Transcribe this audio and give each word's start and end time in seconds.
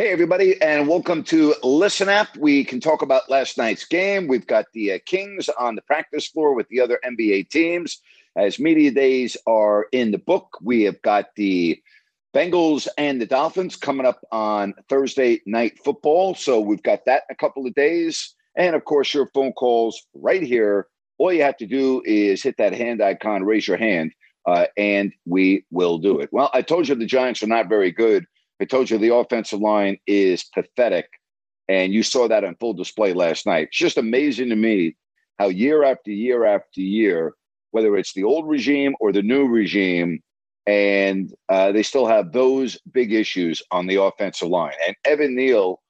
Hey, 0.00 0.12
everybody, 0.12 0.58
and 0.62 0.88
welcome 0.88 1.22
to 1.24 1.54
Listen 1.62 2.08
Up. 2.08 2.34
We 2.38 2.64
can 2.64 2.80
talk 2.80 3.02
about 3.02 3.28
last 3.28 3.58
night's 3.58 3.84
game. 3.84 4.28
We've 4.28 4.46
got 4.46 4.64
the 4.72 4.92
uh, 4.94 4.98
Kings 5.04 5.50
on 5.58 5.74
the 5.74 5.82
practice 5.82 6.26
floor 6.26 6.54
with 6.54 6.66
the 6.68 6.80
other 6.80 6.98
NBA 7.04 7.50
teams. 7.50 8.00
As 8.34 8.58
media 8.58 8.92
days 8.92 9.36
are 9.46 9.88
in 9.92 10.10
the 10.10 10.16
book, 10.16 10.56
we 10.62 10.84
have 10.84 11.02
got 11.02 11.26
the 11.36 11.78
Bengals 12.34 12.88
and 12.96 13.20
the 13.20 13.26
Dolphins 13.26 13.76
coming 13.76 14.06
up 14.06 14.22
on 14.32 14.72
Thursday 14.88 15.42
night 15.44 15.78
football. 15.84 16.34
So 16.34 16.60
we've 16.60 16.82
got 16.82 17.04
that 17.04 17.24
in 17.28 17.34
a 17.34 17.36
couple 17.36 17.66
of 17.66 17.74
days. 17.74 18.34
And 18.56 18.74
of 18.74 18.86
course, 18.86 19.12
your 19.12 19.26
phone 19.34 19.52
calls 19.52 20.02
right 20.14 20.42
here. 20.42 20.86
All 21.18 21.30
you 21.30 21.42
have 21.42 21.58
to 21.58 21.66
do 21.66 22.00
is 22.06 22.42
hit 22.42 22.56
that 22.56 22.72
hand 22.72 23.02
icon, 23.02 23.44
raise 23.44 23.68
your 23.68 23.76
hand, 23.76 24.12
uh, 24.46 24.64
and 24.78 25.12
we 25.26 25.66
will 25.70 25.98
do 25.98 26.20
it. 26.20 26.30
Well, 26.32 26.48
I 26.54 26.62
told 26.62 26.88
you 26.88 26.94
the 26.94 27.04
Giants 27.04 27.42
are 27.42 27.48
not 27.48 27.68
very 27.68 27.92
good. 27.92 28.24
I 28.60 28.66
told 28.66 28.90
you 28.90 28.98
the 28.98 29.14
offensive 29.14 29.60
line 29.60 29.98
is 30.06 30.44
pathetic. 30.44 31.08
And 31.68 31.92
you 31.92 32.02
saw 32.02 32.28
that 32.28 32.44
on 32.44 32.56
full 32.56 32.74
display 32.74 33.12
last 33.12 33.46
night. 33.46 33.68
It's 33.68 33.78
just 33.78 33.96
amazing 33.96 34.50
to 34.50 34.56
me 34.56 34.96
how 35.38 35.48
year 35.48 35.84
after 35.84 36.10
year 36.10 36.44
after 36.44 36.80
year, 36.80 37.34
whether 37.70 37.96
it's 37.96 38.12
the 38.12 38.24
old 38.24 38.48
regime 38.48 38.94
or 39.00 39.12
the 39.12 39.22
new 39.22 39.46
regime, 39.46 40.20
and 40.66 41.32
uh, 41.48 41.72
they 41.72 41.82
still 41.82 42.06
have 42.06 42.32
those 42.32 42.78
big 42.92 43.12
issues 43.12 43.62
on 43.70 43.86
the 43.86 44.02
offensive 44.02 44.48
line. 44.48 44.74
And 44.86 44.96
Evan 45.04 45.34
Neal, 45.34 45.80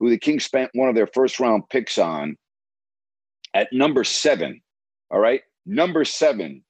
who 0.00 0.10
the 0.10 0.18
Kings 0.18 0.44
spent 0.44 0.70
one 0.74 0.88
of 0.88 0.94
their 0.94 1.06
first 1.06 1.38
round 1.38 1.68
picks 1.68 1.98
on 1.98 2.36
at 3.54 3.72
number 3.72 4.04
seven, 4.04 4.60
all 5.10 5.20
right, 5.20 5.42
number 5.64 6.04
seven 6.04 6.64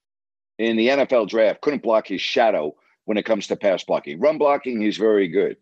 in 0.59 0.77
the 0.77 0.89
NFL 0.89 1.29
draft, 1.29 1.61
couldn't 1.61 1.83
block 1.83 2.09
his 2.09 2.21
shadow 2.21 2.75
when 3.07 3.17
it 3.17 3.25
comes 3.25 3.47
to 3.47 3.57
pass 3.57 3.83
blocking. 3.83 4.21
Run 4.21 4.37
blocking, 4.37 4.81
he's 4.81 4.99
very 4.99 5.29
good. 5.29 5.57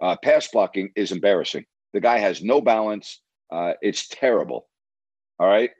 Uh, 0.00 0.16
pass 0.22 0.48
blocking 0.48 0.90
is 0.94 1.10
embarrassing. 1.10 1.66
The 1.92 2.00
guy 2.00 2.18
has 2.18 2.42
no 2.42 2.60
balance. 2.60 3.20
Uh, 3.50 3.72
it's 3.82 4.06
terrible. 4.06 4.68
All 5.40 5.48
right. 5.48 5.70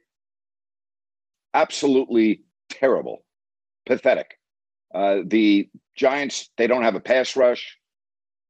Absolutely 1.54 2.42
terrible. 2.68 3.24
Pathetic. 3.86 4.38
Uh, 4.94 5.18
the 5.24 5.68
Giants, 5.94 6.50
they 6.56 6.66
don't 6.66 6.82
have 6.82 6.94
a 6.94 7.00
pass 7.00 7.36
rush. 7.36 7.76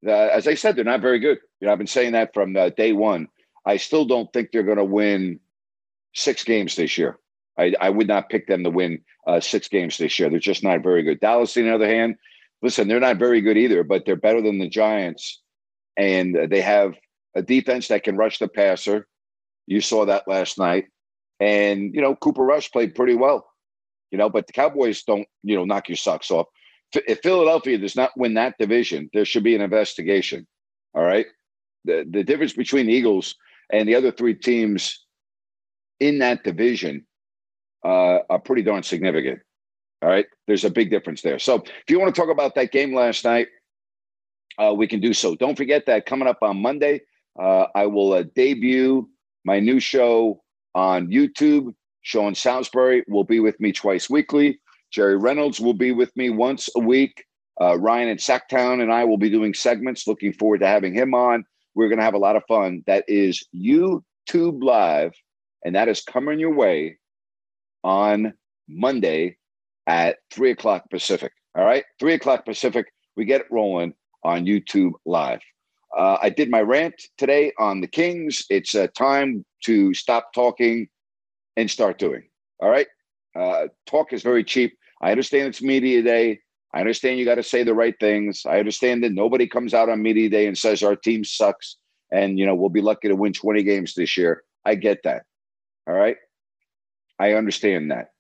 as 0.07 0.47
I 0.47 0.55
said, 0.55 0.77
they're 0.77 0.85
not 0.85 1.01
very 1.01 1.19
good. 1.19 1.39
You 1.61 1.67
know, 1.67 1.73
I've 1.73 1.79
been 1.79 1.87
saying 1.87 2.13
that 2.13 2.33
from 2.33 2.57
uh, 2.57 2.71
day 2.71 2.93
one. 2.93 3.29
I 3.67 3.77
still 3.77 4.05
don't 4.05 4.33
think 4.33 4.51
they're 4.53 4.63
going 4.63 4.79
to 4.79 4.85
win 4.85 5.41
six 6.15 6.45
games 6.45 6.77
this 6.77 6.97
year. 6.97 7.19
I, 7.59 7.75
I 7.81 7.91
would 7.91 8.09
not 8.09 8.29
pick 8.29 8.47
them 8.47 8.65
to 8.65 8.71
win 8.71 9.01
uh, 9.27 9.41
six 9.41 9.69
games 9.69 9.99
this 9.99 10.19
year. 10.19 10.31
They're 10.31 10.39
just 10.39 10.63
not 10.63 10.83
very 10.83 11.03
good. 11.03 11.21
Dallas, 11.21 11.57
on 11.57 11.65
the 11.65 11.75
other 11.75 11.89
hand, 11.89 12.17
listen, 12.63 12.89
they're 12.89 13.01
not 13.01 13.19
very 13.19 13.41
good 13.41 13.57
either, 13.57 13.83
but 13.83 14.05
they're 14.05 14.17
better 14.17 14.41
than 14.41 14.59
the 14.59 14.69
Giants. 14.69 15.43
And 15.97 16.37
they 16.51 16.61
have 16.61 16.95
a 17.35 17.43
defense 17.43 17.89
that 17.89 18.05
can 18.05 18.17
rush 18.17 18.39
the 18.39 18.49
passer. 18.49 19.07
You 19.67 19.81
saw 19.81 20.07
that 20.07 20.29
last 20.29 20.59
night. 20.59 20.87
And, 21.41 21.95
you 21.95 22.01
know, 22.01 22.15
Cooper 22.17 22.45
Rush 22.45 22.71
played 22.71 22.95
pretty 22.95 23.15
well, 23.15 23.49
you 24.11 24.19
know, 24.19 24.29
but 24.29 24.47
the 24.47 24.53
Cowboys 24.53 25.03
don't, 25.03 25.27
you 25.43 25.57
know, 25.57 25.65
knock 25.65 25.89
your 25.89 25.97
socks 25.97 26.31
off. 26.31 26.47
If 26.93 27.21
Philadelphia 27.23 27.79
does 27.79 27.95
not 27.95 28.17
win 28.17 28.35
that 28.35 28.57
division, 28.59 29.11
there 29.13 29.25
should 29.25 29.45
be 29.45 29.55
an 29.55 29.61
investigation. 29.61 30.47
All 30.95 31.05
right. 31.05 31.27
The, 31.85 32.05
the 32.09 32.25
difference 32.25 32.55
between 32.55 32.87
the 32.87 32.93
Eagles 32.93 33.35
and 33.71 33.89
the 33.89 33.95
other 33.95 34.11
three 34.11 34.35
teams 34.35 35.05
in 36.01 36.19
that 36.21 36.45
division 36.45 37.07
uh, 37.85 38.19
are 38.31 38.39
pretty 38.39 38.63
darn 38.63 38.83
significant. 38.83 39.41
All 40.03 40.09
right. 40.09 40.27
There's 40.47 40.65
a 40.65 40.71
big 40.71 40.91
difference 40.91 41.23
there. 41.23 41.39
So 41.39 41.57
if 41.57 41.91
you 41.91 41.99
want 41.99 42.15
to 42.15 42.21
talk 42.21 42.31
about 42.31 42.55
that 42.55 42.73
game 42.73 42.95
last 42.95 43.25
night, 43.25 43.49
uh, 44.59 44.73
we 44.77 44.87
can 44.87 45.01
do 45.01 45.13
so. 45.13 45.35
Don't 45.35 45.57
forget 45.57 45.87
that 45.87 46.07
coming 46.07 46.29
up 46.29 46.39
on 46.43 46.61
Monday, 46.61 47.01
uh, 47.39 47.67
I 47.75 47.87
will 47.87 48.13
uh, 48.13 48.25
debut 48.35 49.09
my 49.45 49.61
new 49.61 49.81
show 49.81 50.43
on 50.75 51.09
YouTube. 51.09 51.75
Sean 52.03 52.35
Salisbury 52.35 53.05
will 53.09 53.25
be 53.25 53.41
with 53.41 53.59
me 53.61 53.73
twice 53.73 54.09
weekly. 54.09 54.61
Jerry 54.91 55.17
Reynolds 55.17 55.61
will 55.61 55.75
be 55.75 55.93
with 55.93 56.17
me 56.17 56.31
once 56.31 56.69
a 56.77 56.81
week. 56.81 57.25
Uh, 57.61 57.79
Ryan 57.79 58.09
and 58.09 58.21
Sacktown 58.21 58.83
and 58.83 58.93
I 58.93 59.05
will 59.05 59.19
be 59.19 59.31
doing 59.31 59.53
segments. 59.53 60.07
Looking 60.07 60.33
forward 60.33 60.61
to 60.61 60.67
having 60.67 60.95
him 60.95 61.15
on. 61.15 61.45
We're 61.75 61.89
going 61.89 61.99
to 61.99 62.05
have 62.05 62.15
a 62.15 62.19
lot 62.19 62.37
of 62.37 62.43
fun. 62.49 62.83
That 62.87 63.05
is 63.09 63.45
YouTube 63.55 64.03
Live, 64.63 65.13
and 65.65 65.75
that 65.75 65.89
is 65.89 66.03
coming 66.03 66.41
your 66.41 66.55
way 66.55 66.99
on 67.85 68.33
Monday 68.69 69.37
at 69.87 70.19
three 70.31 70.51
o'clock 70.51 70.89
Pacific. 70.91 71.33
All 71.57 71.65
right, 71.65 71.85
three 71.99 72.15
o'clock 72.15 72.45
Pacific. 72.45 72.87
We 73.17 73.25
get 73.25 73.41
it 73.41 73.47
rolling 73.51 73.95
on 74.25 74.47
YouTube 74.47 74.93
Live. 75.07 75.41
Uh, 75.97 76.19
I 76.23 76.29
did 76.29 76.51
my 76.51 76.61
rant 76.61 76.95
today 77.17 77.53
on 77.59 77.81
the 77.81 77.87
Kings. 77.87 78.45
It's 78.51 78.75
uh, 78.75 78.89
time 78.97 79.45
to 79.65 79.95
stop 79.95 80.33
talking 80.35 80.89
and 81.57 81.71
start 81.71 81.99
doing. 81.99 82.23
All 82.61 82.71
right, 82.71 82.87
uh, 83.35 83.69
talk 83.87 84.13
is 84.13 84.23
very 84.23 84.45
cheap. 84.45 84.77
I 85.01 85.11
understand 85.11 85.49
it's 85.49 85.63
media 85.63 86.03
day. 86.03 86.41
I 86.75 86.81
understand 86.81 87.19
you 87.19 87.25
got 87.25 87.37
to 87.37 87.43
say 87.43 87.63
the 87.63 87.75
right 87.75 87.95
things. 87.99 88.43
I 88.47 88.59
understand 88.59 89.03
that 89.03 89.13
nobody 89.13 89.47
comes 89.47 89.73
out 89.73 89.89
on 89.89 90.03
media 90.03 90.29
day 90.29 90.47
and 90.47 90.59
says 90.59 90.83
our 90.83 90.97
team 90.97 91.25
sucks 91.25 91.77
and 92.11 92.39
you 92.39 92.47
know 92.47 92.55
we'll 92.55 92.69
be 92.69 92.81
lucky 92.81 93.09
to 93.09 93.17
win 93.17 93.33
20 93.33 93.63
games 93.63 93.95
this 93.95 94.17
year. 94.17 94.43
I 94.65 94.75
get 94.75 95.03
that. 95.05 95.25
All 95.87 95.95
right. 95.95 96.17
I 97.19 97.35
understand 97.35 97.91
that. 97.91 98.13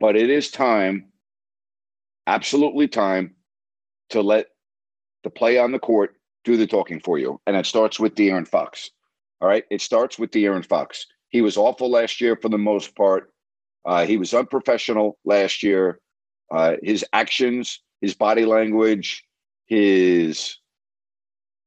But 0.00 0.16
it 0.16 0.30
is 0.30 0.50
time, 0.50 1.12
absolutely 2.26 2.88
time, 2.88 3.36
to 4.10 4.20
let 4.20 4.46
the 5.24 5.30
play 5.30 5.58
on 5.58 5.72
the 5.72 5.78
court 5.78 6.16
do 6.44 6.56
the 6.56 6.66
talking 6.66 7.00
for 7.00 7.18
you. 7.18 7.40
And 7.46 7.56
it 7.56 7.66
starts 7.66 8.00
with 8.00 8.14
De'Aaron 8.14 8.46
Fox. 8.46 8.90
All 9.40 9.48
right. 9.48 9.64
It 9.70 9.80
starts 9.80 10.18
with 10.18 10.30
De'Aaron 10.30 10.66
Fox. 10.66 11.06
He 11.28 11.40
was 11.40 11.56
awful 11.56 11.90
last 11.90 12.20
year 12.20 12.36
for 12.36 12.48
the 12.48 12.58
most 12.58 12.94
part. 12.94 13.32
Uh, 13.84 14.04
he 14.04 14.16
was 14.16 14.34
unprofessional 14.34 15.18
last 15.24 15.62
year. 15.62 16.00
Uh, 16.52 16.76
his 16.82 17.04
actions, 17.12 17.80
his 18.00 18.14
body 18.14 18.44
language, 18.44 19.24
his 19.66 20.58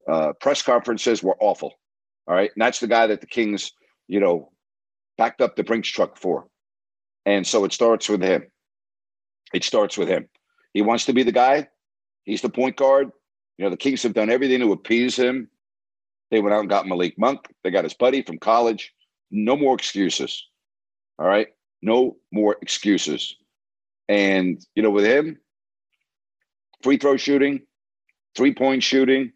uh, 0.07 0.33
press 0.39 0.61
conferences 0.61 1.23
were 1.23 1.35
awful. 1.39 1.73
All 2.27 2.35
right. 2.35 2.51
And 2.53 2.61
that's 2.61 2.79
the 2.79 2.87
guy 2.87 3.07
that 3.07 3.21
the 3.21 3.27
Kings, 3.27 3.71
you 4.07 4.19
know, 4.19 4.51
backed 5.17 5.41
up 5.41 5.55
the 5.55 5.63
Brinks 5.63 5.89
truck 5.89 6.17
for. 6.17 6.47
And 7.25 7.45
so 7.45 7.65
it 7.65 7.73
starts 7.73 8.07
with 8.09 8.21
him. 8.21 8.45
It 9.53 9.63
starts 9.63 9.97
with 9.97 10.07
him. 10.07 10.27
He 10.73 10.81
wants 10.81 11.05
to 11.05 11.13
be 11.13 11.23
the 11.23 11.31
guy. 11.31 11.67
He's 12.23 12.41
the 12.41 12.49
point 12.49 12.75
guard. 12.75 13.11
You 13.57 13.65
know, 13.65 13.69
the 13.69 13.77
Kings 13.77 14.03
have 14.03 14.13
done 14.13 14.29
everything 14.29 14.59
to 14.59 14.73
appease 14.73 15.15
him. 15.15 15.49
They 16.31 16.41
went 16.41 16.53
out 16.53 16.61
and 16.61 16.69
got 16.69 16.87
Malik 16.87 17.17
Monk. 17.17 17.47
They 17.63 17.71
got 17.71 17.83
his 17.83 17.93
buddy 17.93 18.21
from 18.21 18.39
college. 18.39 18.93
No 19.31 19.55
more 19.55 19.75
excuses. 19.75 20.45
All 21.17 21.27
right. 21.27 21.47
No 21.81 22.17
more 22.31 22.57
excuses. 22.61 23.35
And, 24.09 24.63
you 24.75 24.83
know, 24.83 24.89
with 24.89 25.05
him, 25.05 25.39
free 26.83 26.97
throw 26.97 27.17
shooting, 27.17 27.61
three 28.35 28.53
point 28.53 28.83
shooting, 28.83 29.31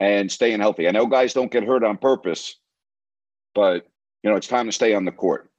and 0.00 0.30
staying 0.30 0.60
healthy. 0.60 0.86
I 0.86 0.90
know 0.90 1.06
guys 1.06 1.32
don't 1.32 1.50
get 1.50 1.64
hurt 1.64 1.84
on 1.84 1.96
purpose, 1.96 2.56
but 3.54 3.86
you 4.24 4.30
know, 4.30 4.36
it's 4.36 4.48
time 4.48 4.66
to 4.66 4.72
stay 4.72 4.94
on 4.94 5.04
the 5.04 5.12
court. 5.12 5.50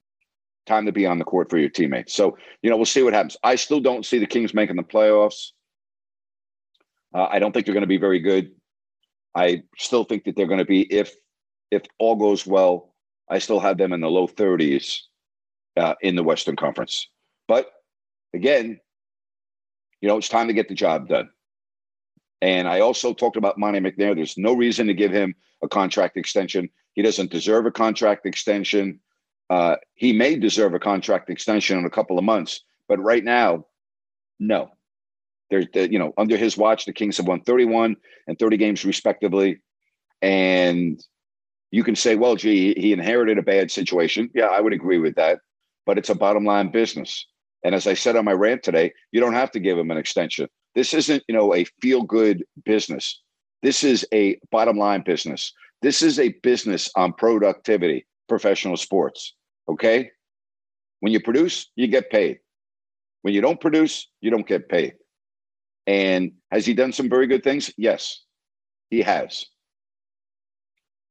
Time 0.66 0.88
to 0.88 0.92
be 0.92 1.06
on 1.06 1.20
the 1.20 1.24
court 1.24 1.52
for 1.52 1.60
your 1.60 1.70
teammates. 1.70 2.16
So, 2.16 2.36
you 2.64 2.72
know, 2.72 2.76
we'll 2.76 2.86
see 2.86 3.04
what 3.04 3.14
happens. 3.14 3.38
I 3.44 3.56
still 3.56 3.80
don't 3.80 4.04
see 4.04 4.18
the 4.18 4.26
Kings 4.26 4.56
making 4.56 4.76
the 4.76 4.84
playoffs. 4.84 5.52
Uh, 7.14 7.28
I 7.30 7.38
don't 7.38 7.52
think 7.52 7.68
they're 7.68 7.74
going 7.74 7.84
to 7.84 7.88
be 7.88 8.00
very 8.00 8.20
good. 8.20 8.52
I 9.36 9.64
still 9.78 10.04
think 10.04 10.24
that 10.24 10.36
they're 10.36 10.48
going 10.48 10.60
to 10.60 10.66
be 10.66 10.82
if 10.82 11.14
if 11.70 11.84
all 12.00 12.16
goes 12.16 12.48
well. 12.48 12.96
I 13.30 13.40
still 13.40 13.60
have 13.60 13.78
them 13.78 13.94
in 13.94 14.02
the 14.02 14.10
low 14.10 14.28
30s 14.28 15.00
uh, 15.78 15.96
in 16.02 16.16
the 16.16 16.24
Western 16.24 16.56
Conference. 16.56 17.08
But 17.48 17.72
again, 18.34 18.80
you 20.02 20.08
know, 20.08 20.18
it's 20.18 20.30
time 20.30 20.48
to 20.48 20.54
get 20.54 20.70
the 20.70 20.76
job 20.76 21.08
done. 21.08 21.30
And 22.42 22.68
I 22.68 22.80
also 22.80 23.14
talked 23.14 23.38
about 23.38 23.58
Monte 23.58 23.80
McNair. 23.80 24.16
There's 24.16 24.38
no 24.38 24.54
reason 24.54 24.88
to 24.88 24.94
give 24.94 25.12
him 25.12 25.36
a 25.64 25.68
contract 25.68 26.18
extension. 26.18 26.70
He 26.96 27.02
doesn't 27.02 27.32
deserve 27.32 27.66
a 27.66 27.72
contract 27.72 28.26
extension. 28.26 29.00
Uh, 29.50 29.76
he 29.94 30.14
may 30.14 30.38
deserve 30.38 30.74
a 30.74 30.80
contract 30.80 31.30
extension 31.30 31.78
in 31.78 31.86
a 31.86 31.90
couple 31.90 32.18
of 32.18 32.24
months, 32.24 32.62
but 32.88 33.00
right 33.00 33.24
now, 33.24 33.66
no. 34.40 34.72
There's, 35.52 35.68
you 35.74 36.00
know, 36.00 36.14
under 36.18 36.38
his 36.38 36.58
watch, 36.58 36.86
the 36.86 36.94
Kings 36.94 37.18
have 37.18 37.28
won 37.28 37.42
31 37.42 37.96
and 38.28 38.40
30 38.40 38.58
games 38.58 38.84
respectively, 38.84 39.60
and 40.22 41.00
you 41.72 41.84
can 41.84 41.96
say, 41.96 42.16
well, 42.16 42.36
gee, 42.36 42.74
he 42.80 42.94
inherited 42.94 43.38
a 43.38 43.44
bad 43.44 43.70
situation. 43.70 44.32
Yeah, 44.34 44.46
I 44.46 44.62
would 44.62 44.74
agree 44.74 44.98
with 44.98 45.16
that, 45.16 45.40
but 45.86 45.98
it's 45.98 46.10
a 46.10 46.16
bottom 46.16 46.46
line 46.46 46.72
business. 46.72 47.28
And 47.64 47.76
as 47.76 47.86
I 47.86 47.94
said 47.94 48.16
on 48.16 48.26
my 48.26 48.32
rant 48.32 48.64
today, 48.64 48.94
you 49.12 49.20
don't 49.20 49.34
have 49.34 49.52
to 49.52 49.60
give 49.60 49.78
him 49.78 49.92
an 49.92 49.98
extension. 49.98 50.48
This 50.74 50.94
isn't, 50.94 51.24
you 51.28 51.36
know, 51.36 51.54
a 51.54 51.66
feel 51.82 52.02
good 52.04 52.44
business. 52.64 53.22
This 53.62 53.84
is 53.84 54.06
a 54.14 54.40
bottom 54.52 54.78
line 54.78 55.02
business. 55.02 55.52
This 55.86 56.02
is 56.02 56.18
a 56.18 56.30
business 56.42 56.90
on 56.96 57.14
productivity, 57.14 58.08
professional 58.28 58.76
sports. 58.76 59.36
Okay. 59.70 60.10
When 61.02 61.14
you 61.14 61.20
produce, 61.20 61.70
you 61.76 61.86
get 61.86 62.10
paid. 62.10 62.40
When 63.22 63.36
you 63.36 63.42
don't 63.42 63.62
produce, 63.62 64.08
you 64.20 64.32
don't 64.32 64.48
get 64.48 64.68
paid. 64.68 64.96
And 65.86 66.32
has 66.50 66.66
he 66.66 66.74
done 66.74 66.92
some 66.92 67.08
very 67.08 67.28
good 67.28 67.44
things? 67.44 67.72
Yes, 67.78 68.24
he 68.90 69.04
has. 69.04 69.46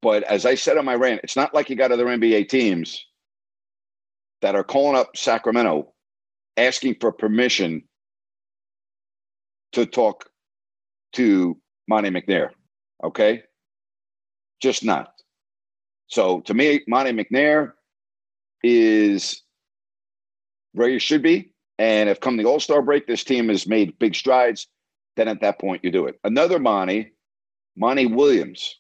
But 0.02 0.24
as 0.24 0.44
I 0.44 0.56
said 0.56 0.76
on 0.76 0.84
my 0.84 0.96
rant, 0.96 1.20
it's 1.22 1.36
not 1.36 1.54
like 1.54 1.70
you 1.70 1.76
got 1.76 1.92
other 1.92 2.06
NBA 2.06 2.48
teams 2.48 3.00
that 4.42 4.56
are 4.56 4.64
calling 4.64 4.96
up 4.96 5.16
Sacramento 5.16 5.92
asking 6.56 6.96
for 7.00 7.12
permission 7.12 7.84
to 9.70 9.86
talk 9.86 10.28
to 11.12 11.56
Monte 11.86 12.10
McNair. 12.10 12.48
Okay. 13.04 13.44
Just 14.60 14.84
not. 14.84 15.12
So 16.06 16.40
to 16.42 16.54
me, 16.54 16.82
Monte 16.86 17.12
McNair 17.12 17.72
is 18.62 19.42
where 20.72 20.88
you 20.88 20.98
should 20.98 21.22
be. 21.22 21.52
And 21.78 22.08
if 22.08 22.20
come 22.20 22.36
the 22.36 22.44
All 22.44 22.60
Star 22.60 22.82
break, 22.82 23.06
this 23.06 23.24
team 23.24 23.48
has 23.48 23.66
made 23.66 23.98
big 23.98 24.14
strides, 24.14 24.68
then 25.16 25.28
at 25.28 25.40
that 25.40 25.58
point 25.58 25.84
you 25.84 25.90
do 25.90 26.06
it. 26.06 26.18
Another 26.24 26.58
Monty, 26.58 27.12
Monty 27.76 28.06
Williams, 28.06 28.76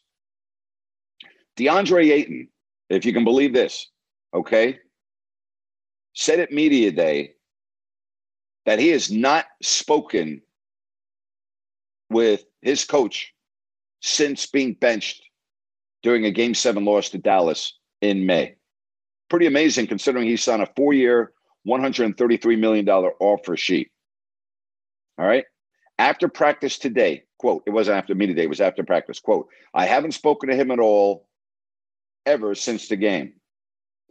DeAndre 1.56 2.12
Ayton, 2.12 2.48
if 2.88 3.04
you 3.04 3.12
can 3.12 3.24
believe 3.24 3.52
this, 3.52 3.88
okay, 4.32 4.78
said 6.14 6.40
at 6.40 6.52
Media 6.52 6.92
Day 6.92 7.34
that 8.66 8.78
he 8.78 8.88
has 8.88 9.10
not 9.10 9.46
spoken 9.62 10.40
with 12.10 12.44
his 12.62 12.84
coach 12.84 13.32
since 14.00 14.46
being 14.46 14.74
benched 14.74 15.22
during 16.04 16.26
a 16.26 16.30
game 16.30 16.54
seven 16.54 16.84
loss 16.84 17.08
to 17.08 17.18
Dallas 17.18 17.78
in 18.02 18.26
May. 18.26 18.54
Pretty 19.30 19.46
amazing 19.46 19.86
considering 19.86 20.28
he 20.28 20.36
signed 20.36 20.62
a 20.62 20.68
four 20.76 20.92
year, 20.92 21.32
$133 21.66 22.58
million 22.58 22.86
offer 22.88 23.56
sheet. 23.56 23.90
All 25.18 25.26
right. 25.26 25.46
After 25.98 26.28
practice 26.28 26.78
today, 26.78 27.22
quote, 27.38 27.62
it 27.66 27.70
wasn't 27.70 27.96
after 27.96 28.14
me 28.14 28.26
today, 28.26 28.42
it 28.42 28.48
was 28.48 28.60
after 28.60 28.84
practice, 28.84 29.18
quote, 29.18 29.48
I 29.72 29.86
haven't 29.86 30.12
spoken 30.12 30.50
to 30.50 30.56
him 30.56 30.70
at 30.70 30.78
all 30.78 31.26
ever 32.26 32.54
since 32.54 32.88
the 32.88 32.96
game. 32.96 33.34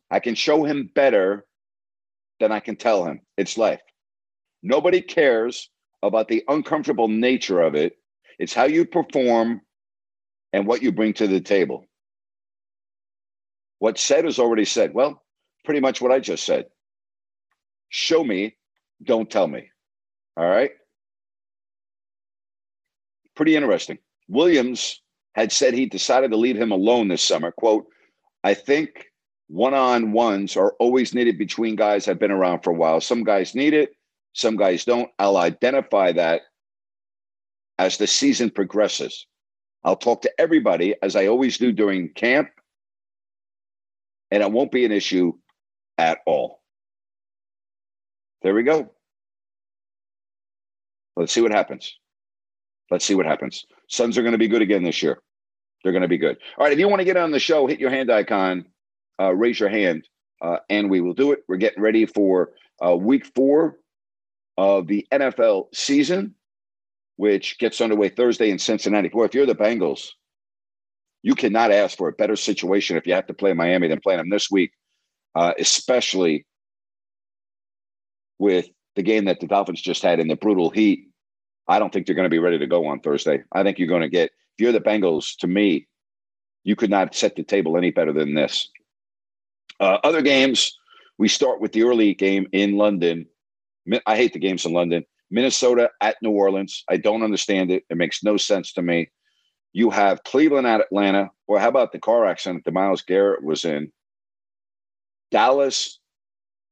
I 0.10 0.20
can 0.20 0.34
show 0.34 0.64
him 0.64 0.90
better 0.96 1.46
than 2.40 2.52
I 2.52 2.60
can 2.60 2.76
tell 2.76 3.06
him. 3.06 3.22
It's 3.38 3.58
life. 3.58 3.82
Nobody 4.64 5.02
cares 5.02 5.70
about 6.02 6.28
the 6.28 6.44
uncomfortable 6.48 7.08
nature 7.08 7.62
of 7.62 7.76
it. 7.76 7.98
It's 8.40 8.54
how 8.54 8.64
you 8.64 8.86
perform 8.86 9.62
and 10.54 10.68
what 10.68 10.84
you 10.84 10.92
bring 10.92 11.14
to 11.14 11.28
the 11.28 11.42
table. 11.42 11.86
What's 13.80 14.02
said 14.02 14.26
is 14.26 14.40
already 14.40 14.66
said. 14.66 14.94
Well, 14.94 15.22
pretty 15.66 15.82
much 15.82 16.00
what 16.00 16.12
I 16.12 16.20
just 16.20 16.46
said. 16.46 16.68
Show 17.90 18.24
me, 18.24 18.56
don't 19.04 19.30
tell 19.30 19.48
me. 19.48 19.70
All 20.38 20.48
right. 20.48 20.72
Pretty 23.36 23.56
interesting. 23.56 23.98
Williams 24.30 25.02
had 25.36 25.52
said 25.52 25.74
he 25.74 25.88
decided 25.88 26.32
to 26.32 26.38
leave 26.38 26.56
him 26.56 26.72
alone 26.72 27.08
this 27.08 27.24
summer. 27.24 27.52
Quote, 27.52 27.88
I 28.44 28.54
think 28.54 29.08
one 29.48 29.74
on 29.74 30.12
ones 30.12 30.56
are 30.56 30.74
always 30.80 31.14
needed 31.14 31.38
between 31.38 31.76
guys 31.76 32.08
I've 32.08 32.20
been 32.20 32.32
around 32.32 32.62
for 32.62 32.70
a 32.70 32.76
while. 32.76 33.02
Some 33.02 33.24
guys 33.24 33.56
need 33.56 33.74
it, 33.74 33.96
some 34.34 34.56
guys 34.56 34.86
don't. 34.86 35.10
I'll 35.20 35.38
identify 35.38 36.12
that 36.14 36.42
as 37.80 37.98
the 37.98 38.08
season 38.08 38.50
progresses. 38.50 39.28
I'll 39.84 39.96
talk 39.96 40.22
to 40.22 40.32
everybody 40.40 40.96
as 41.02 41.16
I 41.16 41.28
always 41.28 41.58
do 41.58 41.72
during 41.72 42.10
camp, 42.10 42.50
and 44.32 44.42
it 44.42 44.52
won't 44.52 44.72
be 44.72 44.86
an 44.86 44.92
issue 44.92 45.34
at 45.98 46.20
all. 46.26 46.62
There 48.42 48.54
we 48.54 48.64
go. 48.64 48.92
Let's 51.16 51.32
see 51.32 51.42
what 51.42 51.52
happens. 51.52 51.98
Let's 52.90 53.06
see 53.06 53.16
what 53.16 53.26
happens. 53.26 53.66
Suns 53.88 54.18
are 54.18 54.22
going 54.22 54.34
to 54.34 54.38
be 54.38 54.48
good 54.48 54.62
again 54.62 54.84
this 54.84 55.02
year. 55.02 55.22
They're 55.84 55.92
going 55.92 56.02
to 56.02 56.08
be 56.08 56.18
good. 56.18 56.38
All 56.58 56.64
right. 56.64 56.74
If 56.74 56.80
you 56.80 56.88
want 56.88 57.00
to 57.00 57.06
get 57.06 57.18
on 57.18 57.32
the 57.32 57.40
show, 57.40 57.68
hit 57.68 57.80
your 57.80 57.90
hand 57.90 58.12
icon, 58.12 58.66
uh, 59.20 59.34
raise 59.34 59.60
your 59.60 59.70
hand, 59.70 60.08
uh, 60.42 60.58
and 60.70 60.90
we 60.90 61.02
will 61.02 61.14
do 61.14 61.32
it. 61.32 61.44
We're 61.48 61.58
getting 61.58 61.84
ready 61.84 62.06
for 62.06 62.52
uh, 62.86 62.96
week 62.96 63.26
four 63.36 63.78
of 64.58 64.88
the 64.88 65.06
NFL 65.12 65.68
season, 65.74 66.36
which 67.16 67.58
gets 67.60 67.82
underway 67.82 68.10
Thursday 68.10 68.50
in 68.50 68.60
Cincinnati. 68.60 69.10
Boy, 69.10 69.26
if 69.26 69.34
you're 69.34 69.46
the 69.46 69.56
Bengals, 69.56 70.10
you 71.22 71.36
cannot 71.36 71.72
ask 71.72 71.98
for 71.98 72.10
a 72.10 72.14
better 72.14 72.36
situation 72.36 72.98
if 72.98 73.08
you 73.08 73.14
have 73.14 73.28
to 73.28 73.34
play 73.34 73.54
Miami 73.54 73.88
than 73.88 74.02
playing 74.02 74.20
them 74.20 74.30
this 74.30 74.52
week, 74.52 74.72
uh, 75.36 75.54
especially 75.58 76.46
with 78.40 78.68
the 78.96 79.04
game 79.04 79.26
that 79.26 79.40
the 79.40 79.48
Dolphins 79.48 79.82
just 79.82 80.04
had 80.04 80.20
in 80.20 80.28
the 80.28 80.36
brutal 80.36 80.70
heat. 80.70 81.08
I 81.68 81.80
don't 81.80 81.94
think 81.94 82.06
they're 82.06 82.16
going 82.16 82.26
to 82.26 82.30
be 82.30 82.40
ready 82.40 82.60
to 82.60 82.68
go 82.68 82.88
on 82.88 83.00
Thursday. 83.00 83.44
I 83.52 83.64
think 83.64 83.80
you're 83.80 83.88
going 83.88 84.02
to 84.02 84.10
get, 84.10 84.32
if 84.58 84.60
you're 84.60 84.74
the 84.74 84.82
Bengals, 84.82 85.38
to 85.38 85.48
me, 85.48 85.88
you 86.64 86.76
could 86.76 86.90
not 86.90 87.16
set 87.16 87.36
the 87.36 87.44
table 87.44 87.78
any 87.78 87.92
better 87.92 88.12
than 88.12 88.34
this. 88.34 88.70
Uh, 89.80 89.98
other 90.04 90.22
games, 90.22 90.78
we 91.18 91.28
start 91.28 91.62
with 91.62 91.72
the 91.72 91.84
early 91.84 92.14
game 92.14 92.48
in 92.52 92.78
London 92.78 93.28
I 94.06 94.16
hate 94.16 94.34
the 94.34 94.40
games 94.40 94.66
in 94.66 94.74
London. 94.74 95.06
Minnesota 95.34 95.90
at 96.00 96.16
New 96.22 96.30
Orleans. 96.30 96.84
I 96.88 96.98
don't 96.98 97.24
understand 97.24 97.72
it. 97.72 97.84
It 97.90 97.98
makes 97.98 98.24
no 98.24 98.38
sense 98.38 98.72
to 98.74 98.84
me. 98.84 99.10
You 99.74 99.90
have 99.90 100.24
Cleveland 100.24 100.68
at 100.68 100.80
Atlanta. 100.80 101.32
Or 101.48 101.60
how 101.60 101.70
about 101.70 101.92
the 101.92 102.00
car 102.00 102.28
accident 102.28 102.64
that 102.66 102.74
Myles 102.74 103.02
Garrett 103.02 103.44
was 103.44 103.66
in? 103.66 103.92
Dallas 105.32 106.00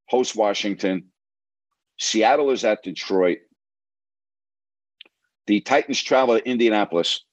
hosts 0.09 0.35
Washington. 0.35 1.05
Seattle 1.97 2.51
is 2.51 2.63
at 2.63 2.83
Detroit. 2.83 3.39
The 5.47 5.61
Titans 5.61 6.01
travel 6.01 6.37
to 6.37 6.47
Indianapolis. 6.47 7.25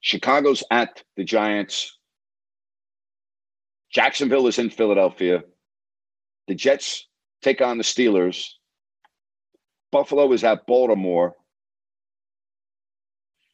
Chicago's 0.00 0.64
at 0.72 1.04
the 1.16 1.22
Giants. 1.22 1.96
Jacksonville 3.92 4.48
is 4.48 4.58
in 4.58 4.68
Philadelphia. 4.68 5.44
The 6.48 6.56
Jets 6.56 7.06
take 7.42 7.60
on 7.60 7.78
the 7.78 7.84
Steelers. 7.84 8.48
Buffalo 9.92 10.32
is 10.32 10.44
at 10.44 10.66
Baltimore. 10.66 11.34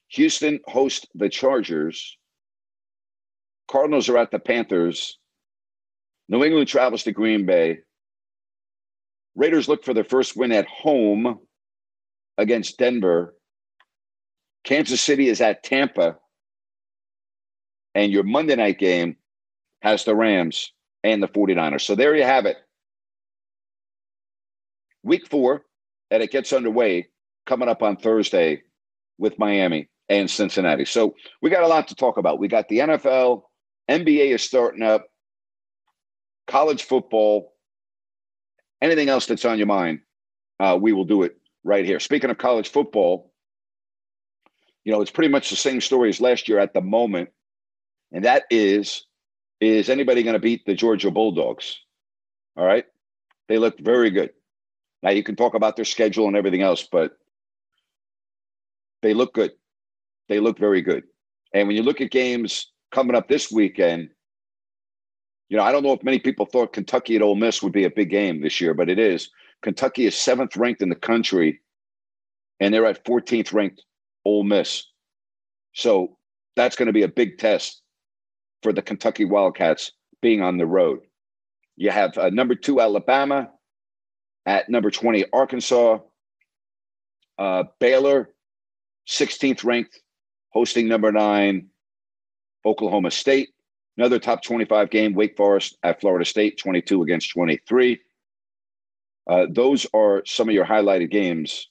Houston 0.08 0.60
hosts 0.66 1.06
the 1.14 1.28
Chargers. 1.28 2.16
Cardinals 3.70 4.08
are 4.08 4.18
at 4.18 4.30
the 4.30 4.38
Panthers. 4.38 5.18
New 6.28 6.44
England 6.44 6.68
travels 6.68 7.02
to 7.04 7.12
Green 7.12 7.46
Bay. 7.46 7.78
Raiders 9.34 9.68
look 9.68 9.84
for 9.84 9.94
their 9.94 10.04
first 10.04 10.36
win 10.36 10.52
at 10.52 10.66
home 10.66 11.38
against 12.36 12.78
Denver. 12.78 13.34
Kansas 14.64 15.00
City 15.00 15.28
is 15.28 15.40
at 15.40 15.62
Tampa. 15.62 16.16
And 17.94 18.12
your 18.12 18.22
Monday 18.22 18.56
night 18.56 18.78
game 18.78 19.16
has 19.80 20.04
the 20.04 20.14
Rams 20.14 20.72
and 21.02 21.22
the 21.22 21.28
49ers. 21.28 21.82
So 21.82 21.94
there 21.94 22.14
you 22.14 22.24
have 22.24 22.46
it 22.46 22.56
week 25.02 25.26
four, 25.28 25.64
and 26.12 26.22
it 26.22 26.30
gets 26.30 26.52
underway 26.52 27.08
coming 27.46 27.68
up 27.68 27.82
on 27.82 27.96
Thursday 27.96 28.62
with 29.18 29.38
Miami 29.38 29.88
and 30.10 30.30
Cincinnati. 30.30 30.84
So 30.84 31.14
we 31.40 31.48
got 31.48 31.64
a 31.64 31.68
lot 31.68 31.88
to 31.88 31.94
talk 31.94 32.18
about. 32.18 32.38
We 32.38 32.48
got 32.48 32.68
the 32.68 32.80
NFL, 32.80 33.42
NBA 33.90 34.34
is 34.34 34.42
starting 34.42 34.82
up, 34.82 35.06
college 36.46 36.84
football, 36.84 37.54
anything 38.82 39.08
else 39.08 39.24
that's 39.24 39.46
on 39.46 39.56
your 39.56 39.66
mind, 39.66 40.00
uh, 40.60 40.78
we 40.80 40.92
will 40.92 41.06
do 41.06 41.22
it 41.22 41.38
right 41.64 41.84
here. 41.84 41.98
Speaking 41.98 42.28
of 42.28 42.36
college 42.36 42.68
football, 42.68 43.32
you 44.84 44.92
know, 44.92 45.00
it's 45.00 45.10
pretty 45.10 45.30
much 45.30 45.48
the 45.48 45.56
same 45.56 45.80
story 45.80 46.10
as 46.10 46.20
last 46.20 46.46
year 46.46 46.58
at 46.58 46.74
the 46.74 46.80
moment, 46.82 47.30
and 48.12 48.24
that 48.26 48.44
is, 48.50 49.06
is 49.60 49.88
anybody 49.88 50.22
going 50.22 50.34
to 50.34 50.40
beat 50.40 50.66
the 50.66 50.74
Georgia 50.74 51.10
Bulldogs? 51.10 51.78
All 52.56 52.66
right, 52.66 52.84
they 53.48 53.56
look 53.56 53.80
very 53.80 54.10
good. 54.10 54.30
Now 55.02 55.10
you 55.10 55.22
can 55.22 55.36
talk 55.36 55.54
about 55.54 55.76
their 55.76 55.84
schedule 55.84 56.26
and 56.26 56.36
everything 56.36 56.62
else, 56.62 56.86
but 56.90 57.12
they 59.02 59.14
look 59.14 59.34
good. 59.34 59.52
They 60.28 60.38
look 60.38 60.58
very 60.58 60.80
good. 60.80 61.04
And 61.52 61.66
when 61.66 61.76
you 61.76 61.82
look 61.82 62.00
at 62.00 62.10
games 62.10 62.70
coming 62.92 63.16
up 63.16 63.28
this 63.28 63.50
weekend, 63.50 64.10
you 65.48 65.56
know, 65.56 65.64
I 65.64 65.72
don't 65.72 65.82
know 65.82 65.92
if 65.92 66.02
many 66.02 66.18
people 66.18 66.46
thought 66.46 66.72
Kentucky 66.72 67.16
at 67.16 67.22
Ole 67.22 67.34
Miss 67.34 67.62
would 67.62 67.72
be 67.72 67.84
a 67.84 67.90
big 67.90 68.10
game 68.10 68.40
this 68.40 68.60
year, 68.60 68.72
but 68.72 68.88
it 68.88 68.98
is. 68.98 69.28
Kentucky 69.62 70.06
is 70.06 70.16
seventh 70.16 70.56
ranked 70.56 70.80
in 70.80 70.88
the 70.88 70.94
country, 70.94 71.60
and 72.60 72.72
they're 72.72 72.86
at 72.86 73.04
14th 73.04 73.52
ranked 73.52 73.84
Ole 74.24 74.44
Miss. 74.44 74.86
So 75.74 76.16
that's 76.56 76.76
going 76.76 76.86
to 76.86 76.92
be 76.92 77.02
a 77.02 77.08
big 77.08 77.38
test 77.38 77.82
for 78.62 78.72
the 78.72 78.82
Kentucky 78.82 79.24
Wildcats 79.24 79.92
being 80.20 80.40
on 80.40 80.56
the 80.56 80.66
road. 80.66 81.00
You 81.76 81.90
have 81.90 82.16
uh, 82.16 82.30
number 82.30 82.54
two 82.54 82.80
Alabama 82.80 83.50
at 84.46 84.68
number 84.68 84.90
20 84.90 85.26
Arkansas, 85.32 85.98
uh, 87.38 87.64
Baylor, 87.78 88.30
16th 89.08 89.64
ranked, 89.64 90.00
hosting 90.50 90.88
number 90.88 91.12
nine 91.12 91.68
Oklahoma 92.64 93.10
State. 93.10 93.50
Another 93.98 94.18
top 94.18 94.42
25 94.42 94.90
game, 94.90 95.14
Wake 95.14 95.36
Forest 95.36 95.76
at 95.82 96.00
Florida 96.00 96.24
State, 96.24 96.58
22 96.58 97.02
against 97.02 97.30
23. 97.30 98.00
Uh, 99.28 99.46
those 99.50 99.86
are 99.92 100.22
some 100.26 100.48
of 100.48 100.54
your 100.54 100.64
highlighted 100.64 101.10
games 101.10 101.68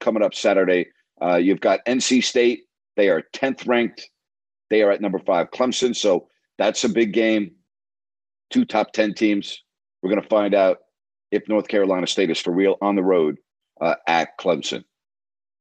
coming 0.00 0.22
up 0.22 0.34
Saturday. 0.34 0.86
Uh, 1.20 1.36
you've 1.36 1.60
got 1.60 1.84
NC 1.86 2.22
State. 2.22 2.64
They 2.96 3.08
are 3.08 3.22
10th 3.32 3.66
ranked. 3.66 4.08
They 4.70 4.82
are 4.82 4.90
at 4.90 5.00
number 5.00 5.18
five, 5.18 5.50
Clemson. 5.50 5.96
So 5.96 6.28
that's 6.58 6.84
a 6.84 6.88
big 6.88 7.12
game. 7.12 7.52
Two 8.50 8.64
top 8.64 8.92
10 8.92 9.14
teams. 9.14 9.62
We're 10.02 10.10
going 10.10 10.22
to 10.22 10.28
find 10.28 10.54
out 10.54 10.78
if 11.34 11.48
North 11.48 11.68
Carolina 11.68 12.06
State 12.06 12.30
is 12.30 12.40
for 12.40 12.52
real 12.52 12.76
on 12.80 12.94
the 12.94 13.02
road 13.02 13.38
uh, 13.80 13.96
at 14.06 14.38
Clemson. 14.38 14.84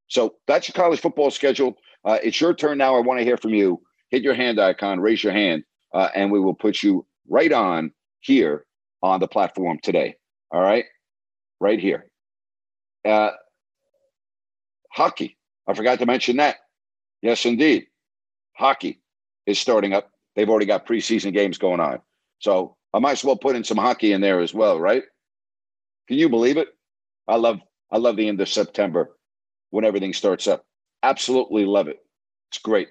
So 0.08 0.36
that's 0.48 0.68
your 0.68 0.74
college 0.74 1.00
football 1.00 1.32
schedule. 1.32 1.76
Uh, 2.06 2.20
it's 2.24 2.40
your 2.40 2.54
turn 2.54 2.78
now. 2.78 2.96
I 2.96 3.00
want 3.00 3.20
to 3.20 3.24
hear 3.26 3.38
from 3.38 3.54
you. 3.54 3.82
Hit 4.10 4.22
your 4.22 4.36
hand 4.36 4.60
icon, 4.60 5.00
raise 5.00 5.24
your 5.24 5.34
hand, 5.34 5.64
uh, 5.94 6.10
and 6.14 6.32
we 6.32 6.40
will 6.40 6.54
put 6.54 6.84
you 6.84 7.06
right 7.28 7.52
on 7.52 7.92
here 8.20 8.66
on 9.02 9.20
the 9.20 9.28
platform 9.28 9.80
today. 9.82 10.16
All 10.52 10.62
right? 10.62 10.86
Right 11.60 11.80
here. 11.80 12.06
Uh, 13.04 13.32
hockey. 14.92 15.38
I 15.68 15.74
forgot 15.74 15.98
to 16.00 16.06
mention 16.06 16.38
that. 16.38 16.58
Yes, 17.22 17.46
indeed. 17.46 17.88
Hockey 18.56 19.02
is 19.48 19.58
starting 19.58 19.94
up. 19.94 20.12
They've 20.36 20.50
already 20.50 20.66
got 20.68 20.86
preseason 20.86 21.34
games 21.34 21.58
going 21.58 21.80
on. 21.80 22.00
So 22.40 22.76
I 22.94 23.00
might 23.00 23.14
as 23.14 23.24
well 23.24 23.36
put 23.38 23.56
in 23.56 23.64
some 23.64 23.78
hockey 23.78 24.12
in 24.12 24.22
there 24.22 24.42
as 24.42 24.54
well, 24.54 24.80
right? 24.80 25.04
Can 26.08 26.18
you 26.18 26.30
believe 26.30 26.58
it? 26.58 26.70
I 27.28 27.38
love 27.38 27.60
I 27.92 27.98
love 27.98 28.16
the 28.16 28.28
end 28.28 28.42
of 28.42 28.50
September 28.50 29.16
when 29.70 29.86
everything 29.86 30.14
starts 30.14 30.48
up. 30.48 30.66
Absolutely 31.04 31.66
love 31.66 31.88
it. 31.88 32.00
It's 32.52 32.60
great. 32.60 32.90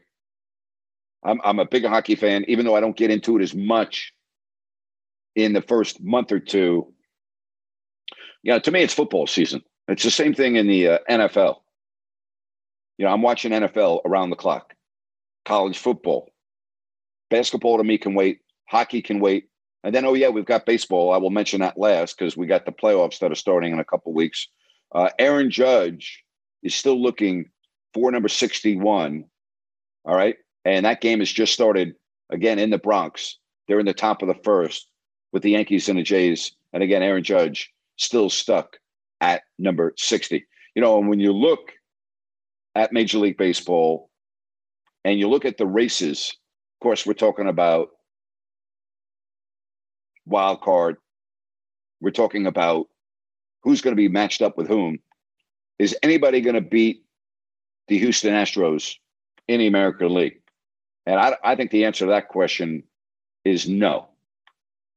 I'm 1.25 1.41
I'm 1.45 1.59
a 1.59 1.65
big 1.67 1.85
hockey 1.85 2.15
fan, 2.15 2.45
even 2.49 2.65
though 2.65 2.77
I 2.77 2.81
don't 2.81 2.97
get 2.97 3.11
into 3.11 3.39
it 3.39 3.43
as 3.43 3.55
much 3.55 4.13
in 5.35 5.53
the 5.53 5.63
first 5.63 6.03
month 6.03 6.33
or 6.33 6.41
two. 6.41 6.93
You 8.43 8.53
know, 8.53 8.59
to 8.59 8.71
me, 8.71 8.83
it's 8.83 8.95
football 8.95 9.27
season. 9.27 9.63
It's 9.89 10.03
the 10.03 10.11
same 10.11 10.35
thing 10.35 10.57
in 10.57 10.67
the 10.67 10.89
uh, 10.89 10.99
NFL. 11.09 11.57
You 12.99 13.07
know, 13.07 13.13
I'm 13.13 13.23
watching 13.23 13.53
NFL 13.53 14.01
around 14.05 14.31
the 14.31 14.37
clock. 14.37 14.75
College 15.45 15.79
football, 15.79 16.31
basketball 17.31 17.79
to 17.79 17.85
me 17.85 17.99
can 17.99 18.15
wait. 18.15 18.41
Hockey 18.69 19.03
can 19.03 19.19
wait. 19.21 19.49
And 19.85 19.95
then, 19.95 20.05
oh 20.05 20.15
yeah, 20.15 20.29
we've 20.29 20.45
got 20.45 20.67
baseball. 20.67 21.13
I 21.13 21.17
will 21.17 21.31
mention 21.31 21.61
that 21.61 21.79
last 21.79 22.17
because 22.17 22.37
we 22.37 22.47
got 22.47 22.67
the 22.67 22.73
playoffs 22.73 23.19
that 23.19 23.33
are 23.33 23.37
starting 23.37 23.73
in 23.73 23.81
a 23.81 23.85
couple 23.85 24.13
weeks. 24.13 24.47
Uh, 24.95 25.11
Aaron 25.19 25.51
Judge 25.51 26.23
is 26.63 26.75
still 26.75 27.01
looking 27.01 27.51
for 27.95 28.11
number 28.11 28.29
61. 28.29 29.25
All 30.05 30.15
right. 30.15 30.37
And 30.65 30.87
that 30.87 31.01
game 31.01 31.19
has 31.19 31.33
just 31.33 31.53
started 31.53 31.95
again 32.31 32.59
in 32.59 32.71
the 32.71 32.79
Bronx. 32.79 33.39
They're 33.67 33.81
in 33.81 33.87
the 33.87 33.95
top 33.95 34.23
of 34.23 34.29
the 34.29 34.41
first 34.45 34.89
with 35.33 35.43
the 35.43 35.51
Yankees 35.51 35.89
and 35.89 35.99
the 35.99 36.03
Jays. 36.03 36.53
And 36.73 36.83
again, 36.83 37.03
Aaron 37.03 37.25
Judge 37.25 37.73
still 37.97 38.31
stuck 38.31 38.77
at 39.21 39.43
number 39.59 39.95
60. 39.97 40.45
You 40.75 40.83
know, 40.83 40.99
and 40.99 41.09
when 41.09 41.21
you 41.21 41.33
look 41.33 41.73
at 42.75 42.93
Major 42.93 43.19
League 43.19 43.37
Baseball 43.37 44.11
and 45.05 45.19
you 45.19 45.29
look 45.29 45.45
at 45.45 45.59
the 45.59 45.67
races, 45.67 46.35
of 46.77 46.85
course, 46.85 47.05
we're 47.05 47.13
talking 47.15 47.49
about 47.49 47.91
wild 50.27 50.61
card. 50.61 50.97
We're 52.01 52.11
talking 52.11 52.47
about 52.47 52.89
who's 53.63 53.81
going 53.81 53.93
to 53.93 54.01
be 54.01 54.09
matched 54.09 54.43
up 54.43 54.57
with 54.57 54.69
whom. 54.69 54.99
Is 55.79 55.97
anybody 56.03 56.41
going 56.41 56.55
to 56.55 56.61
beat 56.61 57.05
the 57.89 57.99
Houston 57.99 58.33
Astros 58.33 58.97
in 59.49 59.61
the 59.61 59.67
American 59.67 60.13
League? 60.15 60.41
And 61.07 61.19
I, 61.19 61.37
I 61.43 61.57
think 61.57 61.71
the 61.71 61.85
answer 61.85 62.05
to 62.05 62.11
that 62.11 62.29
question 62.29 62.85
is 63.45 63.69
no. 63.69 64.09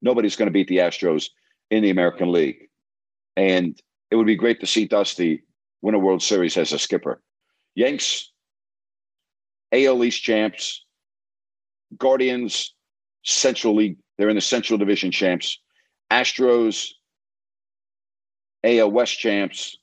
Nobody's 0.01 0.36
going 0.36 0.48
to 0.48 0.53
beat 0.53 0.67
the 0.67 0.77
Astros 0.77 1.29
in 1.72 1.82
the 1.82 1.89
American 1.89 2.32
League. 2.32 2.70
And 3.36 3.79
it 4.12 4.15
would 4.15 4.27
be 4.27 4.36
great 4.36 4.60
to 4.60 4.67
see 4.67 4.86
Dusty 4.86 5.44
win 5.82 5.96
a 5.96 6.00
World 6.00 6.22
Series 6.22 6.58
as 6.58 6.72
a 6.74 6.79
skipper. 6.79 7.22
Yanks, 7.74 8.32
AL 9.72 10.03
East 10.03 10.24
champs, 10.24 10.86
Guardians, 11.98 12.74
Central 13.24 13.75
League 13.75 13.98
they're 14.17 14.29
in 14.29 14.36
the 14.36 14.41
Central 14.41 14.77
Division 14.77 15.12
champs. 15.12 15.60
Astros, 16.12 16.91
AL 18.63 18.91
West 18.91 19.19
champs. 19.19 19.77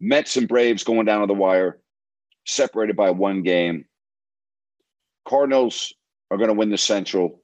Mets 0.00 0.36
and 0.36 0.46
Braves 0.46 0.84
going 0.84 1.06
down 1.06 1.22
to 1.22 1.26
the 1.26 1.34
wire, 1.34 1.80
separated 2.46 2.96
by 2.96 3.10
one 3.10 3.42
game. 3.42 3.84
Cardinals 5.26 5.92
are 6.30 6.36
going 6.36 6.48
to 6.48 6.54
win 6.54 6.70
the 6.70 6.78
Central. 6.78 7.42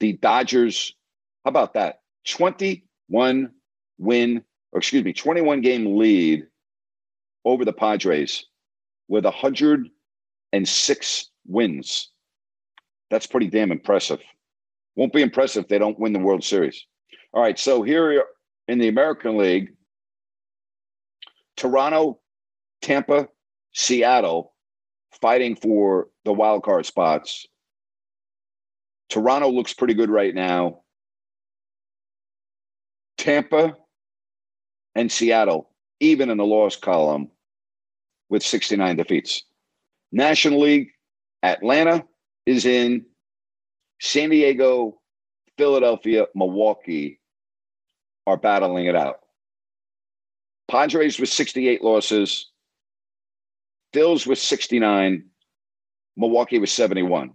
The 0.00 0.14
Dodgers, 0.14 0.94
how 1.44 1.48
about 1.48 1.74
that? 1.74 2.00
21 2.28 3.50
win, 3.98 4.44
or 4.72 4.78
excuse 4.78 5.04
me, 5.04 5.12
21 5.12 5.60
game 5.60 5.98
lead 5.98 6.46
over 7.44 7.64
the 7.64 7.72
Padres 7.72 8.46
with 9.08 9.24
106 9.24 11.30
wins. 11.46 12.11
That's 13.12 13.26
pretty 13.26 13.48
damn 13.48 13.70
impressive. 13.70 14.20
Won't 14.96 15.12
be 15.12 15.20
impressive 15.20 15.64
if 15.64 15.68
they 15.68 15.78
don't 15.78 15.98
win 15.98 16.14
the 16.14 16.18
World 16.18 16.42
Series. 16.42 16.86
All 17.34 17.42
right, 17.42 17.58
so 17.58 17.82
here 17.82 18.24
in 18.68 18.78
the 18.78 18.88
American 18.88 19.36
League, 19.36 19.74
Toronto, 21.58 22.20
Tampa, 22.80 23.28
Seattle 23.74 24.54
fighting 25.20 25.56
for 25.56 26.08
the 26.24 26.32
wild 26.32 26.62
card 26.62 26.86
spots. 26.86 27.46
Toronto 29.10 29.50
looks 29.50 29.74
pretty 29.74 29.92
good 29.92 30.08
right 30.08 30.34
now. 30.34 30.80
Tampa 33.18 33.76
and 34.94 35.12
Seattle, 35.12 35.68
even 36.00 36.30
in 36.30 36.38
the 36.38 36.46
loss 36.46 36.76
column, 36.76 37.30
with 38.30 38.42
69 38.42 38.96
defeats. 38.96 39.42
National 40.12 40.60
League, 40.60 40.88
Atlanta, 41.42 42.06
is 42.46 42.66
in 42.66 43.06
San 44.00 44.30
Diego, 44.30 45.00
Philadelphia, 45.56 46.26
Milwaukee 46.34 47.20
are 48.26 48.36
battling 48.36 48.86
it 48.86 48.96
out. 48.96 49.20
Padres 50.68 51.18
with 51.20 51.28
68 51.28 51.82
losses, 51.82 52.50
Phils 53.92 54.26
with 54.26 54.38
69, 54.38 55.24
Milwaukee 56.16 56.58
with 56.58 56.70
71. 56.70 57.32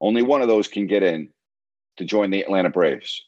Only 0.00 0.22
one 0.22 0.42
of 0.42 0.48
those 0.48 0.68
can 0.68 0.86
get 0.86 1.02
in 1.02 1.30
to 1.96 2.04
join 2.04 2.30
the 2.30 2.42
Atlanta 2.42 2.70
Braves. 2.70 3.24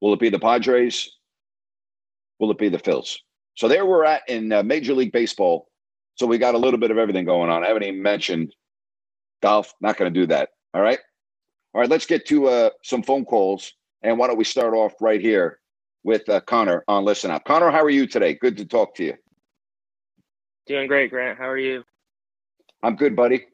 Will 0.00 0.12
it 0.12 0.20
be 0.20 0.30
the 0.30 0.38
Padres? 0.38 1.10
Will 2.38 2.50
it 2.50 2.58
be 2.58 2.68
the 2.68 2.78
Phils? 2.78 3.18
So 3.54 3.68
there 3.68 3.84
we're 3.86 4.04
at 4.04 4.28
in 4.28 4.52
uh, 4.52 4.62
Major 4.62 4.94
League 4.94 5.12
Baseball 5.12 5.69
so 6.14 6.26
we 6.26 6.38
got 6.38 6.54
a 6.54 6.58
little 6.58 6.80
bit 6.80 6.90
of 6.90 6.98
everything 6.98 7.24
going 7.24 7.50
on. 7.50 7.64
I 7.64 7.68
haven't 7.68 7.84
even 7.84 8.02
mentioned 8.02 8.54
golf. 9.42 9.72
Not 9.80 9.96
going 9.96 10.12
to 10.12 10.20
do 10.20 10.26
that. 10.26 10.50
All 10.74 10.82
right. 10.82 10.98
All 11.74 11.80
right. 11.80 11.90
Let's 11.90 12.06
get 12.06 12.26
to 12.26 12.48
uh, 12.48 12.70
some 12.82 13.02
phone 13.02 13.24
calls. 13.24 13.72
And 14.02 14.18
why 14.18 14.26
don't 14.26 14.38
we 14.38 14.44
start 14.44 14.74
off 14.74 14.94
right 15.00 15.20
here 15.20 15.58
with 16.04 16.28
uh, 16.28 16.40
Connor 16.40 16.84
on 16.88 17.04
Listen 17.04 17.30
Up? 17.30 17.44
Connor, 17.44 17.70
how 17.70 17.82
are 17.82 17.90
you 17.90 18.06
today? 18.06 18.34
Good 18.34 18.56
to 18.58 18.64
talk 18.64 18.94
to 18.96 19.04
you. 19.04 19.14
Doing 20.66 20.88
great, 20.88 21.10
Grant. 21.10 21.38
How 21.38 21.48
are 21.48 21.58
you? 21.58 21.84
I'm 22.82 22.96
good, 22.96 23.14
buddy. 23.14 23.46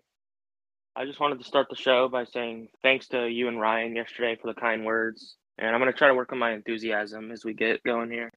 I 0.95 1.05
just 1.05 1.21
wanted 1.21 1.39
to 1.39 1.45
start 1.45 1.69
the 1.69 1.77
show 1.77 2.09
by 2.09 2.25
saying 2.25 2.69
thanks 2.83 3.09
to 3.09 3.27
you 3.27 3.49
and 3.49 3.61
Ryan 3.61 3.97
yesterday 3.97 4.39
for 4.41 4.47
the 4.47 4.59
kind 4.59 4.85
words. 4.85 5.37
And 5.59 5.75
I'm 5.75 5.81
going 5.81 5.93
to 5.93 5.99
try 5.99 6.09
to 6.09 6.15
work 6.15 6.33
on 6.33 6.39
my 6.39 6.53
enthusiasm 6.53 7.31
as 7.33 7.45
we 7.45 7.55
get 7.55 7.83
going 7.83 8.11
here. 8.11 8.33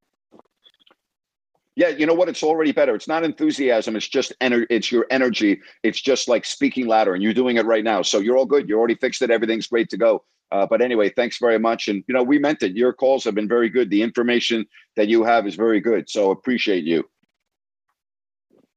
Yeah, 1.80 1.88
you 1.88 2.06
know 2.06 2.14
what? 2.14 2.28
It's 2.28 2.44
already 2.44 2.74
better. 2.74 2.94
It's 2.94 3.08
not 3.08 3.24
enthusiasm. 3.24 3.96
It's 3.96 4.10
just 4.10 4.34
energy. 4.42 4.68
It's 4.70 4.92
your 4.92 5.06
energy. 5.10 5.62
It's 5.82 6.02
just 6.02 6.28
like 6.28 6.44
speaking 6.44 6.88
louder, 6.88 7.14
and 7.14 7.24
you're 7.24 7.34
doing 7.34 7.56
it 7.56 7.66
right 7.66 7.86
now. 7.86 8.02
So 8.02 8.20
you're 8.20 8.36
all 8.36 8.46
good. 8.46 8.68
You 8.68 8.78
already 8.78 8.96
fixed 8.96 9.22
it. 9.22 9.32
Everything's 9.32 9.68
great 9.68 9.90
to 9.92 9.98
go. 9.98 10.26
Uh, 10.52 10.66
but 10.66 10.82
anyway, 10.82 11.10
thanks 11.10 11.38
very 11.38 11.58
much. 11.58 11.88
And 11.88 12.04
you 12.06 12.14
know, 12.14 12.22
we 12.22 12.38
meant 12.38 12.64
it. 12.64 12.76
Your 12.76 12.92
calls 12.92 13.24
have 13.24 13.34
been 13.34 13.48
very 13.48 13.70
good. 13.70 13.90
The 13.90 14.02
information 14.02 14.66
that 14.98 15.08
you 15.08 15.24
have 15.24 15.48
is 15.48 15.56
very 15.56 15.80
good. 15.80 16.10
So 16.10 16.32
appreciate 16.32 16.84
you. 16.84 17.10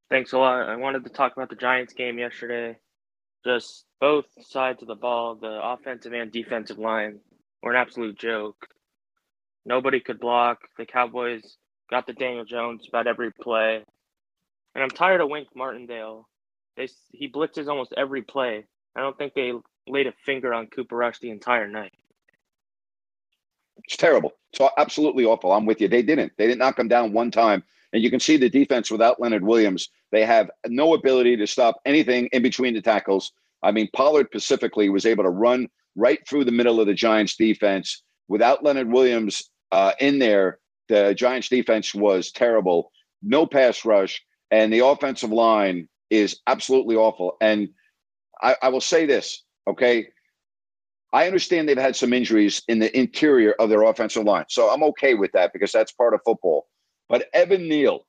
Thanks 0.08 0.32
a 0.32 0.38
lot. 0.38 0.68
I 0.68 0.76
wanted 0.76 1.02
to 1.02 1.10
talk 1.10 1.32
about 1.36 1.50
the 1.50 1.56
Giants 1.56 1.94
game 1.94 2.20
yesterday. 2.20 2.78
Just 3.44 3.84
both 4.00 4.26
sides 4.42 4.80
of 4.80 4.86
the 4.86 4.94
ball, 4.94 5.34
the 5.34 5.58
offensive 5.60 6.12
and 6.12 6.30
defensive 6.30 6.78
line, 6.78 7.18
were 7.64 7.72
an 7.72 7.80
absolute 7.80 8.16
joke. 8.16 8.68
Nobody 9.66 9.98
could 9.98 10.20
block. 10.20 10.60
The 10.78 10.86
Cowboys 10.86 11.56
got 11.92 12.06
the 12.06 12.14
Daniel 12.14 12.44
Jones 12.44 12.88
about 12.88 13.06
every 13.06 13.30
play. 13.30 13.84
And 14.74 14.82
I'm 14.82 14.90
tired 14.90 15.20
of 15.20 15.28
Wink 15.28 15.48
Martindale. 15.54 16.26
They 16.74 16.88
he 17.12 17.30
blitzes 17.30 17.68
almost 17.68 17.92
every 17.98 18.22
play. 18.22 18.64
I 18.96 19.00
don't 19.00 19.16
think 19.18 19.34
they 19.34 19.52
laid 19.86 20.06
a 20.06 20.12
finger 20.24 20.54
on 20.54 20.68
Cooper 20.68 20.96
Rush 20.96 21.18
the 21.18 21.28
entire 21.30 21.68
night. 21.68 21.92
It's 23.84 23.96
terrible. 23.98 24.32
It's 24.52 24.72
absolutely 24.78 25.26
awful. 25.26 25.52
I'm 25.52 25.66
with 25.66 25.82
you. 25.82 25.88
They 25.88 26.02
didn't. 26.02 26.32
They 26.38 26.46
didn't 26.46 26.60
knock 26.60 26.78
him 26.78 26.88
down 26.88 27.12
one 27.12 27.30
time. 27.30 27.62
And 27.92 28.02
you 28.02 28.10
can 28.10 28.20
see 28.20 28.38
the 28.38 28.48
defense 28.48 28.90
without 28.90 29.20
Leonard 29.20 29.44
Williams. 29.44 29.90
They 30.12 30.24
have 30.24 30.50
no 30.66 30.94
ability 30.94 31.36
to 31.36 31.46
stop 31.46 31.78
anything 31.84 32.26
in 32.32 32.42
between 32.42 32.72
the 32.72 32.80
tackles. 32.80 33.32
I 33.62 33.70
mean, 33.70 33.88
Pollard 33.94 34.28
specifically 34.28 34.88
was 34.88 35.04
able 35.04 35.24
to 35.24 35.30
run 35.30 35.68
right 35.94 36.26
through 36.26 36.46
the 36.46 36.52
middle 36.52 36.80
of 36.80 36.86
the 36.86 36.94
Giants 36.94 37.36
defense. 37.36 38.02
Without 38.28 38.64
Leonard 38.64 38.90
Williams 38.90 39.50
uh, 39.72 39.92
in 40.00 40.18
there, 40.18 40.58
the 40.92 41.14
Giants 41.14 41.48
defense 41.48 41.94
was 41.94 42.30
terrible. 42.30 42.92
No 43.22 43.46
pass 43.46 43.84
rush, 43.84 44.22
and 44.50 44.70
the 44.70 44.84
offensive 44.84 45.32
line 45.32 45.88
is 46.10 46.40
absolutely 46.46 46.96
awful. 46.96 47.36
And 47.40 47.70
I, 48.42 48.56
I 48.60 48.68
will 48.68 48.82
say 48.82 49.06
this, 49.06 49.42
okay? 49.66 50.08
I 51.14 51.26
understand 51.26 51.66
they've 51.68 51.78
had 51.78 51.96
some 51.96 52.12
injuries 52.12 52.62
in 52.68 52.78
the 52.78 52.94
interior 52.96 53.54
of 53.58 53.70
their 53.70 53.82
offensive 53.82 54.24
line. 54.24 54.44
So 54.48 54.70
I'm 54.70 54.82
okay 54.84 55.14
with 55.14 55.32
that 55.32 55.52
because 55.54 55.72
that's 55.72 55.92
part 55.92 56.12
of 56.12 56.20
football. 56.24 56.66
But 57.08 57.28
Evan 57.32 57.68
Neal, 57.68 58.06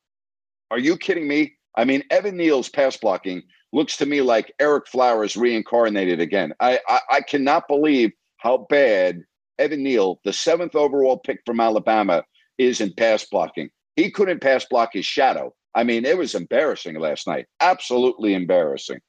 are 0.70 0.80
you 0.80 0.98
kidding 0.98 1.28
me? 1.28 1.54
I 1.76 1.86
mean, 1.86 2.04
Evan 2.10 2.36
Neal's 2.36 2.70
pass 2.70 2.98
blocking 2.98 3.44
looks 3.72 3.96
to 3.98 4.06
me 4.06 4.22
like 4.22 4.54
Ereck 4.62 4.88
Flowers 4.88 5.38
reincarnated 5.38 6.20
again. 6.20 6.54
I, 6.60 6.80
I, 6.88 7.00
I 7.10 7.22
cannot 7.22 7.68
believe 7.68 8.12
how 8.38 8.68
bad 8.70 9.24
Evan 9.60 9.84
Neal, 9.84 10.20
the 10.26 10.34
seventh 10.34 10.76
overall 10.76 11.18
pick 11.18 11.40
from 11.46 11.60
Alabama, 11.60 12.24
is 12.58 12.82
in 12.82 12.94
pass 12.94 13.26
blocking. 13.26 13.70
He 13.96 14.12
couldn't 14.12 14.42
pass 14.42 14.66
block 14.66 14.92
his 14.94 15.06
shadow. 15.06 15.54
I 15.76 15.84
mean, 15.84 16.06
it 16.06 16.18
was 16.18 16.36
embarrassing 16.36 17.00
last 17.00 17.28
night. 17.28 17.48
Absolutely 17.60 18.34
embarrassing. 18.34 19.00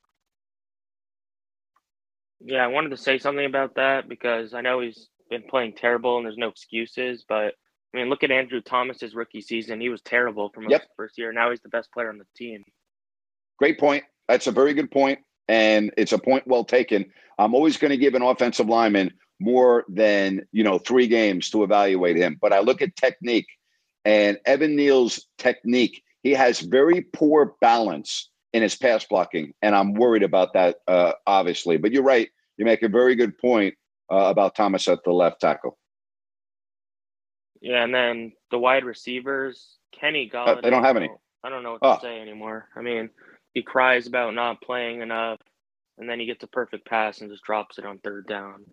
Yeah, 2.40 2.64
I 2.64 2.66
wanted 2.66 2.90
to 2.90 2.96
say 2.96 3.18
something 3.18 3.46
about 3.46 3.74
that 3.76 4.08
because 4.08 4.54
I 4.54 4.60
know 4.60 4.80
he's 4.80 5.08
been 5.30 5.44
playing 5.48 5.74
terrible 5.76 6.16
and 6.16 6.26
there's 6.26 6.36
no 6.36 6.48
excuses, 6.48 7.24
but 7.28 7.54
I 7.94 7.98
mean, 7.98 8.08
look 8.08 8.24
at 8.24 8.30
Andrew 8.30 8.60
Thomas's 8.60 9.14
rookie 9.14 9.40
season. 9.40 9.80
He 9.80 9.88
was 9.88 10.02
terrible 10.02 10.50
from 10.50 10.68
yep. 10.68 10.82
his 10.82 10.90
first 10.96 11.16
year. 11.16 11.32
Now 11.32 11.50
he's 11.50 11.60
the 11.60 11.68
best 11.68 11.92
player 11.92 12.08
on 12.08 12.18
the 12.18 12.26
team. 12.36 12.64
Great 13.58 13.78
point. 13.78 14.04
That's 14.28 14.46
a 14.46 14.52
very 14.52 14.74
good 14.74 14.90
point, 14.90 15.20
and 15.48 15.92
it's 15.96 16.12
a 16.12 16.18
point 16.18 16.46
well 16.46 16.64
taken. 16.64 17.06
I'm 17.38 17.54
always 17.54 17.76
going 17.76 17.90
to 17.90 17.96
give 17.96 18.14
an 18.14 18.22
offensive 18.22 18.68
lineman 18.68 19.12
more 19.40 19.84
than 19.88 20.46
you 20.52 20.62
know 20.62 20.78
three 20.78 21.06
games 21.06 21.50
to 21.50 21.62
evaluate 21.62 22.16
him, 22.16 22.38
but 22.40 22.52
I 22.52 22.60
look 22.60 22.82
at 22.82 22.96
technique, 22.96 23.48
and 24.04 24.38
Evan 24.46 24.76
Neal's 24.76 25.26
technique. 25.38 26.02
He 26.22 26.32
has 26.32 26.60
very 26.60 27.02
poor 27.02 27.54
balance 27.60 28.30
in 28.54 28.62
his 28.62 28.76
pass 28.76 29.04
blocking, 29.04 29.52
and 29.60 29.74
I'm 29.74 29.92
worried 29.94 30.22
about 30.22 30.54
that, 30.54 30.76
uh, 30.88 31.12
obviously. 31.26 31.76
But 31.76 31.92
you're 31.92 32.02
right. 32.02 32.28
You 32.56 32.64
make 32.64 32.82
a 32.82 32.88
very 32.88 33.14
good 33.14 33.36
point 33.36 33.74
uh, 34.10 34.26
about 34.30 34.54
Thomas 34.54 34.88
at 34.88 35.02
the 35.04 35.12
left 35.12 35.40
tackle. 35.40 35.78
Yeah, 37.60 37.82
and 37.82 37.94
then 37.94 38.32
the 38.50 38.58
wide 38.58 38.84
receivers, 38.84 39.76
Kenny 39.92 40.30
Golladay. 40.30 40.58
Uh, 40.58 40.60
they 40.60 40.70
don't 40.70 40.84
have 40.84 40.96
any. 40.96 41.10
I 41.42 41.50
don't 41.50 41.62
know 41.62 41.72
what 41.72 41.82
to 41.82 41.98
oh. 41.98 41.98
say 42.00 42.20
anymore. 42.20 42.68
I 42.76 42.80
mean, 42.80 43.10
he 43.54 43.62
cries 43.62 44.06
about 44.06 44.34
not 44.34 44.62
playing 44.62 45.02
enough, 45.02 45.40
and 45.98 46.08
then 46.08 46.20
he 46.20 46.26
gets 46.26 46.44
a 46.44 46.48
perfect 46.48 46.86
pass 46.86 47.20
and 47.20 47.30
just 47.30 47.42
drops 47.42 47.78
it 47.78 47.86
on 47.86 47.98
third 47.98 48.26
down. 48.26 48.64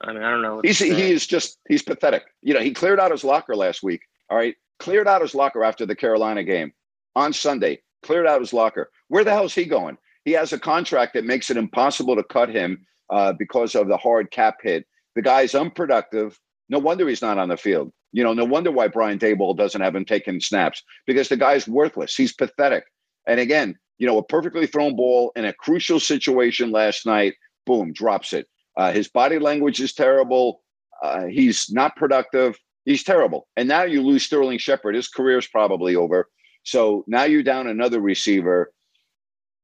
I 0.00 0.12
mean, 0.12 0.22
I 0.22 0.30
don't 0.30 0.42
know. 0.42 0.60
He's 0.62 0.78
he 0.78 1.10
is 1.10 1.26
just 1.26 1.58
he's 1.68 1.82
pathetic. 1.82 2.24
You 2.42 2.54
know, 2.54 2.60
he 2.60 2.72
cleared 2.72 3.00
out 3.00 3.10
his 3.10 3.24
locker 3.24 3.56
last 3.56 3.82
week. 3.82 4.02
All 4.30 4.36
right, 4.36 4.54
cleared 4.78 5.08
out 5.08 5.22
his 5.22 5.34
locker 5.34 5.64
after 5.64 5.86
the 5.86 5.96
Carolina 5.96 6.44
game 6.44 6.72
on 7.14 7.32
Sunday. 7.32 7.80
Cleared 8.02 8.26
out 8.26 8.40
his 8.40 8.52
locker. 8.52 8.90
Where 9.08 9.24
the 9.24 9.32
hell 9.32 9.44
is 9.44 9.54
he 9.54 9.64
going? 9.64 9.98
He 10.24 10.32
has 10.32 10.52
a 10.52 10.58
contract 10.58 11.14
that 11.14 11.24
makes 11.24 11.50
it 11.50 11.56
impossible 11.56 12.16
to 12.16 12.24
cut 12.24 12.48
him 12.48 12.84
uh, 13.10 13.32
because 13.32 13.74
of 13.74 13.88
the 13.88 13.96
hard 13.96 14.30
cap 14.30 14.56
hit. 14.62 14.86
The 15.14 15.22
guy's 15.22 15.54
unproductive. 15.54 16.38
No 16.68 16.78
wonder 16.78 17.08
he's 17.08 17.22
not 17.22 17.38
on 17.38 17.48
the 17.48 17.56
field. 17.56 17.92
You 18.12 18.24
know, 18.24 18.32
no 18.32 18.44
wonder 18.44 18.72
why 18.72 18.88
Brian 18.88 19.18
Daboll 19.18 19.56
doesn't 19.56 19.80
have 19.80 19.94
him 19.94 20.04
taking 20.04 20.40
snaps 20.40 20.82
because 21.06 21.28
the 21.28 21.36
guy's 21.36 21.68
worthless. 21.68 22.14
He's 22.14 22.32
pathetic. 22.32 22.84
And 23.26 23.40
again, 23.40 23.78
you 23.98 24.06
know, 24.06 24.18
a 24.18 24.22
perfectly 24.22 24.66
thrown 24.66 24.96
ball 24.96 25.32
in 25.36 25.44
a 25.44 25.52
crucial 25.52 26.00
situation 26.00 26.70
last 26.70 27.06
night, 27.06 27.34
boom, 27.64 27.92
drops 27.92 28.32
it. 28.32 28.46
Uh, 28.76 28.92
his 28.92 29.08
body 29.08 29.38
language 29.38 29.80
is 29.80 29.94
terrible. 29.94 30.62
Uh, 31.02 31.26
he's 31.26 31.70
not 31.70 31.96
productive. 31.96 32.58
He's 32.84 33.02
terrible. 33.02 33.48
And 33.56 33.68
now 33.68 33.82
you 33.82 34.02
lose 34.02 34.24
Sterling 34.24 34.58
Shepard. 34.58 34.94
His 34.94 35.08
career 35.08 35.38
is 35.38 35.46
probably 35.46 35.96
over. 35.96 36.28
So 36.62 37.04
now 37.06 37.24
you're 37.24 37.42
down 37.42 37.66
another 37.66 38.00
receiver. 38.00 38.72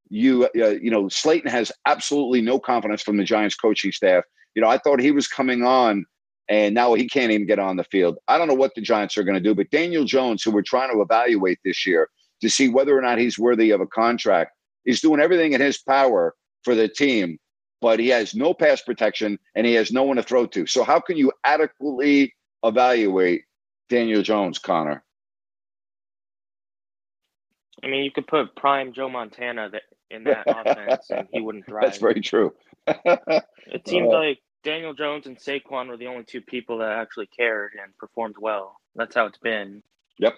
You, 0.09 0.49
uh, 0.57 0.69
you 0.69 0.91
know, 0.91 1.09
Slayton 1.09 1.51
has 1.51 1.73
absolutely 1.87 2.43
no 2.43 2.59
confidence 2.59 3.03
from 3.03 3.17
the 3.17 3.25
Giants 3.25 3.57
coaching 3.57 3.93
staff. 3.93 4.25
You 4.55 4.63
know, 4.63 4.69
I 4.69 4.79
thought 4.79 5.01
he 5.01 5.11
was 5.11 5.27
coming 5.27 5.63
on, 5.63 6.05
and 6.49 6.75
now 6.75 6.95
he 6.95 7.09
can't 7.09 7.33
even 7.33 7.47
get 7.47 7.59
on 7.59 7.77
the 7.77 7.85
field. 7.85 8.19
I 8.29 8.37
don't 8.37 8.49
know 8.49 8.55
what 8.55 8.75
the 8.75 8.83
Giants 8.83 9.17
are 9.17 9.23
going 9.23 9.37
to 9.37 9.41
do, 9.41 9.55
but 9.55 9.71
Daniel 9.71 10.05
Jones, 10.05 10.43
who 10.43 10.51
we're 10.51 10.63
trying 10.63 10.93
to 10.93 11.01
evaluate 11.01 11.59
this 11.65 11.87
year, 11.87 12.09
to 12.43 12.51
see 12.51 12.69
whether 12.69 12.97
or 12.97 13.01
not 13.01 13.19
he's 13.19 13.39
worthy 13.39 13.71
of 13.71 13.81
a 13.81 13.87
contract. 13.87 14.53
He's 14.85 15.01
doing 15.01 15.21
everything 15.21 15.53
in 15.53 15.61
his 15.61 15.79
power 15.79 16.35
for 16.65 16.75
the 16.75 16.89
team, 16.89 17.39
but 17.83 17.99
he 17.99 18.09
has 18.09 18.35
no 18.35 18.55
pass 18.55 18.81
protection 18.81 19.39
and 19.57 19.67
he 19.67 19.75
has 19.75 19.93
no 19.93 20.05
one 20.05 20.17
to 20.17 20.23
throw 20.23 20.47
to. 20.47 20.67
So, 20.67 20.85
how 20.85 21.01
can 21.01 21.17
you 21.19 21.33
adequately 21.45 22.35
evaluate 22.63 23.43
Daniel 23.91 24.23
Jones, 24.23 24.59
Connor? 24.59 25.05
I 27.85 27.89
mean, 27.89 28.05
you 28.05 28.13
could 28.13 28.29
put 28.29 28.55
prime 28.55 28.93
Joe 28.93 29.09
Montana 29.11 29.71
in 30.11 30.25
that 30.25 30.45
offense 30.47 31.11
and 31.11 31.27
he 31.33 31.41
wouldn't 31.41 31.67
thrive. 31.67 31.83
That's 31.85 31.99
very 31.99 32.21
true. 32.21 32.55
it 32.87 33.89
seemed 33.89 34.07
uh, 34.07 34.19
like 34.19 34.39
Daniel 34.63 34.95
Jones 34.95 35.27
and 35.27 35.37
Saquon 35.37 35.89
were 35.89 35.97
the 35.97 36.07
only 36.07 36.23
two 36.23 36.41
people 36.41 36.79
that 36.79 36.93
actually 36.93 37.27
cared 37.27 37.73
and 37.83 37.97
performed 37.99 38.37
well. 38.41 38.77
That's 38.95 39.17
how 39.17 39.27
it's 39.27 39.39
been. 39.39 39.83
Yep. 40.19 40.35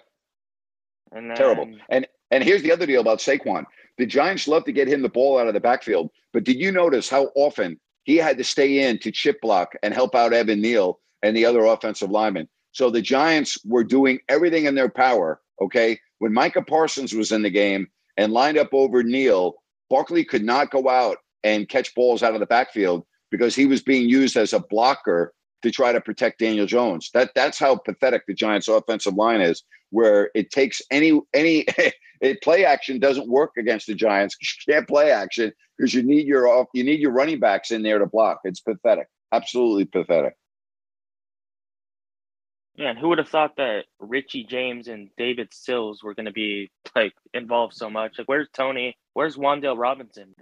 And 1.11 1.29
then, 1.29 1.37
Terrible. 1.37 1.71
And 1.89 2.07
and 2.35 2.43
here's 2.43 2.61
the 2.63 2.71
other 2.71 2.85
deal 2.85 2.99
about 2.99 3.19
Saquon. 3.19 3.63
The 3.97 4.05
Giants 4.05 4.45
love 4.45 4.65
to 4.65 4.73
get 4.73 4.89
him 4.89 5.01
the 5.01 5.07
ball 5.07 5.39
out 5.39 5.47
of 5.47 5.53
the 5.53 5.61
backfield, 5.61 6.09
but 6.33 6.43
did 6.43 6.59
you 6.59 6.69
notice 6.69 7.07
how 7.07 7.31
often 7.33 7.79
he 8.03 8.17
had 8.17 8.37
to 8.37 8.43
stay 8.43 8.85
in 8.85 8.99
to 8.99 9.11
chip 9.11 9.39
block 9.39 9.71
and 9.81 9.93
help 9.93 10.13
out 10.15 10.33
Evan 10.33 10.59
Neal 10.59 10.99
and 11.23 11.35
the 11.35 11.45
other 11.45 11.63
offensive 11.63 12.11
linemen? 12.11 12.49
So 12.73 12.89
the 12.89 13.01
Giants 13.01 13.57
were 13.63 13.85
doing 13.85 14.19
everything 14.27 14.65
in 14.65 14.75
their 14.75 14.89
power. 14.89 15.39
Okay, 15.61 15.97
when 16.19 16.33
Micah 16.33 16.61
Parsons 16.61 17.13
was 17.13 17.31
in 17.31 17.41
the 17.41 17.49
game 17.49 17.87
and 18.17 18.33
lined 18.33 18.57
up 18.57 18.73
over 18.73 19.01
Neal, 19.01 19.55
Barkley 19.89 20.25
could 20.25 20.43
not 20.43 20.71
go 20.71 20.89
out 20.89 21.19
and 21.45 21.69
catch 21.69 21.95
balls 21.95 22.21
out 22.21 22.33
of 22.33 22.41
the 22.41 22.45
backfield 22.45 23.05
because 23.31 23.55
he 23.55 23.65
was 23.65 23.81
being 23.81 24.09
used 24.09 24.35
as 24.35 24.51
a 24.51 24.59
blocker 24.59 25.33
to 25.65 25.71
try 25.71 25.91
to 25.91 25.99
protect 25.99 26.39
Daniel 26.39 26.67
Jones. 26.67 27.09
That 27.13 27.31
that's 27.33 27.57
how 27.57 27.75
pathetic 27.75 28.27
the 28.27 28.35
Giants' 28.35 28.67
offensive 28.67 29.15
line 29.15 29.41
is 29.41 29.63
where 29.89 30.29
it 30.35 30.51
takes 30.51 30.79
any 30.91 31.19
any 31.33 31.65
it, 32.21 32.41
play 32.43 32.65
action 32.65 32.99
doesn't 32.99 33.27
work 33.27 33.51
against 33.57 33.87
the 33.87 33.95
Giants. 33.95 34.37
You 34.67 34.73
can't 34.73 34.87
play 34.87 35.11
action 35.11 35.51
because 35.77 35.93
you 35.93 36.03
need 36.03 36.27
your 36.27 36.47
off 36.47 36.67
you 36.73 36.83
need 36.83 36.99
your 36.99 37.11
running 37.11 37.39
backs 37.39 37.71
in 37.71 37.81
there 37.81 37.97
to 37.97 38.05
block. 38.05 38.41
It's 38.43 38.61
pathetic, 38.61 39.07
absolutely 39.31 39.85
pathetic. 39.85 40.35
Man, 42.77 42.97
who 42.97 43.07
would 43.09 43.17
have 43.17 43.29
thought 43.29 43.55
that 43.57 43.85
Richie 43.99 44.43
James 44.43 44.87
and 44.87 45.09
David 45.17 45.47
Sills 45.51 46.03
were 46.03 46.13
going 46.13 46.25
to 46.25 46.31
be 46.31 46.69
like 46.95 47.13
involved 47.33 47.73
so 47.73 47.89
much? 47.89 48.19
Like, 48.19 48.27
where's 48.27 48.49
Toney? 48.53 48.97
Where's 49.13 49.37
Wan'Dale 49.37 49.77
Robinson? 49.77 50.35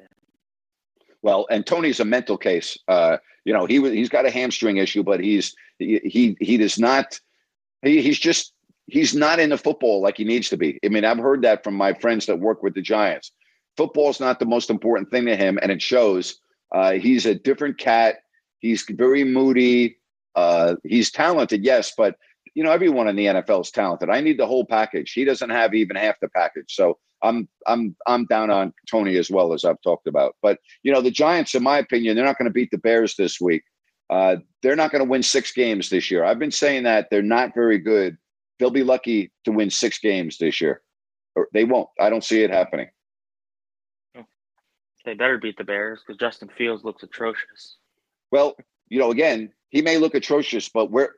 Well, 1.24 1.48
and 1.50 1.66
Toney's 1.66 2.02
a 2.02 2.06
mental 2.06 2.38
case. 2.38 2.78
Uh, 2.88 3.18
you 3.46 3.54
know, 3.54 3.66
he 3.66 3.82
he's 3.82 4.10
got 4.10 4.26
a 4.26 4.30
hamstring 4.30 4.78
issue, 4.78 5.04
but 5.04 5.20
he's 5.20 5.56
he 5.80 6.00
he, 6.04 6.38
he 6.40 6.58
does 6.58 6.78
not. 6.78 7.20
He, 7.82 8.02
he's 8.02 8.20
just 8.20 8.54
he's 8.86 9.16
not 9.16 9.40
into 9.40 9.58
football 9.58 10.02
like 10.02 10.18
he 10.18 10.26
needs 10.26 10.50
to 10.50 10.58
be. 10.58 10.80
I 10.86 10.90
mean, 10.90 11.06
I've 11.06 11.18
heard 11.18 11.42
that 11.42 11.64
from 11.64 11.76
my 11.76 11.94
friends 11.94 12.28
that 12.28 12.40
work 12.40 12.62
with 12.62 12.76
the 12.76 12.82
Giants. 12.82 13.32
Football's 13.78 14.20
not 14.20 14.40
the 14.40 14.46
most 14.46 14.70
important 14.70 15.10
thing 15.10 15.26
to 15.26 15.36
him, 15.36 15.58
and 15.62 15.72
it 15.72 15.82
shows. 15.82 16.40
Uh, 16.72 16.92
he's 16.92 17.26
a 17.26 17.34
different 17.34 17.78
cat. 17.78 18.18
He's 18.60 18.84
very 18.84 19.24
moody. 19.24 19.98
Uh, 20.36 20.76
he's 20.84 21.12
talented, 21.12 21.64
yes, 21.64 21.94
but 21.96 22.18
you 22.56 22.64
know, 22.64 22.72
everyone 22.72 23.08
in 23.08 23.16
the 23.16 23.26
NFL 23.26 23.62
is 23.62 23.72
talented. 23.72 24.10
I 24.10 24.22
need 24.22 24.38
the 24.38 24.48
whole 24.48 24.66
package. 24.66 25.12
He 25.12 25.26
doesn't 25.26 25.50
have 25.50 25.74
even 25.74 25.96
half 25.96 26.20
the 26.20 26.30
package. 26.30 26.76
So 26.76 27.00
I'm 27.22 27.48
I'm 27.68 27.96
I'm 28.06 28.26
down 28.26 28.52
on 28.52 28.74
Toney 28.90 29.18
as 29.18 29.32
well 29.32 29.54
as 29.54 29.66
I've 29.66 29.82
talked 29.82 30.08
about. 30.08 30.36
But 30.42 30.60
you 30.84 30.92
know, 30.92 31.02
the 31.02 31.12
Giants, 31.12 31.56
in 31.56 31.64
my 31.64 31.78
opinion, 31.78 32.16
they're 32.16 32.26
not 32.26 32.38
going 32.38 32.50
to 32.50 32.54
beat 32.54 32.70
the 32.72 32.78
Bears 32.78 33.16
this 33.16 33.40
week. 33.42 33.64
Uh, 34.10 34.38
they're 34.62 34.76
not 34.76 34.92
going 34.92 35.04
to 35.04 35.10
win 35.10 35.24
six 35.24 35.52
games 35.52 35.90
this 35.90 36.12
year. 36.12 36.24
I've 36.24 36.40
been 36.40 36.52
saying 36.52 36.84
that 36.84 37.08
they're 37.10 37.22
not 37.22 37.56
very 37.56 37.80
good. 37.80 38.18
They'll 38.60 38.70
be 38.70 38.84
lucky 38.84 39.32
to 39.46 39.52
win 39.52 39.70
six 39.70 39.98
games 39.98 40.38
this 40.38 40.62
year. 40.62 40.82
Or 41.36 41.48
they 41.54 41.64
won't. 41.64 41.90
I 42.00 42.10
don't 42.10 42.24
see 42.24 42.44
it 42.44 42.52
happening. 42.52 42.90
They 45.06 45.16
better 45.16 45.38
beat 45.38 45.58
the 45.58 45.64
Bears 45.64 46.02
because 46.06 46.20
Justin 46.20 46.50
Fields 46.58 46.84
looks 46.84 47.04
atrocious. 47.04 47.78
Well, 48.32 48.56
you 48.88 49.00
know, 49.00 49.12
again, 49.12 49.52
he 49.74 49.82
may 49.82 49.98
look 49.98 50.14
atrocious, 50.14 50.70
but 50.70 50.92
where? 50.92 51.16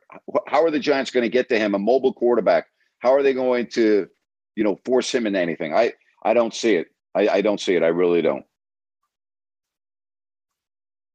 How 0.48 0.64
are 0.64 0.70
the 0.70 0.80
Giants 0.80 1.10
going 1.10 1.22
to 1.22 1.28
get 1.28 1.50
to 1.50 1.58
him? 1.58 1.74
A 1.74 1.78
mobile 1.78 2.14
quarterback. 2.14 2.66
How 3.00 3.12
are 3.12 3.22
they 3.22 3.34
going 3.34 3.66
to, 3.74 4.08
you 4.56 4.64
know, 4.64 4.76
force 4.86 5.14
him 5.14 5.26
into 5.26 5.38
anything? 5.38 5.74
I 5.74 5.92
I 6.24 6.32
don't 6.32 6.54
see 6.54 6.74
it. 6.74 6.88
I, 7.14 7.28
I 7.28 7.40
don't 7.42 7.60
see 7.60 7.76
it. 7.76 7.82
I 7.82 7.88
really 7.88 8.22
don't. 8.22 8.46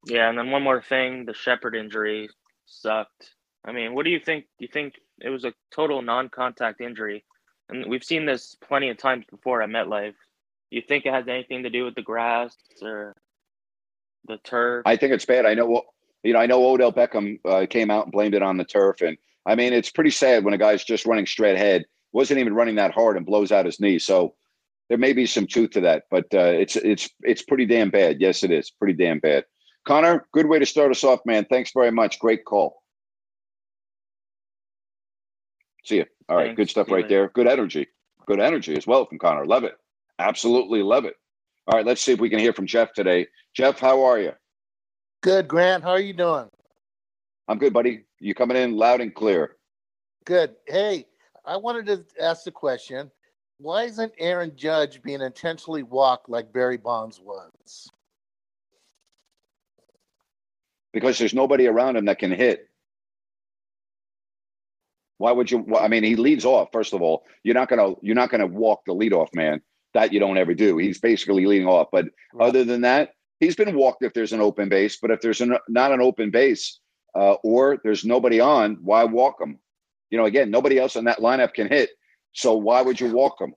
Yeah, 0.06 0.28
and 0.28 0.38
then 0.38 0.52
one 0.52 0.62
more 0.62 0.80
thing: 0.80 1.26
the 1.26 1.34
Shepard 1.34 1.74
injury 1.74 2.30
sucked. 2.66 3.30
I 3.64 3.72
mean, 3.72 3.92
what 3.92 4.04
do 4.04 4.10
you 4.10 4.20
think? 4.20 4.44
Do 4.60 4.64
you 4.64 4.70
think 4.72 4.94
it 5.20 5.28
was 5.28 5.44
a 5.44 5.52
total 5.74 6.00
non-contact 6.00 6.80
injury? 6.80 7.24
And 7.68 7.86
we've 7.88 8.04
seen 8.04 8.24
this 8.24 8.56
plenty 8.64 8.88
of 8.90 8.98
times 8.98 9.24
before 9.28 9.62
at 9.62 9.68
MetLife. 9.68 10.14
Do 10.70 10.76
you 10.76 10.82
think 10.86 11.06
it 11.06 11.12
has 11.12 11.26
anything 11.26 11.64
to 11.64 11.70
do 11.70 11.84
with 11.84 11.96
the 11.96 12.02
grass 12.02 12.54
or 12.82 13.16
the 14.28 14.38
turf? 14.44 14.84
I 14.86 14.96
think 14.96 15.12
it's 15.12 15.24
bad. 15.24 15.44
I 15.44 15.54
know. 15.54 15.82
You 16.22 16.32
know, 16.32 16.38
I 16.38 16.46
know 16.46 16.64
Odell 16.64 16.92
Beckham 16.92 17.40
uh, 17.44 17.66
came 17.68 17.90
out 17.90 18.04
and 18.04 18.12
blamed 18.12 18.34
it 18.34 18.42
on 18.42 18.56
the 18.56 18.64
turf, 18.64 19.00
and 19.00 19.16
I 19.44 19.54
mean, 19.54 19.72
it's 19.72 19.90
pretty 19.90 20.10
sad 20.10 20.44
when 20.44 20.54
a 20.54 20.58
guy's 20.58 20.84
just 20.84 21.06
running 21.06 21.26
straight 21.26 21.56
ahead, 21.56 21.84
wasn't 22.12 22.40
even 22.40 22.54
running 22.54 22.76
that 22.76 22.92
hard, 22.92 23.16
and 23.16 23.26
blows 23.26 23.50
out 23.50 23.66
his 23.66 23.80
knee. 23.80 23.98
So 23.98 24.34
there 24.88 24.98
may 24.98 25.12
be 25.12 25.26
some 25.26 25.46
truth 25.46 25.70
to 25.70 25.80
that, 25.80 26.04
but 26.10 26.26
uh, 26.34 26.40
it's 26.40 26.76
it's 26.76 27.08
it's 27.22 27.42
pretty 27.42 27.66
damn 27.66 27.90
bad. 27.90 28.20
Yes, 28.20 28.44
it 28.44 28.50
is 28.50 28.70
pretty 28.70 28.94
damn 28.94 29.18
bad. 29.18 29.44
Connor, 29.84 30.26
good 30.32 30.46
way 30.46 30.58
to 30.58 30.66
start 30.66 30.92
us 30.92 31.02
off, 31.02 31.20
man. 31.26 31.44
Thanks 31.50 31.72
very 31.74 31.90
much. 31.90 32.18
Great 32.20 32.44
call. 32.44 32.82
See 35.84 35.96
you. 35.96 36.06
All 36.28 36.36
right, 36.36 36.46
Thanks. 36.48 36.56
good 36.56 36.70
stuff 36.70 36.90
right 36.90 37.08
there. 37.08 37.28
Good 37.28 37.48
energy. 37.48 37.88
Good 38.26 38.38
energy 38.38 38.76
as 38.76 38.86
well 38.86 39.06
from 39.06 39.18
Connor. 39.18 39.44
Love 39.44 39.64
it. 39.64 39.74
Absolutely 40.18 40.82
love 40.82 41.04
it. 41.04 41.14
All 41.66 41.76
right, 41.76 41.86
let's 41.86 42.00
see 42.00 42.12
if 42.12 42.20
we 42.20 42.30
can 42.30 42.38
hear 42.38 42.52
from 42.52 42.66
Jeff 42.66 42.92
today. 42.92 43.26
Jeff, 43.54 43.80
how 43.80 44.04
are 44.04 44.20
you? 44.20 44.32
Good, 45.22 45.48
Grant. 45.48 45.82
How 45.82 45.90
are 45.90 46.00
you 46.00 46.12
doing? 46.12 46.48
I'm 47.48 47.58
good, 47.58 47.72
buddy. 47.72 48.04
You 48.20 48.34
coming 48.34 48.56
in 48.56 48.76
loud 48.76 49.00
and 49.00 49.14
clear. 49.14 49.56
Good. 50.24 50.54
Hey, 50.66 51.06
I 51.44 51.56
wanted 51.56 51.86
to 51.86 52.04
ask 52.20 52.44
the 52.44 52.50
question 52.50 53.10
why 53.58 53.84
isn't 53.84 54.12
Aaron 54.18 54.52
Judge 54.56 55.00
being 55.02 55.20
intentionally 55.20 55.84
walked 55.84 56.28
like 56.28 56.52
Barry 56.52 56.76
Bonds 56.76 57.20
was? 57.20 57.90
because 60.92 61.18
there's 61.18 61.34
nobody 61.34 61.66
around 61.66 61.96
him 61.96 62.04
that 62.06 62.18
can 62.18 62.30
hit. 62.30 62.68
Why 65.18 65.32
would 65.32 65.50
you? 65.50 65.66
I 65.78 65.88
mean, 65.88 66.02
he 66.02 66.16
leads 66.16 66.44
off. 66.44 66.68
First 66.72 66.92
of 66.92 67.02
all, 67.02 67.24
you're 67.44 67.54
not 67.54 67.68
gonna 67.68 67.94
you're 68.02 68.16
not 68.16 68.30
gonna 68.30 68.46
walk 68.46 68.82
the 68.86 68.94
leadoff 68.94 69.34
man. 69.34 69.62
That 69.94 70.12
you 70.12 70.20
don't 70.20 70.38
ever 70.38 70.54
do. 70.54 70.78
He's 70.78 70.98
basically 70.98 71.46
leading 71.46 71.68
off. 71.68 71.88
But 71.92 72.06
right. 72.32 72.48
other 72.48 72.64
than 72.64 72.80
that, 72.80 73.14
he's 73.42 73.56
been 73.56 73.74
walked 73.74 74.04
if 74.04 74.14
there's 74.14 74.32
an 74.32 74.40
open 74.40 74.68
base. 74.68 74.98
But 75.02 75.10
if 75.10 75.20
there's 75.20 75.40
an, 75.40 75.56
not 75.68 75.92
an 75.92 76.00
open 76.00 76.30
base 76.30 76.78
uh, 77.14 77.34
or 77.42 77.78
there's 77.82 78.04
nobody 78.04 78.38
on, 78.38 78.78
why 78.82 79.04
walk 79.04 79.40
him? 79.40 79.58
You 80.10 80.18
know, 80.18 80.26
again, 80.26 80.50
nobody 80.50 80.78
else 80.78 80.94
in 80.94 81.04
that 81.06 81.18
lineup 81.18 81.52
can 81.52 81.68
hit. 81.68 81.90
So 82.32 82.54
why 82.54 82.82
would 82.82 83.00
you 83.00 83.12
walk 83.12 83.40
him? 83.40 83.54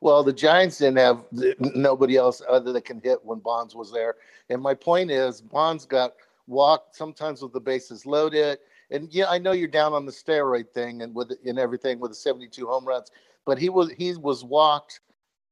Well, 0.00 0.24
the 0.24 0.32
Giants 0.32 0.78
didn't 0.78 0.98
have 0.98 1.24
nobody 1.60 2.16
else 2.16 2.42
other 2.48 2.72
that 2.72 2.84
can 2.86 3.00
hit 3.04 3.24
when 3.24 3.40
Bonds 3.40 3.74
was 3.74 3.92
there. 3.92 4.16
And 4.48 4.60
my 4.60 4.74
point 4.74 5.10
is, 5.10 5.40
Bonds 5.40 5.84
got 5.84 6.14
walked 6.46 6.96
sometimes 6.96 7.42
with 7.42 7.52
the 7.52 7.60
bases 7.60 8.06
loaded. 8.06 8.58
And 8.90 9.12
yeah, 9.12 9.26
I 9.28 9.38
know 9.38 9.52
you're 9.52 9.68
down 9.68 9.92
on 9.92 10.06
the 10.06 10.12
steroid 10.12 10.70
thing 10.70 11.02
and 11.02 11.14
with 11.14 11.32
and 11.44 11.58
everything 11.58 12.00
with 12.00 12.12
the 12.12 12.16
72 12.16 12.66
home 12.66 12.86
runs, 12.86 13.10
but 13.44 13.58
he 13.58 13.68
was 13.68 13.90
he 13.92 14.14
was 14.16 14.44
walked. 14.44 15.00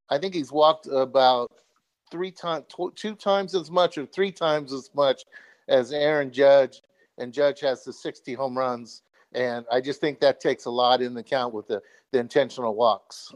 I 0.09 0.19
think 0.19 0.35
he's 0.35 0.53
walked 0.53 0.87
about 0.87 1.51
three 2.11 2.31
times, 2.31 2.65
two 2.95 3.15
times 3.15 3.55
as 3.55 3.71
much 3.71 3.99
or 3.99 4.07
three 4.07 4.33
times 4.33 4.73
as 4.73 4.91
much 4.95 5.25
as 5.69 5.93
Aaron 5.93 6.33
Judge. 6.33 6.83
And 7.19 7.33
Judge 7.33 7.61
has 7.61 7.85
the 7.85 7.93
60 7.93 8.35
home 8.35 8.57
runs. 8.57 9.03
And 9.33 9.65
I 9.71 9.81
just 9.81 10.01
think 10.01 10.21
that 10.21 10.41
takes 10.41 10.65
a 10.65 10.71
lot 10.71 11.03
in 11.03 11.17
account 11.17 11.55
with 11.55 11.67
the, 11.67 11.83
the 12.13 12.19
intentional 12.19 12.75
walks. 12.75 13.33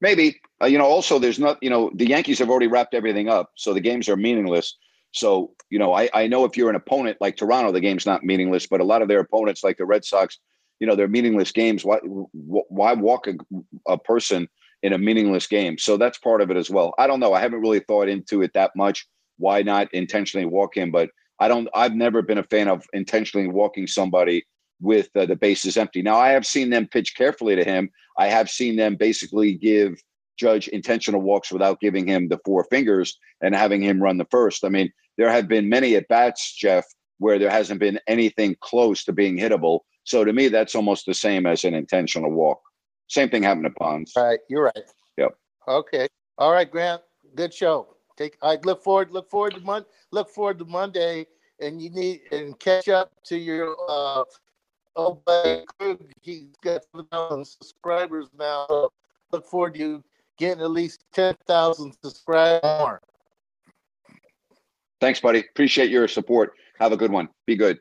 Maybe 0.00 0.40
uh, 0.62 0.66
you 0.66 0.78
know. 0.78 0.86
Also, 0.86 1.18
there's 1.18 1.38
not 1.38 1.58
you 1.62 1.68
know 1.68 1.90
the 1.94 2.08
Yankees 2.08 2.38
have 2.38 2.48
already 2.48 2.68
wrapped 2.68 2.94
everything 2.94 3.28
up, 3.28 3.52
so 3.54 3.74
the 3.74 3.80
games 3.80 4.08
are 4.08 4.16
meaningless. 4.16 4.76
So 5.12 5.52
you 5.68 5.78
know, 5.78 5.92
I 5.92 6.08
I 6.14 6.26
know 6.26 6.44
if 6.44 6.56
you're 6.56 6.70
an 6.70 6.76
opponent 6.76 7.18
like 7.20 7.36
Toronto, 7.36 7.70
the 7.70 7.80
game's 7.80 8.06
not 8.06 8.24
meaningless. 8.24 8.66
But 8.66 8.80
a 8.80 8.84
lot 8.84 9.02
of 9.02 9.08
their 9.08 9.20
opponents, 9.20 9.62
like 9.62 9.76
the 9.76 9.84
Red 9.84 10.04
Sox, 10.04 10.38
you 10.78 10.86
know, 10.86 10.96
they're 10.96 11.08
meaningless 11.08 11.52
games. 11.52 11.84
Why 11.84 11.98
why 11.98 12.94
walk 12.94 13.26
a, 13.26 13.34
a 13.86 13.98
person 13.98 14.48
in 14.82 14.92
a 14.92 14.98
meaningless 14.98 15.46
game? 15.46 15.78
So 15.78 15.96
that's 15.96 16.18
part 16.18 16.40
of 16.40 16.50
it 16.50 16.56
as 16.56 16.70
well. 16.70 16.94
I 16.98 17.06
don't 17.06 17.20
know. 17.20 17.32
I 17.32 17.40
haven't 17.40 17.60
really 17.60 17.80
thought 17.80 18.08
into 18.08 18.42
it 18.42 18.52
that 18.54 18.72
much. 18.76 19.06
Why 19.38 19.62
not 19.62 19.92
intentionally 19.92 20.46
walk 20.46 20.76
him? 20.76 20.90
But 20.90 21.10
I 21.38 21.48
don't. 21.48 21.68
I've 21.74 21.94
never 21.94 22.22
been 22.22 22.38
a 22.38 22.44
fan 22.44 22.68
of 22.68 22.84
intentionally 22.92 23.48
walking 23.48 23.86
somebody 23.86 24.44
with 24.80 25.08
uh, 25.14 25.26
the 25.26 25.36
bases 25.36 25.76
empty. 25.76 26.02
Now, 26.02 26.16
I 26.16 26.30
have 26.30 26.46
seen 26.46 26.70
them 26.70 26.86
pitch 26.86 27.14
carefully 27.16 27.56
to 27.56 27.64
him. 27.64 27.90
I 28.18 28.28
have 28.28 28.50
seen 28.50 28.76
them 28.76 28.96
basically 28.96 29.54
give 29.54 30.02
Judge 30.38 30.68
intentional 30.68 31.20
walks 31.20 31.52
without 31.52 31.80
giving 31.80 32.06
him 32.06 32.28
the 32.28 32.40
four 32.44 32.64
fingers 32.64 33.18
and 33.42 33.54
having 33.54 33.82
him 33.82 34.02
run 34.02 34.18
the 34.18 34.26
first. 34.30 34.64
I 34.64 34.68
mean, 34.68 34.90
there 35.18 35.30
have 35.30 35.48
been 35.48 35.68
many 35.68 35.96
at 35.96 36.08
bats, 36.08 36.54
Jeff, 36.54 36.86
where 37.18 37.38
there 37.38 37.50
hasn't 37.50 37.80
been 37.80 38.00
anything 38.06 38.56
close 38.60 39.04
to 39.04 39.12
being 39.12 39.36
hittable. 39.36 39.80
So 40.04 40.24
to 40.24 40.32
me, 40.32 40.48
that's 40.48 40.74
almost 40.74 41.04
the 41.04 41.14
same 41.14 41.44
as 41.46 41.64
an 41.64 41.74
intentional 41.74 42.32
walk. 42.32 42.60
Same 43.10 43.28
thing 43.28 43.42
happened 43.42 43.64
to 43.64 43.70
Bonds. 43.76 44.12
All 44.16 44.24
right, 44.24 44.38
you're 44.48 44.64
right. 44.64 44.84
Yep. 45.18 45.36
Okay. 45.68 46.08
All 46.38 46.52
right, 46.52 46.70
Grant. 46.70 47.02
Good 47.34 47.52
show. 47.52 47.96
Take. 48.16 48.36
I 48.42 48.56
look 48.64 48.82
forward. 48.82 49.10
Look 49.10 49.28
forward 49.28 49.54
to 49.54 49.60
Mon. 49.60 49.84
Look 50.12 50.30
forward 50.30 50.58
to 50.60 50.64
Monday, 50.64 51.26
and 51.60 51.82
you 51.82 51.90
need 51.90 52.20
and 52.32 52.58
catch 52.58 52.88
up 52.88 53.10
to 53.24 53.36
your 53.36 53.76
uh, 53.88 54.24
Oh, 54.96 55.20
but 55.24 55.64
he's 56.20 56.48
got 56.62 56.82
7,000 56.92 57.44
subscribers 57.44 58.26
now. 58.38 58.90
Look 59.32 59.46
forward 59.46 59.74
to 59.74 59.80
you 59.80 60.04
getting 60.38 60.62
at 60.62 60.70
least 60.70 61.04
10,000 61.12 61.96
subscribers 62.02 62.60
more. 62.62 63.00
Thanks, 65.00 65.20
buddy. 65.20 65.40
Appreciate 65.40 65.90
your 65.90 66.08
support. 66.08 66.52
Have 66.78 66.92
a 66.92 66.96
good 66.96 67.12
one. 67.12 67.28
Be 67.46 67.56
good. 67.56 67.78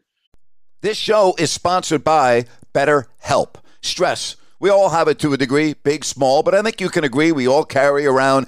This 0.82 0.98
show 0.98 1.36
is 1.38 1.52
sponsored 1.52 2.04
by 2.04 2.46
BetterHelp. 2.74 3.56
Stress 3.82 4.36
we 4.60 4.70
all 4.70 4.90
have 4.90 5.08
it 5.08 5.20
to 5.20 5.34
a 5.34 5.38
degree, 5.38 5.74
big, 5.74 6.04
small, 6.04 6.44
but 6.44 6.54
I 6.54 6.62
think 6.62 6.82
you 6.82 6.90
can 6.90 7.04
agree 7.04 7.32
we 7.32 7.48
all 7.48 7.64
carry 7.64 8.06
around 8.06 8.48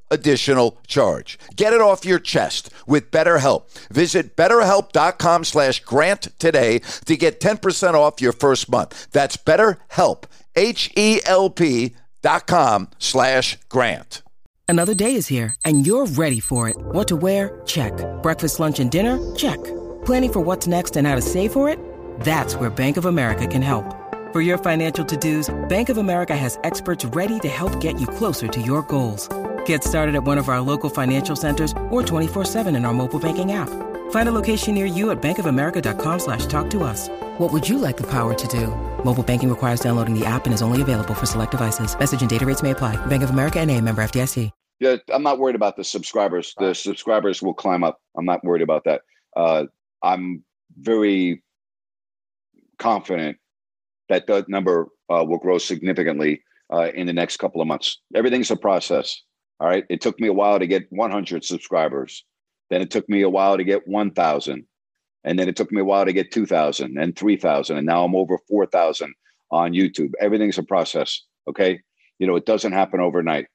additional 0.11 0.77
charge. 0.85 1.39
Get 1.55 1.73
it 1.73 1.81
off 1.81 2.05
your 2.05 2.19
chest 2.19 2.69
with 2.85 3.09
BetterHelp. 3.09 3.71
Visit 3.89 4.35
betterhelp.com 4.35 5.43
slash 5.45 5.79
grant 5.79 6.27
today 6.37 6.79
to 7.05 7.17
get 7.17 7.39
10% 7.39 7.93
off 7.95 8.21
your 8.21 8.33
first 8.33 8.69
month. 8.69 9.07
That's 9.11 9.37
BetterHelp, 9.37 10.25
H-E-L-P 10.55 11.95
dot 12.21 12.45
com 12.45 12.87
slash 12.99 13.57
grant. 13.69 14.21
Another 14.67 14.93
day 14.93 15.15
is 15.15 15.27
here, 15.27 15.53
and 15.65 15.85
you're 15.85 16.05
ready 16.05 16.39
for 16.39 16.69
it. 16.69 16.77
What 16.79 17.09
to 17.09 17.17
wear? 17.17 17.61
Check. 17.65 17.91
Breakfast, 18.23 18.57
lunch, 18.57 18.79
and 18.79 18.89
dinner? 18.89 19.19
Check. 19.35 19.61
Planning 20.05 20.31
for 20.31 20.39
what's 20.39 20.65
next 20.65 20.95
and 20.95 21.05
how 21.05 21.15
to 21.15 21.21
save 21.21 21.51
for 21.51 21.67
it? 21.67 21.77
That's 22.21 22.55
where 22.55 22.69
Bank 22.69 22.95
of 22.95 23.05
America 23.05 23.45
can 23.45 23.61
help. 23.61 23.83
For 24.31 24.39
your 24.39 24.57
financial 24.57 25.03
to-dos, 25.03 25.53
Bank 25.67 25.89
of 25.89 25.97
America 25.97 26.37
has 26.37 26.57
experts 26.63 27.03
ready 27.03 27.37
to 27.41 27.49
help 27.49 27.81
get 27.81 27.99
you 27.99 28.07
closer 28.07 28.47
to 28.47 28.61
your 28.61 28.81
goals. 28.83 29.27
Get 29.65 29.83
started 29.83 30.15
at 30.15 30.23
one 30.23 30.37
of 30.37 30.47
our 30.47 30.61
local 30.61 30.89
financial 30.89 31.35
centers 31.35 31.73
or 31.89 32.01
24-7 32.01 32.73
in 32.73 32.85
our 32.85 32.93
mobile 32.93 33.19
banking 33.19 33.51
app. 33.51 33.69
Find 34.11 34.29
a 34.29 34.31
location 34.31 34.73
near 34.73 34.85
you 34.85 35.11
at 35.11 35.21
bankofamerica.com 35.21 36.19
slash 36.19 36.45
talk 36.45 36.69
to 36.69 36.83
us. 36.83 37.09
What 37.37 37.51
would 37.51 37.67
you 37.67 37.77
like 37.77 37.97
the 37.97 38.07
power 38.07 38.33
to 38.33 38.47
do? 38.47 38.67
Mobile 39.03 39.23
banking 39.23 39.49
requires 39.49 39.81
downloading 39.81 40.17
the 40.17 40.25
app 40.25 40.45
and 40.45 40.53
is 40.53 40.61
only 40.61 40.81
available 40.81 41.13
for 41.13 41.25
select 41.25 41.51
devices. 41.51 41.97
Message 41.99 42.21
and 42.21 42.29
data 42.29 42.45
rates 42.45 42.63
may 42.63 42.71
apply. 42.71 42.95
Bank 43.07 43.23
of 43.23 43.31
America 43.31 43.59
and 43.59 43.69
a 43.69 43.81
member 43.81 44.01
FDIC. 44.01 44.49
Yeah, 44.81 44.95
I'm 45.13 45.21
not 45.21 45.37
worried 45.37 45.55
about 45.55 45.77
the 45.77 45.83
subscribers. 45.83 46.55
The 46.57 46.73
subscribers 46.73 47.39
will 47.39 47.53
climb 47.53 47.83
up. 47.83 47.99
I'm 48.17 48.25
not 48.25 48.43
worried 48.43 48.63
about 48.63 48.83
that. 48.85 49.01
Uh, 49.37 49.65
I'm 50.01 50.43
very 50.75 51.43
confident 52.79 53.37
that 54.09 54.25
the 54.25 54.43
number 54.47 54.87
uh, 55.07 55.23
will 55.23 55.37
grow 55.37 55.59
significantly 55.59 56.41
uh, 56.73 56.89
in 56.95 57.05
the 57.05 57.13
next 57.13 57.37
couple 57.37 57.61
of 57.61 57.67
months. 57.67 58.01
Everything's 58.15 58.49
a 58.49 58.55
process. 58.55 59.21
All 59.61 59.67
right. 59.67 59.85
It 59.89 60.01
took 60.01 60.19
me 60.19 60.27
a 60.27 60.33
while 60.33 60.57
to 60.57 60.65
get 60.65 60.87
100 60.89 61.45
subscribers. 61.45 62.25
Then 62.71 62.81
it 62.81 62.89
took 62.89 63.07
me 63.07 63.21
a 63.21 63.29
while 63.29 63.57
to 63.57 63.63
get 63.63 63.87
1,000. 63.87 64.65
And 65.23 65.37
then 65.37 65.47
it 65.47 65.55
took 65.55 65.71
me 65.71 65.81
a 65.81 65.85
while 65.85 66.03
to 66.03 66.13
get 66.13 66.31
2,000 66.31 66.97
and 66.97 67.15
3,000. 67.15 67.77
And 67.77 67.85
now 67.85 68.03
I'm 68.03 68.15
over 68.15 68.39
4,000 68.49 69.13
on 69.51 69.73
YouTube. 69.73 70.13
Everything's 70.19 70.57
a 70.57 70.63
process. 70.63 71.21
Okay. 71.47 71.79
You 72.17 72.25
know, 72.25 72.35
it 72.37 72.47
doesn't 72.47 72.71
happen 72.71 73.01
overnight. 73.01 73.45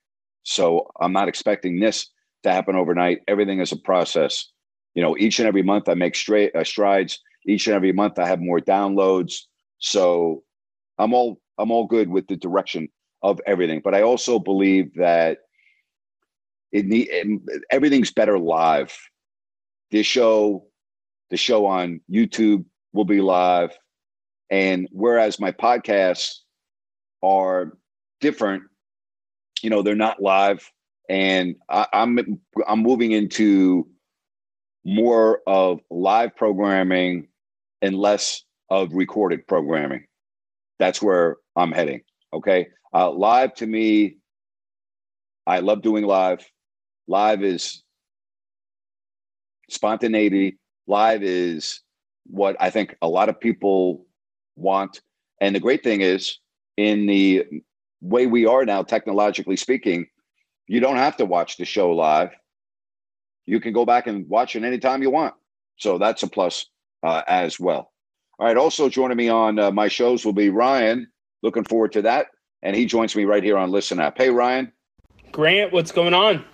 So 0.45 0.89
I'm 1.01 1.13
not 1.13 1.27
expecting 1.27 1.81
this 1.81 2.09
to 2.45 2.53
happen 2.53 2.77
overnight. 2.77 3.23
Everything 3.27 3.59
is 3.59 3.73
a 3.73 3.77
process. 3.77 4.53
You 4.95 5.03
know, 5.03 5.17
each 5.19 5.41
and 5.41 5.49
every 5.49 5.65
month 5.65 5.89
I 5.89 5.95
make 5.95 6.15
straight 6.15 6.55
uh, 6.55 6.63
strides. 6.63 7.19
Each 7.49 7.67
and 7.67 7.75
every 7.75 7.93
month 7.93 8.21
I 8.21 8.29
have 8.29 8.41
more 8.41 8.61
downloads. 8.61 9.35
So 9.81 10.45
I'm 10.99 11.15
all 11.15 11.41
I'm 11.59 11.73
all 11.73 11.89
good 11.89 12.09
with 12.09 12.29
the 12.29 12.37
direction 12.37 12.91
of 13.25 13.41
everything. 13.45 13.81
But 13.83 13.97
I 13.97 14.03
also 14.03 14.39
believe 14.39 14.95
that 14.95 15.39
it 16.73 16.87
need 16.87 17.09
everything's 17.71 18.13
better 18.13 18.39
live. 18.39 18.97
This 19.91 20.07
show, 20.07 20.67
the 21.31 21.37
show 21.37 21.67
on 21.67 22.01
YouTube 22.11 22.65
will 22.93 23.05
be 23.05 23.21
live, 23.21 23.77
and 24.51 24.89
whereas 24.91 25.39
my 25.39 25.53
podcasts 25.53 26.39
are 27.23 27.77
different, 28.21 28.65
you 29.63 29.71
know, 29.71 29.83
they're 29.83 29.95
not 29.95 30.21
live, 30.21 30.71
and 31.09 31.57
I, 31.69 31.87
I'm 31.93 32.41
I'm 32.67 32.83
moving 32.83 33.13
into 33.13 33.89
more 34.85 35.41
of 35.47 35.81
live 35.91 36.35
programming 36.37 37.29
and 37.83 37.97
less 37.97 38.43
of 38.71 38.93
recorded 38.93 39.47
programming. 39.47 40.07
That's 40.79 41.03
where 41.03 41.37
I'm 41.57 41.73
heading. 41.73 42.03
Okay. 42.33 42.69
Uh, 42.95 43.11
live 43.11 43.55
to 43.55 43.67
me, 43.67 44.19
I 45.47 45.61
love 45.61 45.83
doing 45.83 46.05
live. 46.05 46.49
Live 47.09 47.43
is 47.43 47.83
spontaneity. 49.71 50.59
Live 50.87 51.23
is 51.23 51.81
what 52.27 52.57
I 52.61 52.71
think 52.71 52.97
a 53.03 53.09
lot 53.09 53.29
of 53.29 53.41
people 53.41 54.07
want. 54.57 55.01
And 55.41 55.55
the 55.55 55.61
great 55.61 55.83
thing 55.83 56.01
is, 56.01 56.39
in 56.77 57.07
the 57.07 57.45
way 58.01 58.27
we 58.27 58.47
are 58.47 58.65
now, 58.65 58.83
technologically 58.83 59.57
speaking, 59.57 60.07
you 60.67 60.81
don't 60.81 60.97
have 60.97 61.17
to 61.19 61.25
watch 61.25 61.57
the 61.57 61.65
show 61.65 61.93
live. 61.93 62.31
You 63.47 63.61
can 63.61 63.73
go 63.73 63.85
back 63.85 64.07
and 64.07 64.29
watch 64.29 64.57
it 64.57 64.65
anytime 64.65 65.03
you 65.03 65.11
want. 65.11 65.35
So 65.77 65.99
that's 65.99 66.23
a 66.23 66.27
plus 66.27 66.67
uh, 67.03 67.23
as 67.29 67.61
well. 67.61 67.93
All 68.39 68.47
right. 68.47 68.57
Also 68.57 68.89
joining 68.89 69.17
me 69.17 69.29
on 69.29 69.59
uh, 69.59 69.71
my 69.71 69.89
shows 69.89 70.25
will 70.25 70.33
be 70.33 70.51
Ryan. 70.51 71.09
Looking 71.43 71.65
forward 71.65 71.93
to 71.93 72.03
that. 72.03 72.27
And 72.63 72.75
he 72.75 72.87
joins 72.87 73.15
me 73.15 73.25
right 73.25 73.43
here 73.43 73.57
on 73.57 73.71
Listen 73.71 74.01
Up. 74.01 74.19
Hey, 74.19 74.31
Ryan. 74.31 74.73
Grant, 75.31 75.73
what's 75.73 75.93
going 75.93 76.15
on? 76.15 76.45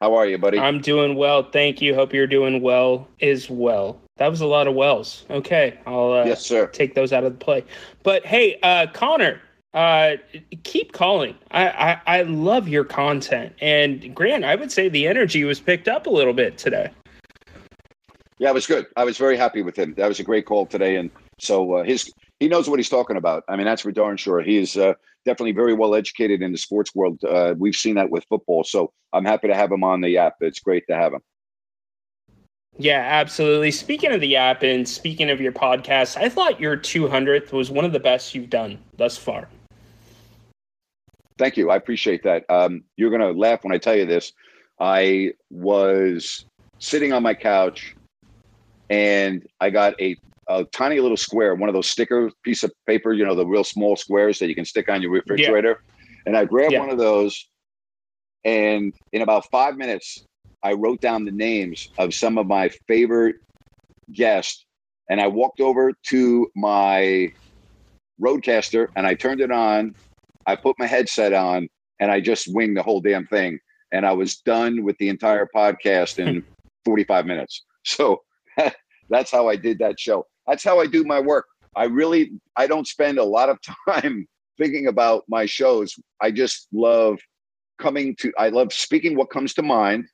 How 0.00 0.14
are 0.14 0.26
you, 0.26 0.38
buddy? 0.38 0.58
I'm 0.58 0.80
doing 0.80 1.14
well. 1.14 1.42
Thank 1.42 1.82
you. 1.82 1.94
Hope 1.94 2.14
you're 2.14 2.26
doing 2.26 2.62
well 2.62 3.06
as 3.20 3.50
well. 3.50 4.00
That 4.16 4.28
was 4.28 4.40
a 4.40 4.46
lot 4.46 4.66
of 4.66 4.74
wells. 4.74 5.26
Okay. 5.28 5.78
I'll 5.86 6.12
uh, 6.12 6.24
yes, 6.24 6.44
sir. 6.44 6.66
take 6.68 6.94
those 6.94 7.12
out 7.12 7.24
of 7.24 7.32
the 7.32 7.38
play. 7.38 7.64
But 8.02 8.24
hey, 8.24 8.58
uh, 8.62 8.86
Connor, 8.94 9.40
uh, 9.74 10.12
keep 10.62 10.92
calling. 10.92 11.34
I, 11.50 11.68
I, 11.68 12.00
I 12.06 12.22
love 12.22 12.66
your 12.66 12.84
content. 12.84 13.54
And 13.60 14.14
Grant, 14.14 14.44
I 14.44 14.54
would 14.54 14.72
say 14.72 14.88
the 14.88 15.06
energy 15.06 15.44
was 15.44 15.60
picked 15.60 15.86
up 15.86 16.06
a 16.06 16.10
little 16.10 16.32
bit 16.32 16.56
today. 16.56 16.90
Yeah, 18.38 18.48
it 18.48 18.54
was 18.54 18.66
good. 18.66 18.86
I 18.96 19.04
was 19.04 19.18
very 19.18 19.36
happy 19.36 19.60
with 19.60 19.78
him. 19.78 19.92
That 19.98 20.08
was 20.08 20.18
a 20.18 20.24
great 20.24 20.46
call 20.46 20.64
today, 20.64 20.96
and 20.96 21.10
so 21.38 21.74
uh, 21.74 21.84
his 21.84 22.10
he 22.40 22.48
knows 22.48 22.68
what 22.68 22.78
he's 22.78 22.88
talking 22.88 23.16
about. 23.16 23.44
I 23.48 23.56
mean, 23.56 23.66
that's 23.66 23.82
for 23.82 23.92
darn 23.92 24.16
sure. 24.16 24.40
He 24.40 24.56
is 24.56 24.76
uh, 24.76 24.94
definitely 25.26 25.52
very 25.52 25.74
well 25.74 25.94
educated 25.94 26.42
in 26.42 26.52
the 26.52 26.58
sports 26.58 26.94
world. 26.94 27.22
Uh, 27.22 27.54
we've 27.56 27.76
seen 27.76 27.94
that 27.96 28.10
with 28.10 28.24
football, 28.24 28.64
so 28.64 28.92
I'm 29.12 29.26
happy 29.26 29.48
to 29.48 29.54
have 29.54 29.70
him 29.70 29.84
on 29.84 30.00
the 30.00 30.16
app. 30.16 30.36
It's 30.40 30.58
great 30.58 30.86
to 30.88 30.96
have 30.96 31.12
him. 31.12 31.20
Yeah, 32.78 33.00
absolutely. 33.00 33.70
Speaking 33.72 34.12
of 34.12 34.22
the 34.22 34.36
app 34.36 34.62
and 34.62 34.88
speaking 34.88 35.28
of 35.28 35.38
your 35.38 35.52
podcast, 35.52 36.16
I 36.16 36.30
thought 36.30 36.58
your 36.58 36.78
200th 36.78 37.52
was 37.52 37.70
one 37.70 37.84
of 37.84 37.92
the 37.92 38.00
best 38.00 38.34
you've 38.34 38.48
done 38.48 38.78
thus 38.96 39.18
far. 39.18 39.48
Thank 41.36 41.58
you. 41.58 41.70
I 41.70 41.76
appreciate 41.76 42.22
that. 42.22 42.44
Um, 42.48 42.84
you're 42.96 43.10
going 43.10 43.20
to 43.20 43.38
laugh 43.38 43.64
when 43.64 43.74
I 43.74 43.78
tell 43.78 43.96
you 43.96 44.06
this. 44.06 44.32
I 44.78 45.32
was 45.50 46.46
sitting 46.78 47.12
on 47.12 47.22
my 47.22 47.34
couch 47.34 47.94
and 48.88 49.46
I 49.60 49.68
got 49.68 50.00
a, 50.00 50.16
a 50.50 50.64
tiny 50.64 50.98
little 50.98 51.16
square, 51.16 51.54
one 51.54 51.68
of 51.68 51.74
those 51.74 51.88
sticker 51.88 52.30
piece 52.44 52.62
of 52.64 52.72
paper, 52.86 53.12
you 53.12 53.24
know, 53.24 53.34
the 53.34 53.46
real 53.46 53.64
small 53.64 53.96
squares 53.96 54.38
that 54.40 54.48
you 54.48 54.54
can 54.54 54.64
stick 54.64 54.88
on 54.88 55.00
your 55.00 55.12
refrigerator. 55.12 55.80
Yeah. 55.80 56.22
And 56.26 56.36
I 56.36 56.44
grabbed 56.44 56.72
yeah. 56.72 56.80
one 56.80 56.90
of 56.90 56.98
those, 56.98 57.48
and 58.44 58.92
in 59.12 59.22
about 59.22 59.48
five 59.50 59.76
minutes, 59.76 60.24
I 60.62 60.72
wrote 60.72 61.00
down 61.00 61.24
the 61.24 61.32
names 61.32 61.88
of 61.98 62.12
some 62.12 62.36
of 62.36 62.46
my 62.46 62.68
favorite 62.88 63.36
guests, 64.12 64.66
and 65.08 65.20
I 65.20 65.28
walked 65.28 65.60
over 65.60 65.92
to 66.08 66.50
my 66.56 67.32
RODECaster 68.20 68.88
and 68.96 69.06
I 69.06 69.14
turned 69.14 69.40
it 69.40 69.50
on. 69.50 69.94
I 70.46 70.56
put 70.56 70.76
my 70.78 70.86
headset 70.86 71.32
on, 71.32 71.68
and 72.00 72.10
I 72.10 72.20
just 72.20 72.52
winged 72.52 72.76
the 72.76 72.82
whole 72.82 73.00
damn 73.00 73.26
thing. 73.26 73.58
And 73.92 74.04
I 74.04 74.12
was 74.12 74.36
done 74.36 74.84
with 74.84 74.96
the 74.98 75.08
entire 75.08 75.48
podcast 75.54 76.18
in 76.18 76.44
45 76.84 77.26
minutes. 77.26 77.64
So 77.84 78.22
that's 79.10 79.30
how 79.30 79.48
I 79.48 79.56
did 79.56 79.78
that 79.78 79.98
show. 79.98 80.26
That's 80.46 80.64
how 80.64 80.80
I 80.80 80.86
do 80.86 81.04
my 81.04 81.20
work. 81.20 81.46
I 81.76 81.84
really 81.84 82.32
I 82.56 82.66
don't 82.66 82.86
spend 82.86 83.18
a 83.18 83.24
lot 83.24 83.48
of 83.48 83.58
time 83.88 84.26
thinking 84.58 84.86
about 84.86 85.24
my 85.28 85.46
shows. 85.46 85.94
I 86.20 86.30
just 86.30 86.68
love 86.72 87.18
coming 87.78 88.14
to 88.16 88.32
I 88.38 88.48
love 88.48 88.72
speaking 88.72 89.16
what 89.16 89.30
comes 89.30 89.54
to 89.54 89.62
mind. 89.62 90.06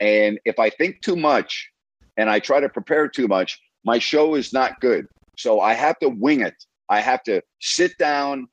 And 0.00 0.38
if 0.44 0.58
I 0.58 0.70
think 0.70 1.00
too 1.02 1.16
much 1.16 1.68
and 2.16 2.28
I 2.30 2.38
try 2.38 2.60
to 2.60 2.68
prepare 2.68 3.08
too 3.08 3.28
much, 3.28 3.58
my 3.84 3.98
show 3.98 4.34
is 4.34 4.52
not 4.52 4.80
good. 4.80 5.06
So 5.36 5.60
I 5.60 5.74
have 5.74 5.98
to 6.00 6.08
wing 6.08 6.40
it. 6.40 6.54
I 6.88 7.00
have 7.00 7.22
to 7.24 7.42
sit 7.60 7.96
down, 7.98 8.48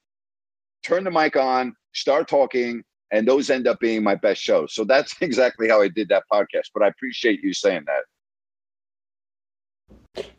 turn 0.83 1.03
the 1.03 1.11
mic 1.11 1.35
on, 1.35 1.75
start 1.93 2.27
talking, 2.27 2.83
and 3.11 3.27
those 3.27 3.49
end 3.49 3.67
up 3.67 3.79
being 3.79 4.03
my 4.03 4.15
best 4.15 4.41
shows. 4.41 4.73
So 4.73 4.83
that's 4.83 5.15
exactly 5.21 5.67
how 5.69 5.81
I 5.81 5.87
did 5.87 6.09
that 6.09 6.23
podcast. 6.31 6.69
But 6.73 6.83
I 6.83 6.87
appreciate 6.87 7.41
you 7.43 7.53
saying 7.53 7.83
that. 7.87 8.03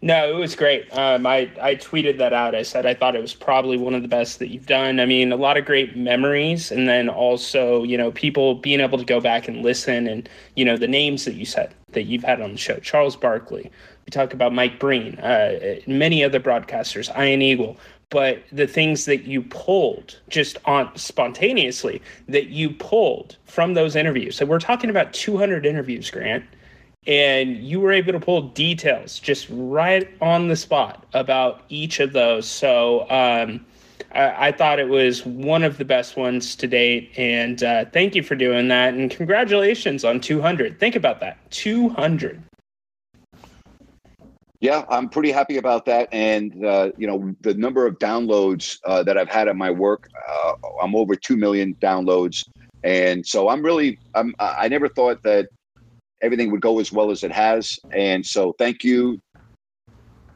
No, 0.06 0.30
it 0.30 0.38
was 0.38 0.54
great. 0.54 0.86
Um, 0.96 1.26
I 1.26 1.50
I 1.60 1.74
tweeted 1.74 2.18
that 2.18 2.32
out. 2.32 2.54
I 2.54 2.62
said 2.62 2.86
I 2.86 2.94
thought 2.94 3.16
it 3.16 3.20
was 3.20 3.34
probably 3.34 3.76
one 3.76 3.92
of 3.92 4.02
the 4.02 4.08
best 4.08 4.38
that 4.38 4.52
you've 4.52 4.66
done. 4.66 5.00
I 5.00 5.04
mean, 5.04 5.32
a 5.32 5.36
lot 5.36 5.56
of 5.56 5.64
great 5.64 5.96
memories, 5.96 6.70
and 6.70 6.88
then 6.88 7.08
also 7.08 7.82
you 7.82 7.98
know 7.98 8.12
people 8.12 8.54
being 8.54 8.78
able 8.78 8.98
to 8.98 9.04
go 9.04 9.20
back 9.20 9.48
and 9.48 9.62
listen, 9.62 10.06
and 10.06 10.28
you 10.54 10.64
know 10.64 10.76
the 10.76 10.86
names 10.86 11.24
that 11.24 11.34
you 11.34 11.44
said 11.44 11.74
that 11.90 12.04
you've 12.04 12.22
had 12.22 12.40
on 12.40 12.52
the 12.52 12.56
show. 12.56 12.76
Charles 12.78 13.16
Barkley. 13.16 13.68
We 14.06 14.10
talk 14.12 14.32
about 14.32 14.54
Mike 14.54 14.78
Breen, 14.78 15.18
uh, 15.18 15.80
many 15.88 16.22
other 16.22 16.38
broadcasters, 16.38 17.10
Ian 17.20 17.42
Eagle. 17.42 17.76
But 18.08 18.44
the 18.52 18.68
things 18.68 19.06
that 19.06 19.24
you 19.24 19.42
pulled 19.42 20.20
just 20.28 20.56
on 20.66 20.96
spontaneously 20.96 22.00
that 22.28 22.46
you 22.46 22.70
pulled 22.70 23.38
from 23.46 23.74
those 23.74 23.96
interviews. 23.96 24.36
So 24.36 24.46
we're 24.46 24.60
talking 24.60 24.88
about 24.88 25.12
200 25.12 25.66
interviews, 25.66 26.08
Grant 26.12 26.44
and 27.06 27.58
you 27.58 27.80
were 27.80 27.92
able 27.92 28.12
to 28.12 28.20
pull 28.20 28.42
details 28.42 29.18
just 29.18 29.46
right 29.50 30.08
on 30.20 30.48
the 30.48 30.56
spot 30.56 31.06
about 31.14 31.62
each 31.68 32.00
of 32.00 32.12
those. 32.12 32.46
So 32.46 33.02
um, 33.10 33.64
I, 34.12 34.48
I, 34.48 34.52
thought 34.52 34.80
it 34.80 34.88
was 34.88 35.24
one 35.24 35.62
of 35.62 35.78
the 35.78 35.84
best 35.84 36.16
ones 36.16 36.56
to 36.56 36.66
date, 36.66 37.12
and 37.16 37.62
uh, 37.62 37.84
thank 37.86 38.14
you 38.14 38.22
for 38.22 38.34
doing 38.34 38.68
that. 38.68 38.94
And 38.94 39.10
congratulations 39.10 40.04
on 40.04 40.20
200. 40.20 40.80
Think 40.80 40.96
about 40.96 41.20
that 41.20 41.38
200. 41.50 42.42
Yeah, 44.60 44.84
I'm 44.88 45.08
pretty 45.08 45.30
happy 45.30 45.58
about 45.58 45.84
that. 45.84 46.08
And, 46.12 46.64
uh, 46.64 46.90
you 46.96 47.06
know, 47.06 47.34
the 47.42 47.54
number 47.54 47.86
of 47.86 47.98
downloads 47.98 48.78
uh, 48.84 49.02
that 49.02 49.18
I've 49.18 49.28
had 49.28 49.48
at 49.48 49.56
my 49.56 49.70
work, 49.70 50.08
uh, 50.28 50.52
I'm 50.82 50.96
over 50.96 51.14
2 51.14 51.36
million 51.36 51.74
downloads. 51.74 52.42
And 52.82 53.26
so 53.26 53.48
I'm 53.48 53.62
really, 53.62 53.98
I'm, 54.14 54.34
I 54.38 54.68
never 54.68 54.88
thought 54.88 55.22
that 55.24 55.48
everything 56.26 56.50
would 56.50 56.60
go 56.60 56.78
as 56.80 56.92
well 56.92 57.10
as 57.10 57.24
it 57.24 57.32
has. 57.32 57.78
And 57.92 58.26
so 58.26 58.54
thank 58.58 58.84
you 58.84 59.20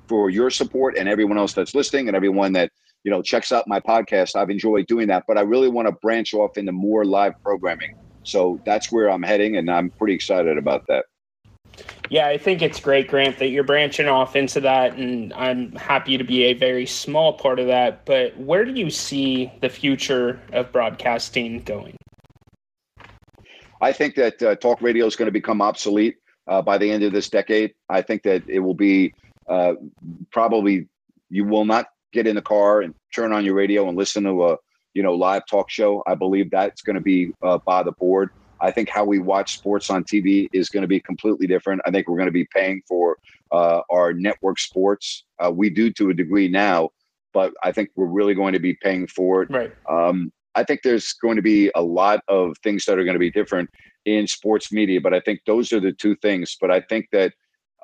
for 0.08 0.30
your 0.30 0.50
support 0.50 0.96
and 0.96 1.08
everyone 1.08 1.36
else 1.36 1.52
that's 1.52 1.74
listening 1.74 2.08
and 2.08 2.16
everyone 2.16 2.52
that, 2.54 2.70
you 3.04 3.10
know, 3.10 3.20
checks 3.22 3.52
out 3.52 3.68
my 3.68 3.80
podcast. 3.80 4.36
I've 4.36 4.50
enjoyed 4.50 4.86
doing 4.86 5.08
that, 5.08 5.24
but 5.28 5.36
I 5.36 5.42
really 5.42 5.68
want 5.68 5.88
to 5.88 5.92
branch 5.92 6.32
off 6.32 6.56
into 6.56 6.72
more 6.72 7.04
live 7.04 7.34
programming. 7.42 7.96
So 8.22 8.60
that's 8.64 8.90
where 8.90 9.10
I'm 9.10 9.22
heading. 9.22 9.56
And 9.56 9.70
I'm 9.70 9.90
pretty 9.90 10.14
excited 10.14 10.56
about 10.56 10.86
that. 10.88 11.04
Yeah, 12.08 12.26
I 12.26 12.38
think 12.38 12.60
it's 12.60 12.80
great, 12.80 13.06
Grant, 13.06 13.38
that 13.38 13.50
you're 13.50 13.62
branching 13.62 14.08
off 14.08 14.34
into 14.34 14.60
that, 14.62 14.96
and 14.96 15.32
I'm 15.34 15.70
happy 15.72 16.18
to 16.18 16.24
be 16.24 16.42
a 16.46 16.54
very 16.54 16.84
small 16.84 17.34
part 17.34 17.60
of 17.60 17.68
that. 17.68 18.04
But 18.04 18.36
where 18.36 18.64
do 18.64 18.72
you 18.72 18.90
see 18.90 19.52
the 19.60 19.68
future 19.68 20.40
of 20.52 20.72
broadcasting 20.72 21.62
going? 21.62 21.96
I 23.80 23.92
think 23.92 24.14
that 24.16 24.42
uh, 24.42 24.56
talk 24.56 24.82
radio 24.82 25.06
is 25.06 25.16
going 25.16 25.26
to 25.26 25.32
become 25.32 25.62
obsolete 25.62 26.16
uh, 26.46 26.62
by 26.62 26.78
the 26.78 26.90
end 26.90 27.02
of 27.02 27.12
this 27.12 27.28
decade. 27.28 27.74
I 27.88 28.02
think 28.02 28.22
that 28.24 28.42
it 28.48 28.60
will 28.60 28.74
be 28.74 29.14
uh, 29.48 29.74
probably 30.30 30.88
you 31.30 31.44
will 31.44 31.64
not 31.64 31.86
get 32.12 32.26
in 32.26 32.34
the 32.34 32.42
car 32.42 32.82
and 32.82 32.94
turn 33.14 33.32
on 33.32 33.44
your 33.44 33.54
radio 33.54 33.88
and 33.88 33.96
listen 33.96 34.24
to 34.24 34.50
a 34.50 34.56
you 34.94 35.02
know 35.02 35.14
live 35.14 35.42
talk 35.46 35.70
show. 35.70 36.02
I 36.06 36.14
believe 36.14 36.50
that's 36.50 36.82
going 36.82 36.94
to 36.94 37.00
be 37.00 37.32
uh, 37.42 37.58
by 37.58 37.82
the 37.82 37.92
board. 37.92 38.30
I 38.60 38.70
think 38.70 38.90
how 38.90 39.04
we 39.04 39.18
watch 39.18 39.56
sports 39.56 39.88
on 39.88 40.04
TV 40.04 40.48
is 40.52 40.68
going 40.68 40.82
to 40.82 40.88
be 40.88 41.00
completely 41.00 41.46
different. 41.46 41.80
I 41.86 41.90
think 41.90 42.08
we're 42.08 42.18
going 42.18 42.26
to 42.26 42.32
be 42.32 42.46
paying 42.54 42.82
for 42.86 43.16
uh, 43.52 43.80
our 43.90 44.12
network 44.12 44.58
sports. 44.58 45.24
Uh, 45.38 45.50
we 45.50 45.70
do 45.70 45.90
to 45.92 46.10
a 46.10 46.14
degree 46.14 46.46
now, 46.46 46.90
but 47.32 47.54
I 47.64 47.72
think 47.72 47.88
we're 47.96 48.06
really 48.06 48.34
going 48.34 48.52
to 48.52 48.58
be 48.58 48.74
paying 48.74 49.06
for 49.06 49.42
it. 49.42 49.50
Right. 49.50 49.72
Um, 49.88 50.30
I 50.54 50.64
think 50.64 50.80
there's 50.82 51.12
going 51.14 51.36
to 51.36 51.42
be 51.42 51.70
a 51.74 51.82
lot 51.82 52.20
of 52.28 52.56
things 52.62 52.84
that 52.84 52.98
are 52.98 53.04
going 53.04 53.14
to 53.14 53.20
be 53.20 53.30
different 53.30 53.70
in 54.04 54.26
sports 54.26 54.72
media, 54.72 55.00
but 55.00 55.14
I 55.14 55.20
think 55.20 55.40
those 55.46 55.72
are 55.72 55.80
the 55.80 55.92
two 55.92 56.16
things. 56.16 56.56
But 56.60 56.70
I 56.70 56.80
think 56.80 57.08
that, 57.12 57.32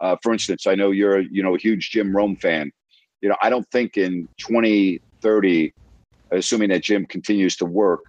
uh, 0.01 0.17
for 0.23 0.33
instance, 0.33 0.67
I 0.67 0.75
know 0.75 0.91
you're 0.91 1.21
you 1.21 1.43
know 1.43 1.55
a 1.55 1.59
huge 1.59 1.91
Jim 1.91 2.15
Rome 2.15 2.37
fan. 2.37 2.73
You 3.21 3.29
know, 3.29 3.37
I 3.43 3.51
don't 3.51 3.69
think 3.71 3.97
in 3.97 4.29
2030, 4.39 5.73
assuming 6.31 6.69
that 6.71 6.83
Jim 6.83 7.07
continues 7.07 7.57
to 7.57 7.65
work, 7.65 8.01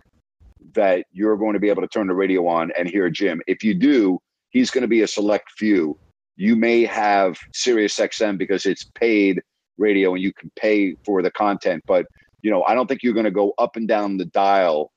that 0.74 1.06
you're 1.12 1.38
going 1.38 1.54
to 1.54 1.60
be 1.60 1.70
able 1.70 1.82
to 1.82 1.88
turn 1.88 2.08
the 2.08 2.14
radio 2.14 2.48
on 2.48 2.72
and 2.78 2.90
hear 2.90 3.10
Jim. 3.10 3.42
If 3.48 3.64
you 3.64 3.74
do, 3.74 4.20
he's 4.50 4.70
going 4.70 4.82
to 4.82 4.88
be 4.88 5.02
a 5.02 5.08
select 5.08 5.52
few. 5.52 5.98
You 6.36 6.56
may 6.56 6.86
have 6.86 7.38
Sirius 7.54 7.96
XM 7.96 8.38
because 8.38 8.66
it's 8.66 8.84
paid 8.96 9.42
radio 9.78 10.14
and 10.14 10.22
you 10.22 10.34
can 10.34 10.52
pay 10.56 10.96
for 11.06 11.22
the 11.22 11.32
content, 11.32 11.84
but 11.88 12.06
you 12.48 12.54
know, 12.54 12.64
I 12.66 12.76
don't 12.76 12.88
think 12.88 13.04
you're 13.04 13.14
going 13.14 13.26
to 13.26 13.30
go 13.30 13.54
up 13.58 13.76
and 13.76 13.90
down 13.90 14.16
the 14.16 14.24
dial 14.24 14.94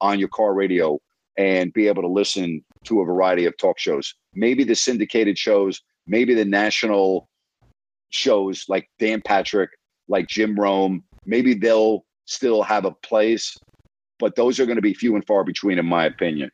on 0.00 0.20
your 0.20 0.28
car 0.28 0.54
radio 0.54 1.00
and 1.36 1.72
be 1.72 1.88
able 1.88 2.02
to 2.02 2.08
listen 2.08 2.64
to 2.84 3.00
a 3.00 3.04
variety 3.04 3.44
of 3.44 3.56
talk 3.56 3.76
shows. 3.76 4.14
Maybe 4.36 4.62
the 4.62 4.76
syndicated 4.76 5.36
shows, 5.36 5.82
maybe 6.06 6.32
the 6.32 6.44
national 6.44 7.28
shows 8.10 8.66
like 8.68 8.88
Dan 9.00 9.20
Patrick, 9.20 9.70
like 10.06 10.28
Jim 10.28 10.54
Rome, 10.54 11.02
maybe 11.24 11.54
they'll 11.54 12.04
still 12.26 12.62
have 12.62 12.84
a 12.84 12.92
place, 12.92 13.56
but 14.20 14.36
those 14.36 14.60
are 14.60 14.64
going 14.64 14.76
to 14.76 14.82
be 14.82 14.94
few 14.94 15.16
and 15.16 15.26
far 15.26 15.42
between, 15.42 15.80
in 15.80 15.86
my 15.86 16.04
opinion. 16.04 16.52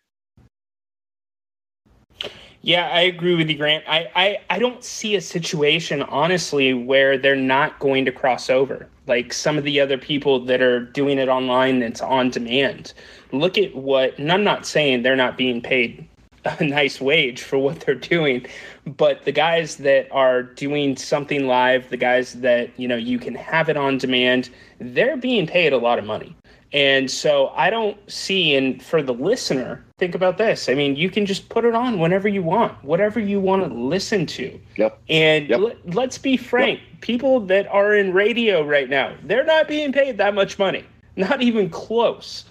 Yeah, 2.65 2.89
I 2.89 3.01
agree 3.01 3.35
with 3.35 3.51
you, 3.51 3.57
Grant. 3.57 3.85
I, 3.89 4.09
I, 4.15 4.39
I 4.51 4.59
don't 4.61 4.85
see 4.85 5.17
a 5.17 5.21
situation, 5.21 6.03
honestly, 6.05 6.73
where 6.73 7.19
they're 7.19 7.35
not 7.35 7.81
going 7.81 8.05
to 8.05 8.13
cross 8.13 8.49
over. 8.49 8.89
Like 9.09 9.33
some 9.33 9.59
of 9.59 9.65
the 9.65 9.81
other 9.81 9.99
people 9.99 10.45
that 10.45 10.63
are 10.63 10.79
doing 10.79 11.19
it 11.19 11.29
online 11.29 11.81
that's 11.81 12.01
on 12.01 12.31
demand. 12.31 12.93
Look 13.33 13.59
at 13.59 13.75
what, 13.75 14.17
and 14.17 14.31
I'm 14.31 14.45
not 14.45 14.65
saying 14.65 15.03
they're 15.03 15.17
not 15.17 15.37
being 15.37 15.61
paid 15.61 16.07
a 16.45 16.65
nice 16.65 17.01
wage 17.01 17.43
for 17.43 17.59
what 17.59 17.81
they're 17.81 17.95
doing, 17.95 18.47
but 18.87 19.25
the 19.25 19.33
guys 19.33 19.77
that 19.79 20.11
are 20.13 20.43
doing 20.43 20.97
something 20.97 21.47
live, 21.47 21.91
the 21.91 21.97
guys 21.97 22.35
that, 22.35 22.71
you 22.79 22.89
know, 22.89 22.97
you 22.97 23.19
can 23.19 23.35
have 23.35 23.69
it 23.69 23.77
on 23.77 23.99
demand, 23.99 24.51
they're 24.79 25.17
being 25.17 25.47
paid 25.47 25.73
a 25.73 25.79
lot 25.79 25.99
of 25.99 26.05
money. 26.05 26.37
And 26.73 27.11
so 27.11 27.49
I 27.49 27.69
don't 27.69 27.99
see, 28.11 28.55
and 28.55 28.83
for 28.83 29.03
the 29.03 29.13
listener, 29.13 29.85
think 29.99 30.15
about 30.15 30.39
this. 30.39 30.69
I 30.69 30.75
mean, 30.75 30.97
you 30.97 31.11
can 31.11 31.27
just 31.27 31.49
put 31.51 31.65
it 31.65 31.75
on 31.75 31.99
whenever 31.99 32.29
you 32.29 32.43
want, 32.43 32.83
whatever 32.83 33.21
you 33.21 33.41
want 33.41 33.69
to 33.69 33.75
listen 33.75 34.25
to. 34.27 34.59
Yep. 34.77 34.99
And 35.11 35.49
Yep. 35.49 35.61
let, 35.61 35.95
let's 35.95 36.19
be 36.19 36.37
frank 36.37 36.81
people 37.03 37.41
that 37.41 37.67
are 37.69 37.95
in 37.95 38.13
radio 38.15 38.65
right 38.65 38.89
now, 38.89 39.15
they're 39.25 39.45
not 39.45 39.69
being 39.69 39.93
paid 39.93 40.17
that 40.19 40.35
much 40.35 40.59
money, 40.59 40.85
not 41.17 41.43
even 41.43 41.69
close 41.69 42.45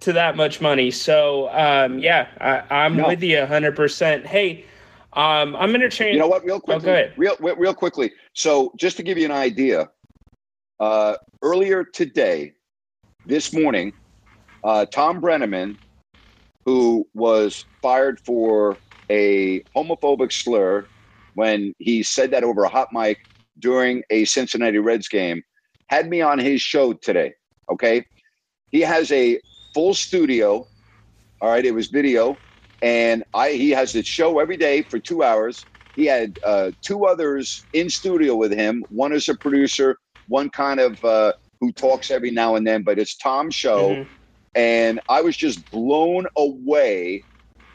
to 0.00 0.12
that 0.14 0.36
much 0.36 0.60
money. 0.60 0.90
So, 0.90 1.48
um, 1.50 1.98
yeah, 1.98 2.28
I, 2.40 2.84
I'm 2.84 2.96
No. 2.96 3.08
with 3.08 3.22
you 3.22 3.36
100%. 3.38 4.24
Hey, 4.24 4.64
um, 5.12 5.54
I'm 5.56 5.70
going 5.70 5.80
to 5.80 5.90
change. 5.90 6.14
You 6.14 6.20
know 6.20 6.28
what? 6.28 6.44
Real 6.44 6.56
Oh, 6.56 6.60
quickly, 6.60 6.84
go 6.84 6.92
ahead. 6.92 7.12
real 7.16 7.36
real 7.40 7.56
real 7.56 7.74
quickly. 7.74 8.12
So, 8.34 8.72
just 8.76 8.96
to 8.98 9.02
give 9.02 9.16
you 9.18 9.24
an 9.24 9.32
idea, 9.32 9.90
uh, 10.78 11.16
earlier 11.42 11.84
today, 11.84 12.52
this 13.26 13.52
morning, 13.52 13.92
uh, 14.64 14.86
Tom 14.86 15.20
Brennaman, 15.20 15.78
who 16.64 17.06
was 17.14 17.66
fired 17.82 18.20
for 18.24 18.78
a 19.10 19.62
homophobic 19.76 20.32
slur 20.32 20.88
when 21.34 21.74
he 21.78 22.02
said 22.02 22.30
that 22.30 22.44
over 22.44 22.64
a 22.64 22.68
hot 22.68 22.88
mic 22.92 23.18
during 23.58 24.02
a 24.10 24.24
Cincinnati 24.24 24.78
Reds 24.78 25.08
game, 25.08 25.42
had 25.88 26.08
me 26.08 26.20
on 26.20 26.38
his 26.38 26.60
show 26.60 26.92
today. 26.92 27.34
Okay, 27.70 28.04
he 28.70 28.80
has 28.80 29.10
a 29.12 29.40
full 29.74 29.94
studio. 29.94 30.66
All 31.40 31.50
right, 31.50 31.64
it 31.64 31.74
was 31.74 31.88
video, 31.88 32.38
and 32.80 33.24
I 33.34 33.52
he 33.52 33.70
has 33.70 33.94
a 33.94 34.02
show 34.02 34.38
every 34.38 34.56
day 34.56 34.82
for 34.82 34.98
two 34.98 35.22
hours. 35.22 35.66
He 35.94 36.06
had 36.06 36.38
uh, 36.44 36.72
two 36.82 37.06
others 37.06 37.66
in 37.72 37.88
studio 37.90 38.36
with 38.36 38.52
him. 38.52 38.84
One 38.88 39.12
is 39.12 39.28
a 39.28 39.36
producer, 39.36 39.96
one 40.28 40.50
kind 40.50 40.80
of 40.80 41.02
uh, 41.04 41.32
who 41.60 41.72
talks 41.72 42.10
every 42.10 42.30
now 42.30 42.56
and 42.56 42.66
then, 42.66 42.82
but 42.82 42.98
it's 42.98 43.16
Tom's 43.16 43.54
show. 43.54 43.90
Mhm. 43.90 44.06
And 44.54 45.00
I 45.08 45.20
was 45.20 45.36
just 45.36 45.70
blown 45.70 46.26
away 46.36 47.22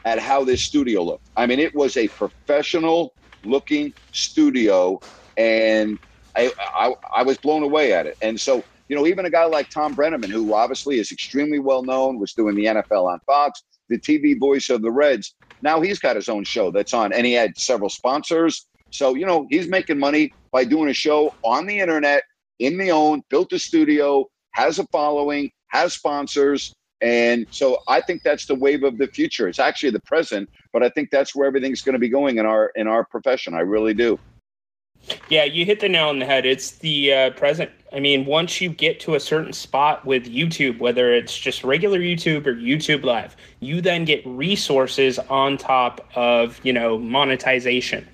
at 0.04 0.18
how 0.18 0.44
this 0.44 0.62
studio 0.62 1.02
looked. 1.02 1.26
I 1.36 1.46
mean, 1.46 1.60
it 1.60 1.74
was 1.74 1.96
a 1.96 2.08
professional 2.08 3.14
looking 3.44 3.92
studio, 4.12 5.00
and 5.36 5.98
I, 6.36 6.52
I 6.58 6.94
I 7.16 7.22
was 7.22 7.38
blown 7.38 7.62
away 7.62 7.92
at 7.92 8.06
it. 8.06 8.16
And 8.20 8.40
so, 8.40 8.64
you 8.88 8.96
know, 8.96 9.06
even 9.06 9.26
a 9.26 9.30
guy 9.30 9.44
like 9.44 9.70
Tom 9.70 9.94
Brennaman, 9.94 10.30
who 10.30 10.54
obviously 10.54 10.98
is 10.98 11.12
extremely 11.12 11.58
well 11.60 11.82
known, 11.84 12.18
was 12.18 12.32
doing 12.32 12.56
the 12.56 12.64
NFL 12.66 13.06
on 13.06 13.20
Fox, 13.26 13.62
the 13.88 13.98
TV 13.98 14.38
voice 14.38 14.68
of 14.70 14.82
the 14.82 14.90
Reds. 14.90 15.34
Now 15.62 15.80
he's 15.80 16.00
got 16.00 16.16
his 16.16 16.28
own 16.28 16.44
show 16.44 16.70
that's 16.72 16.92
on, 16.94 17.12
and 17.12 17.24
he 17.24 17.32
had 17.32 17.56
several 17.56 17.90
sponsors. 17.90 18.66
So, 18.90 19.14
you 19.14 19.24
know, 19.24 19.46
he's 19.50 19.68
making 19.68 19.98
money 19.98 20.32
by 20.50 20.64
doing 20.64 20.88
a 20.88 20.94
show 20.94 21.32
on 21.42 21.66
the 21.66 21.78
internet, 21.78 22.24
in 22.58 22.78
the 22.78 22.90
own, 22.90 23.22
built 23.28 23.52
a 23.52 23.58
studio, 23.58 24.28
has 24.52 24.78
a 24.78 24.86
following, 24.88 25.50
has 25.68 25.94
sponsors. 25.94 26.72
And 27.00 27.46
so 27.50 27.78
I 27.88 28.00
think 28.00 28.22
that's 28.22 28.46
the 28.46 28.54
wave 28.54 28.84
of 28.84 28.98
the 28.98 29.08
future. 29.08 29.48
It's 29.48 29.58
actually 29.58 29.90
the 29.90 30.00
present, 30.00 30.48
but 30.72 30.82
I 30.82 30.88
think 30.88 31.10
that's 31.10 31.34
where 31.34 31.48
everything's 31.48 31.82
going 31.82 31.94
to 31.94 31.98
be 31.98 32.08
going 32.08 32.38
in 32.38 32.46
our 32.46 32.70
in 32.76 32.86
our 32.86 33.04
profession. 33.04 33.54
I 33.54 33.60
really 33.60 33.94
do. 33.94 34.18
Yeah, 35.28 35.42
you 35.42 35.64
hit 35.64 35.80
the 35.80 35.88
nail 35.88 36.08
on 36.08 36.20
the 36.20 36.26
head. 36.26 36.46
It's 36.46 36.72
the 36.72 37.12
uh, 37.12 37.30
present. 37.30 37.70
I 37.92 37.98
mean, 37.98 38.24
once 38.24 38.60
you 38.60 38.70
get 38.70 39.00
to 39.00 39.16
a 39.16 39.20
certain 39.20 39.52
spot 39.52 40.06
with 40.06 40.26
YouTube, 40.26 40.78
whether 40.78 41.12
it's 41.12 41.36
just 41.36 41.64
regular 41.64 41.98
YouTube 41.98 42.46
or 42.46 42.54
YouTube 42.54 43.02
Live, 43.02 43.36
you 43.58 43.80
then 43.80 44.04
get 44.04 44.24
resources 44.24 45.18
on 45.18 45.56
top 45.56 46.08
of, 46.14 46.60
you 46.62 46.72
know, 46.72 46.98
monetization 46.98 48.06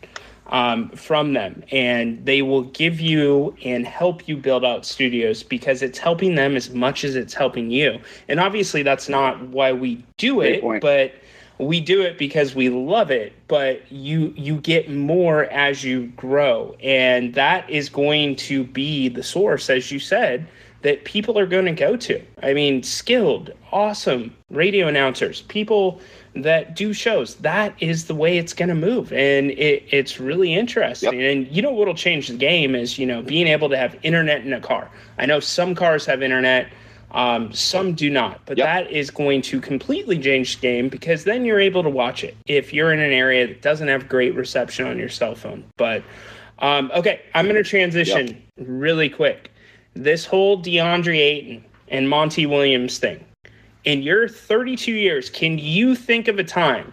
um, 0.48 0.90
from 0.90 1.32
them. 1.32 1.62
And 1.70 2.24
they 2.24 2.42
will 2.42 2.62
give 2.62 3.00
you 3.00 3.54
and 3.64 3.86
help 3.86 4.26
you 4.28 4.36
build 4.36 4.64
out 4.64 4.84
studios 4.84 5.42
because 5.42 5.82
it's 5.82 5.98
helping 5.98 6.34
them 6.34 6.56
as 6.56 6.70
much 6.70 7.04
as 7.04 7.16
it's 7.16 7.34
helping 7.34 7.70
you. 7.70 8.00
And 8.28 8.40
obviously, 8.40 8.82
that's 8.82 9.08
not 9.08 9.40
why 9.48 9.72
we 9.72 10.04
do 10.16 10.40
it, 10.40 10.62
but 10.80 11.14
we 11.58 11.80
do 11.80 12.02
it 12.02 12.18
because 12.18 12.54
we 12.54 12.68
love 12.68 13.10
it 13.10 13.32
but 13.48 13.90
you 13.90 14.32
you 14.36 14.58
get 14.60 14.90
more 14.90 15.44
as 15.46 15.82
you 15.84 16.06
grow 16.16 16.74
and 16.82 17.34
that 17.34 17.68
is 17.68 17.88
going 17.88 18.36
to 18.36 18.64
be 18.64 19.08
the 19.08 19.22
source 19.22 19.68
as 19.68 19.90
you 19.90 19.98
said 19.98 20.46
that 20.82 21.04
people 21.04 21.36
are 21.38 21.46
going 21.46 21.64
to 21.64 21.72
go 21.72 21.96
to 21.96 22.22
i 22.42 22.52
mean 22.52 22.82
skilled 22.82 23.50
awesome 23.72 24.34
radio 24.50 24.86
announcers 24.86 25.42
people 25.42 26.00
that 26.34 26.76
do 26.76 26.92
shows 26.92 27.36
that 27.36 27.74
is 27.80 28.06
the 28.06 28.14
way 28.14 28.38
it's 28.38 28.52
going 28.52 28.68
to 28.68 28.74
move 28.74 29.12
and 29.12 29.50
it, 29.52 29.82
it's 29.90 30.20
really 30.20 30.54
interesting 30.54 31.22
and 31.22 31.48
you 31.48 31.60
know 31.62 31.72
what'll 31.72 31.94
change 31.94 32.28
the 32.28 32.36
game 32.36 32.74
is 32.74 32.98
you 32.98 33.06
know 33.06 33.22
being 33.22 33.46
able 33.46 33.68
to 33.68 33.76
have 33.76 33.96
internet 34.02 34.44
in 34.44 34.52
a 34.52 34.60
car 34.60 34.90
i 35.18 35.26
know 35.26 35.40
some 35.40 35.74
cars 35.74 36.06
have 36.06 36.22
internet 36.22 36.68
um, 37.12 37.52
some 37.52 37.94
do 37.94 38.10
not, 38.10 38.40
but 38.44 38.58
Yep. 38.58 38.66
that 38.66 38.92
is 38.92 39.10
going 39.10 39.40
to 39.42 39.60
completely 39.60 40.18
change 40.18 40.56
the 40.56 40.60
game 40.60 40.88
because 40.88 41.24
then 41.24 41.44
you're 41.44 41.60
able 41.60 41.82
to 41.82 41.88
watch 41.88 42.22
it 42.22 42.36
if 42.46 42.74
you're 42.74 42.92
in 42.92 43.00
an 43.00 43.12
area 43.12 43.46
that 43.46 43.62
doesn't 43.62 43.88
have 43.88 44.08
great 44.08 44.34
reception 44.34 44.86
on 44.86 44.98
your 44.98 45.08
cell 45.08 45.34
phone. 45.34 45.64
But 45.76 46.02
Um, 46.60 46.90
okay, 46.94 47.20
I'm 47.34 47.46
going 47.46 47.56
to 47.56 47.62
transition 47.62 48.26
yep. 48.26 48.36
really 48.56 49.08
quick. 49.08 49.52
This 49.94 50.26
whole 50.26 50.60
DeAndre 50.60 51.16
Ayton 51.16 51.64
and 51.86 52.08
Monty 52.08 52.46
Williams 52.46 52.98
thing. 52.98 53.24
In 53.88 54.02
your 54.02 54.28
32 54.28 54.92
years, 54.92 55.30
can 55.30 55.56
you 55.56 55.94
think 55.94 56.28
of 56.28 56.38
a 56.38 56.44
time 56.44 56.92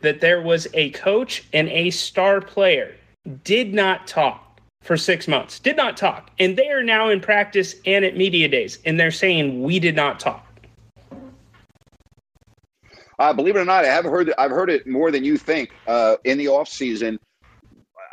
that 0.00 0.22
there 0.22 0.40
was 0.40 0.66
a 0.72 0.88
coach 0.92 1.44
and 1.52 1.68
a 1.68 1.90
star 1.90 2.40
player 2.40 2.96
did 3.44 3.74
not 3.74 4.06
talk 4.06 4.58
for 4.80 4.96
six 4.96 5.28
months, 5.28 5.58
did 5.58 5.76
not 5.76 5.94
talk, 5.94 6.30
and 6.38 6.56
they 6.56 6.70
are 6.70 6.82
now 6.82 7.10
in 7.10 7.20
practice 7.20 7.74
and 7.84 8.02
at 8.02 8.16
media 8.16 8.48
days, 8.48 8.78
and 8.86 8.98
they're 8.98 9.10
saying 9.10 9.62
we 9.62 9.78
did 9.78 9.94
not 9.94 10.18
talk? 10.18 10.46
Uh, 13.18 13.34
believe 13.34 13.54
it 13.54 13.60
or 13.60 13.66
not, 13.66 13.84
I 13.84 13.88
have 13.88 14.06
heard 14.06 14.32
I've 14.38 14.50
heard 14.50 14.70
it 14.70 14.86
more 14.86 15.10
than 15.10 15.24
you 15.24 15.36
think 15.36 15.68
uh, 15.86 16.16
in 16.24 16.38
the 16.38 16.48
off 16.48 16.66
season. 16.66 17.20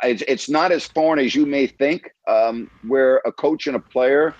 It's, 0.02 0.22
it's 0.28 0.50
not 0.50 0.72
as 0.72 0.86
foreign 0.86 1.20
as 1.20 1.34
you 1.34 1.46
may 1.46 1.66
think, 1.66 2.10
um, 2.28 2.70
where 2.86 3.22
a 3.24 3.32
coach 3.32 3.66
and 3.66 3.76
a 3.76 3.80
player 3.80 4.34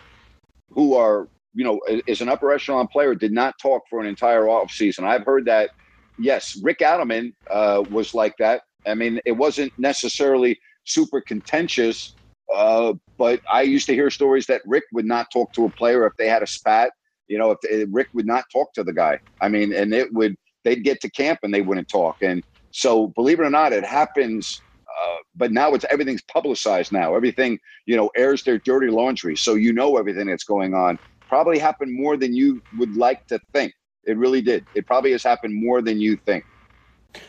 who 0.68 0.94
are 0.96 1.28
you 1.54 1.64
know 1.64 1.80
is 2.06 2.20
an 2.20 2.28
upper 2.28 2.52
echelon 2.52 2.86
player 2.86 3.14
did 3.14 3.32
not 3.32 3.58
talk 3.58 3.82
for 3.88 4.00
an 4.00 4.06
entire 4.06 4.48
off 4.48 4.70
season. 4.70 5.04
I've 5.04 5.24
heard 5.24 5.44
that. 5.46 5.70
Yes, 6.18 6.58
Rick 6.62 6.80
Adelman 6.80 7.32
uh, 7.50 7.82
was 7.90 8.12
like 8.14 8.36
that. 8.38 8.62
I 8.86 8.94
mean, 8.94 9.20
it 9.24 9.32
wasn't 9.32 9.72
necessarily 9.78 10.58
super 10.84 11.20
contentious, 11.20 12.14
uh, 12.54 12.94
but 13.16 13.40
I 13.50 13.62
used 13.62 13.86
to 13.86 13.94
hear 13.94 14.10
stories 14.10 14.46
that 14.46 14.62
Rick 14.66 14.84
would 14.92 15.06
not 15.06 15.30
talk 15.30 15.52
to 15.54 15.64
a 15.64 15.70
player 15.70 16.06
if 16.06 16.14
they 16.18 16.28
had 16.28 16.42
a 16.42 16.46
spat. 16.46 16.92
You 17.28 17.38
know, 17.38 17.56
if, 17.62 17.88
Rick 17.90 18.08
would 18.12 18.26
not 18.26 18.44
talk 18.52 18.72
to 18.74 18.84
the 18.84 18.92
guy. 18.92 19.20
I 19.40 19.48
mean, 19.48 19.72
and 19.72 19.94
it 19.94 20.12
would 20.12 20.36
they'd 20.64 20.82
get 20.82 21.00
to 21.00 21.10
camp 21.10 21.40
and 21.42 21.54
they 21.54 21.62
wouldn't 21.62 21.88
talk. 21.88 22.22
And 22.22 22.42
so, 22.70 23.08
believe 23.08 23.40
it 23.40 23.44
or 23.44 23.50
not, 23.50 23.72
it 23.72 23.84
happens. 23.84 24.60
Uh, 24.88 25.16
but 25.36 25.52
now 25.52 25.72
it's 25.72 25.84
everything's 25.90 26.22
publicized. 26.22 26.92
Now 26.92 27.14
everything 27.14 27.58
you 27.86 27.96
know 27.96 28.10
airs 28.16 28.42
their 28.42 28.58
dirty 28.58 28.88
laundry, 28.88 29.36
so 29.36 29.54
you 29.54 29.72
know 29.72 29.96
everything 29.96 30.26
that's 30.26 30.44
going 30.44 30.74
on. 30.74 30.98
Probably 31.30 31.60
happened 31.60 31.94
more 31.94 32.16
than 32.16 32.34
you 32.34 32.60
would 32.76 32.96
like 32.96 33.28
to 33.28 33.38
think. 33.52 33.72
It 34.04 34.16
really 34.16 34.40
did. 34.40 34.66
It 34.74 34.84
probably 34.84 35.12
has 35.12 35.22
happened 35.22 35.54
more 35.54 35.80
than 35.80 36.00
you 36.00 36.16
think. 36.16 36.44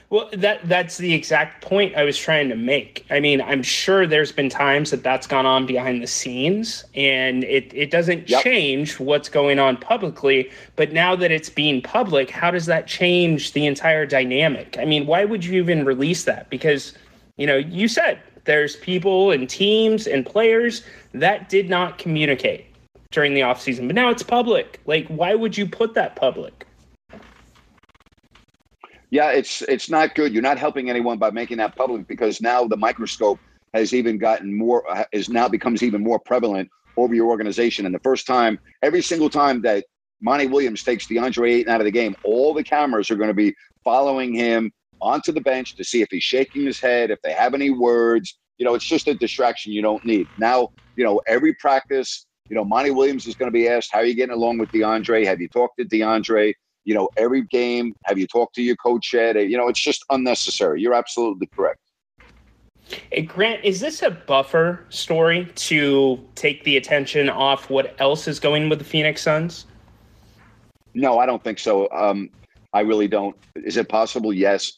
Well, 0.10 0.28
that 0.34 0.68
that's 0.68 0.98
the 0.98 1.14
exact 1.14 1.64
point 1.64 1.96
I 1.96 2.04
was 2.04 2.18
trying 2.18 2.50
to 2.50 2.56
make. 2.56 3.06
I 3.12 3.20
mean, 3.20 3.44
I'm 3.44 3.62
sure 3.62 4.08
there's 4.08 4.32
been 4.32 4.50
times 4.50 4.90
that 4.90 5.04
that's 5.04 5.28
gone 5.28 5.46
on 5.46 5.68
behind 5.68 6.02
the 6.02 6.08
scenes, 6.08 6.84
and 6.96 7.44
it 7.44 7.72
it 7.76 7.92
doesn't 7.92 8.28
yep. 8.28 8.44
change 8.44 9.00
what's 9.00 9.30
going 9.30 9.60
on 9.60 9.78
publicly. 9.78 10.50
But 10.76 10.94
now 10.94 11.16
that 11.18 11.30
it's 11.30 11.52
being 11.52 11.80
public, 11.84 12.32
how 12.32 12.50
does 12.50 12.66
that 12.66 12.88
change 12.88 13.54
the 13.54 13.68
entire 13.68 14.08
dynamic? 14.08 14.78
I 14.80 14.86
mean, 14.86 15.06
why 15.06 15.26
would 15.26 15.46
you 15.46 15.62
even 15.62 15.86
release 15.86 16.24
that? 16.24 16.50
Because 16.50 16.94
you 17.38 17.46
know, 17.46 17.58
you 17.58 17.88
said 17.88 18.20
there's 18.46 18.78
people 18.78 19.30
and 19.30 19.48
teams 19.48 20.08
and 20.08 20.26
players 20.26 20.82
that 21.14 21.50
did 21.50 21.70
not 21.70 22.00
communicate 22.00 22.66
during 23.12 23.34
the 23.34 23.42
offseason, 23.42 23.88
but 23.88 23.96
now 23.96 24.10
it's 24.10 24.24
public. 24.24 24.80
Like, 24.86 25.08
why 25.08 25.36
would 25.36 25.58
you 25.58 25.68
put 25.68 25.94
that 25.94 26.16
public? 26.16 26.66
Yeah, 29.10 29.32
it's 29.32 29.62
it's 29.64 29.90
not 29.90 30.16
good. 30.16 30.34
You're 30.34 30.42
not 30.42 30.58
helping 30.58 30.90
anyone 30.90 31.18
by 31.18 31.32
making 31.32 31.58
that 31.58 31.76
public 31.76 32.08
because 32.08 32.42
now 32.42 32.66
the 32.66 32.78
microscope 32.78 33.40
has 33.74 33.94
even 33.94 34.18
gotten 34.18 34.58
more 34.58 34.84
is 35.12 35.30
now 35.30 35.50
becomes 35.50 35.84
even 35.84 36.02
more 36.02 36.20
prevalent 36.20 36.70
over 36.98 37.14
your 37.14 37.28
organization. 37.28 37.86
And 37.86 37.94
the 37.94 38.00
first 38.00 38.26
time, 38.26 38.58
every 38.82 39.02
single 39.02 39.30
time 39.30 39.62
that 39.64 39.86
Monty 40.22 40.48
Williams 40.48 40.84
takes 40.84 41.08
DeAndre 41.08 41.52
Ayton 41.56 41.74
out 41.74 41.82
of 41.82 41.86
the 41.86 41.92
game, 41.92 42.16
all 42.24 42.54
the 42.54 42.64
cameras 42.64 43.12
are 43.12 43.16
going 43.16 43.30
to 43.30 43.34
be 43.34 43.54
following 43.84 44.34
him 44.34 44.72
onto 45.02 45.32
the 45.32 45.42
bench 45.42 45.76
to 45.76 45.84
see 45.84 46.02
if 46.02 46.08
he's 46.12 46.24
shaking 46.24 46.66
his 46.66 46.80
head, 46.80 47.12
if 47.12 47.22
they 47.22 47.34
have 47.34 47.54
any 47.54 47.70
words. 47.70 48.38
You 48.58 48.66
know, 48.66 48.76
it's 48.76 48.86
just 48.86 49.08
a 49.08 49.14
distraction 49.14 49.74
you 49.74 49.82
don't 49.82 50.06
need. 50.06 50.28
Now, 50.38 50.70
you 50.96 51.04
know, 51.04 51.22
every 51.28 51.54
practice, 51.56 52.28
you 52.52 52.56
know, 52.56 52.66
Monty 52.66 52.92
Williams 52.92 53.26
is 53.26 53.34
going 53.34 53.48
to 53.48 53.54
be 53.54 53.68
asked, 53.68 53.90
How 53.92 54.00
are 54.00 54.06
you 54.06 54.14
getting 54.14 54.36
along 54.36 54.60
with 54.60 54.70
DeAndre? 54.72 55.26
Have 55.26 55.42
you 55.42 55.48
talked 55.48 55.78
to 55.78 55.86
DeAndre? 55.86 56.54
you 56.84 56.96
know, 56.96 57.10
every 57.18 57.44
game, 57.44 57.94
have 58.06 58.18
you 58.18 58.28
talked 58.28 58.56
to 58.56 58.62
your 58.62 58.76
coach 58.76 59.14
yet? 59.14 59.36
You 59.36 59.58
know, 59.58 59.68
it's 59.68 59.80
just 59.80 60.04
unnecessary. 60.10 60.82
You're 60.82 60.94
absolutely 60.94 61.48
correct. 61.48 61.80
Hey, 63.12 63.22
Grant, 63.22 63.64
is 63.64 63.80
this 63.80 64.02
a 64.02 64.12
buffer 64.12 64.86
story 64.90 65.46
to 65.56 66.20
take 66.36 66.64
the 66.64 66.78
attention 66.78 67.30
off 67.30 67.70
what 67.70 67.96
else 68.00 68.28
is 68.28 68.40
going 68.40 68.68
with 68.68 68.80
the 68.80 68.86
Phoenix 68.86 69.22
Suns? 69.22 69.66
No, 70.94 71.20
I 71.20 71.26
don't 71.26 71.44
think 71.44 71.60
so. 71.60 71.90
Um, 71.92 72.30
I 72.74 72.82
really 72.82 73.08
don't. 73.08 73.36
Is 73.56 73.78
it 73.78 73.88
possible? 73.88 74.34
Yes. 74.34 74.74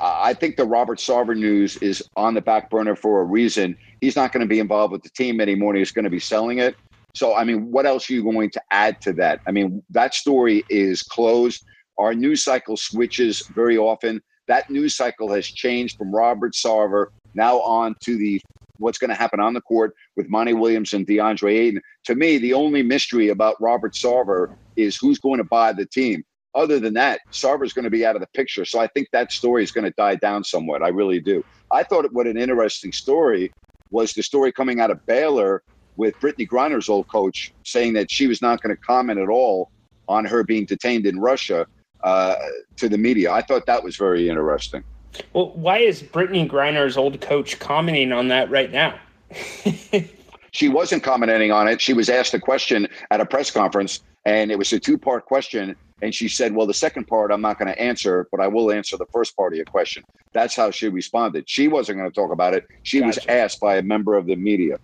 I 0.00 0.34
think 0.34 0.56
the 0.56 0.64
Robert 0.64 0.98
Sarver 0.98 1.36
news 1.36 1.76
is 1.76 2.02
on 2.16 2.34
the 2.34 2.40
back 2.40 2.68
burner 2.68 2.96
for 2.96 3.20
a 3.20 3.24
reason. 3.24 3.76
He's 4.00 4.16
not 4.16 4.32
going 4.32 4.40
to 4.40 4.48
be 4.48 4.58
involved 4.58 4.90
with 4.90 5.04
the 5.04 5.10
team 5.10 5.40
anymore. 5.40 5.76
He's 5.76 5.92
going 5.92 6.04
to 6.04 6.10
be 6.10 6.18
selling 6.18 6.58
it. 6.58 6.74
So, 7.14 7.34
I 7.34 7.44
mean, 7.44 7.70
what 7.70 7.86
else 7.86 8.10
are 8.10 8.12
you 8.12 8.24
going 8.24 8.50
to 8.50 8.62
add 8.70 9.00
to 9.02 9.12
that? 9.14 9.40
I 9.46 9.52
mean, 9.52 9.82
that 9.90 10.14
story 10.14 10.64
is 10.68 11.02
closed. 11.02 11.64
Our 11.96 12.12
news 12.12 12.42
cycle 12.42 12.76
switches 12.76 13.46
very 13.54 13.78
often. 13.78 14.20
That 14.48 14.68
news 14.68 14.96
cycle 14.96 15.32
has 15.32 15.46
changed 15.46 15.96
from 15.96 16.14
Robert 16.14 16.52
Sarver 16.54 17.06
now 17.34 17.60
on 17.60 17.94
to 18.04 18.16
the 18.16 18.40
what's 18.78 18.98
going 18.98 19.10
to 19.10 19.14
happen 19.14 19.38
on 19.38 19.54
the 19.54 19.60
court 19.60 19.94
with 20.16 20.28
Monty 20.28 20.52
Williams 20.52 20.92
and 20.92 21.06
DeAndre 21.06 21.52
Ayton. 21.52 21.80
To 22.06 22.16
me, 22.16 22.38
the 22.38 22.52
only 22.52 22.82
mystery 22.82 23.28
about 23.28 23.60
Robert 23.60 23.94
Sarver 23.94 24.54
is 24.76 24.96
who's 24.96 25.18
going 25.20 25.38
to 25.38 25.44
buy 25.44 25.72
the 25.72 25.86
team. 25.86 26.24
Other 26.56 26.78
than 26.78 26.94
that, 26.94 27.20
Sarver's 27.32 27.72
going 27.72 27.84
to 27.84 27.90
be 27.90 28.04
out 28.04 28.16
of 28.16 28.20
the 28.20 28.28
picture. 28.28 28.64
So 28.64 28.80
I 28.80 28.88
think 28.88 29.08
that 29.12 29.32
story 29.32 29.62
is 29.62 29.72
going 29.72 29.84
to 29.84 29.94
die 29.96 30.16
down 30.16 30.44
somewhat. 30.44 30.82
I 30.82 30.88
really 30.88 31.20
do. 31.20 31.44
I 31.70 31.84
thought 31.84 32.12
what 32.12 32.26
an 32.26 32.36
interesting 32.36 32.92
story 32.92 33.52
was 33.90 34.12
the 34.12 34.22
story 34.22 34.52
coming 34.52 34.80
out 34.80 34.90
of 34.90 35.04
Baylor 35.06 35.62
with 35.96 36.14
Brittney 36.20 36.48
Griner's 36.48 36.88
old 36.88 37.08
coach 37.08 37.52
saying 37.64 37.92
that 37.94 38.10
she 38.10 38.26
was 38.26 38.42
not 38.42 38.62
going 38.62 38.74
to 38.74 38.80
comment 38.80 39.18
at 39.18 39.28
all 39.28 39.70
on 40.08 40.24
her 40.24 40.42
being 40.42 40.66
detained 40.66 41.06
in 41.06 41.18
Russia 41.18 41.66
uh, 42.02 42.34
to 42.76 42.88
the 42.88 42.98
media. 42.98 43.32
I 43.32 43.42
thought 43.42 43.66
that 43.66 43.82
was 43.82 43.96
very 43.96 44.28
interesting. 44.28 44.84
Well, 45.32 45.50
why 45.54 45.78
is 45.78 46.02
Brittney 46.02 46.48
Griner's 46.48 46.96
old 46.96 47.20
coach 47.20 47.58
commenting 47.58 48.12
on 48.12 48.28
that 48.28 48.50
right 48.50 48.70
now? 48.70 48.98
she 50.50 50.68
wasn't 50.68 51.02
commenting 51.02 51.52
on 51.52 51.68
it. 51.68 51.80
She 51.80 51.92
was 51.92 52.08
asked 52.08 52.34
a 52.34 52.40
question 52.40 52.88
at 53.10 53.20
a 53.20 53.26
press 53.26 53.50
conference, 53.50 54.00
and 54.24 54.50
it 54.50 54.58
was 54.58 54.72
a 54.72 54.80
two 54.80 54.98
part 54.98 55.24
question. 55.26 55.76
And 56.02 56.14
she 56.14 56.28
said, 56.28 56.54
Well, 56.54 56.66
the 56.66 56.74
second 56.74 57.06
part 57.06 57.30
I'm 57.30 57.40
not 57.40 57.58
going 57.58 57.72
to 57.72 57.80
answer, 57.80 58.28
but 58.30 58.40
I 58.40 58.48
will 58.48 58.72
answer 58.72 58.96
the 58.96 59.06
first 59.06 59.36
part 59.36 59.52
of 59.52 59.56
your 59.56 59.64
question. 59.64 60.02
That's 60.32 60.56
how 60.56 60.70
she 60.70 60.88
responded. 60.88 61.48
She 61.48 61.68
wasn't 61.68 61.98
going 61.98 62.10
to 62.10 62.14
talk 62.14 62.32
about 62.32 62.54
it. 62.54 62.66
She 62.82 62.98
gotcha. 62.98 63.06
was 63.06 63.26
asked 63.28 63.60
by 63.60 63.76
a 63.76 63.82
member 63.82 64.16
of 64.16 64.26
the 64.26 64.36
media. 64.36 64.78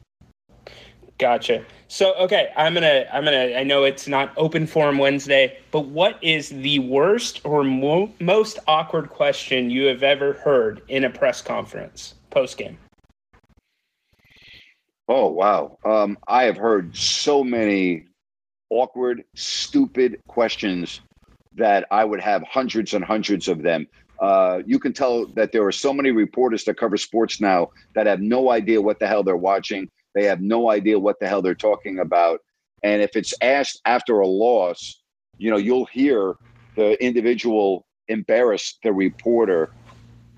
Gotcha. 1.20 1.66
So 1.88 2.14
okay, 2.14 2.50
I'm 2.56 2.72
gonna 2.72 3.04
I'm 3.12 3.24
gonna 3.24 3.54
I 3.54 3.62
know 3.62 3.84
it's 3.84 4.08
not 4.08 4.32
open 4.38 4.66
forum 4.66 4.96
Wednesday, 4.96 5.58
but 5.70 5.82
what 5.82 6.16
is 6.22 6.48
the 6.48 6.78
worst 6.78 7.42
or 7.44 7.62
mo- 7.62 8.10
most 8.20 8.58
awkward 8.66 9.10
question 9.10 9.68
you 9.68 9.84
have 9.84 10.02
ever 10.02 10.32
heard 10.32 10.80
in 10.88 11.04
a 11.04 11.10
press 11.10 11.42
conference 11.42 12.14
post 12.30 12.56
game? 12.56 12.78
Oh 15.08 15.28
wow, 15.28 15.76
um, 15.84 16.16
I 16.26 16.44
have 16.44 16.56
heard 16.56 16.96
so 16.96 17.44
many 17.44 18.06
awkward, 18.70 19.22
stupid 19.34 20.22
questions 20.26 21.02
that 21.56 21.86
I 21.90 22.06
would 22.06 22.20
have 22.20 22.42
hundreds 22.44 22.94
and 22.94 23.04
hundreds 23.04 23.46
of 23.46 23.62
them. 23.62 23.86
Uh, 24.22 24.62
you 24.64 24.78
can 24.78 24.94
tell 24.94 25.26
that 25.34 25.52
there 25.52 25.66
are 25.66 25.72
so 25.72 25.92
many 25.92 26.12
reporters 26.12 26.64
that 26.64 26.78
cover 26.78 26.96
sports 26.96 27.42
now 27.42 27.68
that 27.94 28.06
have 28.06 28.20
no 28.20 28.50
idea 28.50 28.80
what 28.80 28.98
the 29.00 29.06
hell 29.06 29.22
they're 29.22 29.36
watching 29.36 29.90
they 30.14 30.24
have 30.24 30.40
no 30.40 30.70
idea 30.70 30.98
what 30.98 31.20
the 31.20 31.28
hell 31.28 31.42
they're 31.42 31.54
talking 31.54 31.98
about. 31.98 32.40
And 32.82 33.02
if 33.02 33.16
it's 33.16 33.34
asked 33.42 33.80
after 33.84 34.20
a 34.20 34.26
loss, 34.26 35.02
you 35.38 35.50
know, 35.50 35.56
you'll 35.56 35.86
hear 35.86 36.36
the 36.76 37.02
individual 37.02 37.86
embarrass 38.08 38.78
the 38.82 38.92
reporter. 38.92 39.70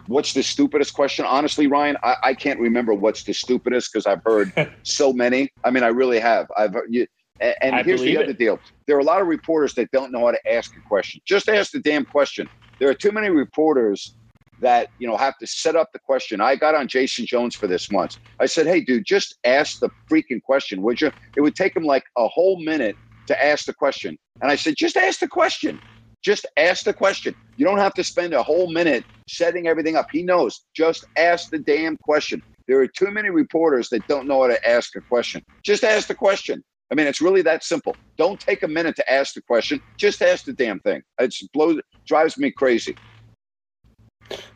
What's 0.06 0.32
the 0.32 0.42
stupidest 0.42 0.94
question? 0.94 1.24
Honestly, 1.24 1.66
Ryan, 1.66 1.96
I, 2.02 2.16
I 2.22 2.34
can't 2.34 2.58
remember 2.58 2.94
what's 2.94 3.22
the 3.22 3.32
stupidest 3.32 3.92
because 3.92 4.06
I've 4.06 4.22
heard 4.24 4.52
so 4.82 5.12
many. 5.12 5.50
I 5.64 5.70
mean, 5.70 5.82
I 5.82 5.88
really 5.88 6.18
have. 6.18 6.46
I've 6.56 6.74
you, 6.88 7.06
and, 7.40 7.54
and 7.62 7.86
here's 7.86 8.02
the 8.02 8.16
other 8.16 8.30
it. 8.30 8.38
deal: 8.38 8.58
there 8.86 8.96
are 8.96 9.00
a 9.00 9.04
lot 9.04 9.20
of 9.20 9.28
reporters 9.28 9.74
that 9.74 9.90
don't 9.92 10.12
know 10.12 10.26
how 10.26 10.32
to 10.32 10.52
ask 10.52 10.76
a 10.76 10.88
question. 10.88 11.20
Just 11.24 11.48
ask 11.48 11.70
the 11.70 11.80
damn 11.80 12.04
question. 12.04 12.48
There 12.78 12.88
are 12.88 12.94
too 12.94 13.12
many 13.12 13.30
reporters 13.30 14.16
that 14.62 14.88
you 14.98 15.06
know 15.06 15.16
have 15.16 15.36
to 15.38 15.46
set 15.46 15.76
up 15.76 15.88
the 15.92 15.98
question. 15.98 16.40
I 16.40 16.56
got 16.56 16.74
on 16.74 16.88
Jason 16.88 17.26
Jones 17.26 17.54
for 17.54 17.66
this 17.66 17.88
once. 17.90 18.18
I 18.40 18.46
said, 18.46 18.66
"Hey, 18.66 18.80
dude, 18.80 19.04
just 19.04 19.36
ask 19.44 19.78
the 19.80 19.90
freaking 20.10 20.42
question, 20.42 20.80
would 20.82 21.00
you?" 21.00 21.12
It 21.36 21.42
would 21.42 21.54
take 21.54 21.76
him 21.76 21.84
like 21.84 22.04
a 22.16 22.26
whole 22.28 22.58
minute 22.64 22.96
to 23.26 23.44
ask 23.44 23.66
the 23.66 23.74
question, 23.74 24.16
and 24.40 24.50
I 24.50 24.56
said, 24.56 24.76
"Just 24.78 24.96
ask 24.96 25.20
the 25.20 25.28
question. 25.28 25.78
Just 26.22 26.46
ask 26.56 26.84
the 26.84 26.94
question. 26.94 27.34
You 27.56 27.66
don't 27.66 27.78
have 27.78 27.94
to 27.94 28.04
spend 28.04 28.32
a 28.32 28.42
whole 28.42 28.72
minute 28.72 29.04
setting 29.28 29.66
everything 29.66 29.96
up. 29.96 30.06
He 30.12 30.22
knows. 30.22 30.64
Just 30.74 31.04
ask 31.16 31.50
the 31.50 31.58
damn 31.58 31.96
question." 31.98 32.40
There 32.68 32.80
are 32.80 32.86
too 32.86 33.10
many 33.10 33.28
reporters 33.28 33.88
that 33.88 34.06
don't 34.06 34.28
know 34.28 34.42
how 34.42 34.48
to 34.48 34.68
ask 34.68 34.94
a 34.96 35.02
question. 35.02 35.42
Just 35.64 35.82
ask 35.84 36.06
the 36.06 36.14
question. 36.14 36.62
I 36.92 36.94
mean, 36.94 37.06
it's 37.06 37.20
really 37.20 37.42
that 37.42 37.64
simple. 37.64 37.98
Don't 38.18 38.38
take 38.38 38.62
a 38.62 38.68
minute 38.68 38.96
to 38.96 39.12
ask 39.12 39.34
the 39.34 39.42
question. 39.42 39.80
Just 39.98 40.22
ask 40.22 40.44
the 40.44 40.52
damn 40.52 40.78
thing. 40.80 41.02
It 41.18 41.34
blows, 41.52 41.80
drives 42.06 42.38
me 42.38 42.50
crazy. 42.50 42.98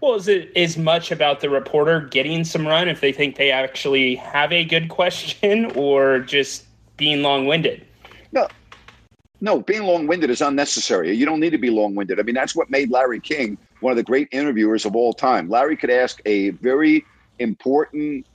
Well, 0.00 0.14
is 0.14 0.28
it 0.28 0.52
as 0.56 0.76
much 0.76 1.10
about 1.10 1.40
the 1.40 1.50
reporter 1.50 2.00
getting 2.00 2.44
some 2.44 2.66
run 2.66 2.88
if 2.88 3.00
they 3.00 3.12
think 3.12 3.36
they 3.36 3.50
actually 3.50 4.16
have 4.16 4.52
a 4.52 4.64
good 4.64 4.88
question 4.90 5.66
or 5.76 6.20
just 6.20 6.64
being 6.96 7.22
long 7.22 7.46
winded? 7.46 7.86
No, 8.32 8.48
no, 9.40 9.60
being 9.60 9.82
long 9.82 10.06
winded 10.06 10.30
is 10.30 10.40
unnecessary. 10.40 11.14
You 11.14 11.26
don't 11.26 11.40
need 11.40 11.50
to 11.50 11.58
be 11.58 11.70
long 11.70 11.94
winded. 11.94 12.18
I 12.18 12.22
mean, 12.22 12.34
that's 12.34 12.56
what 12.56 12.70
made 12.70 12.90
Larry 12.90 13.20
King 13.20 13.58
one 13.80 13.90
of 13.90 13.96
the 13.96 14.02
great 14.02 14.28
interviewers 14.32 14.84
of 14.84 14.96
all 14.96 15.12
time. 15.12 15.48
Larry 15.48 15.76
could 15.76 15.90
ask 15.90 16.20
a 16.24 16.50
very 16.50 17.04
important, 17.38 18.26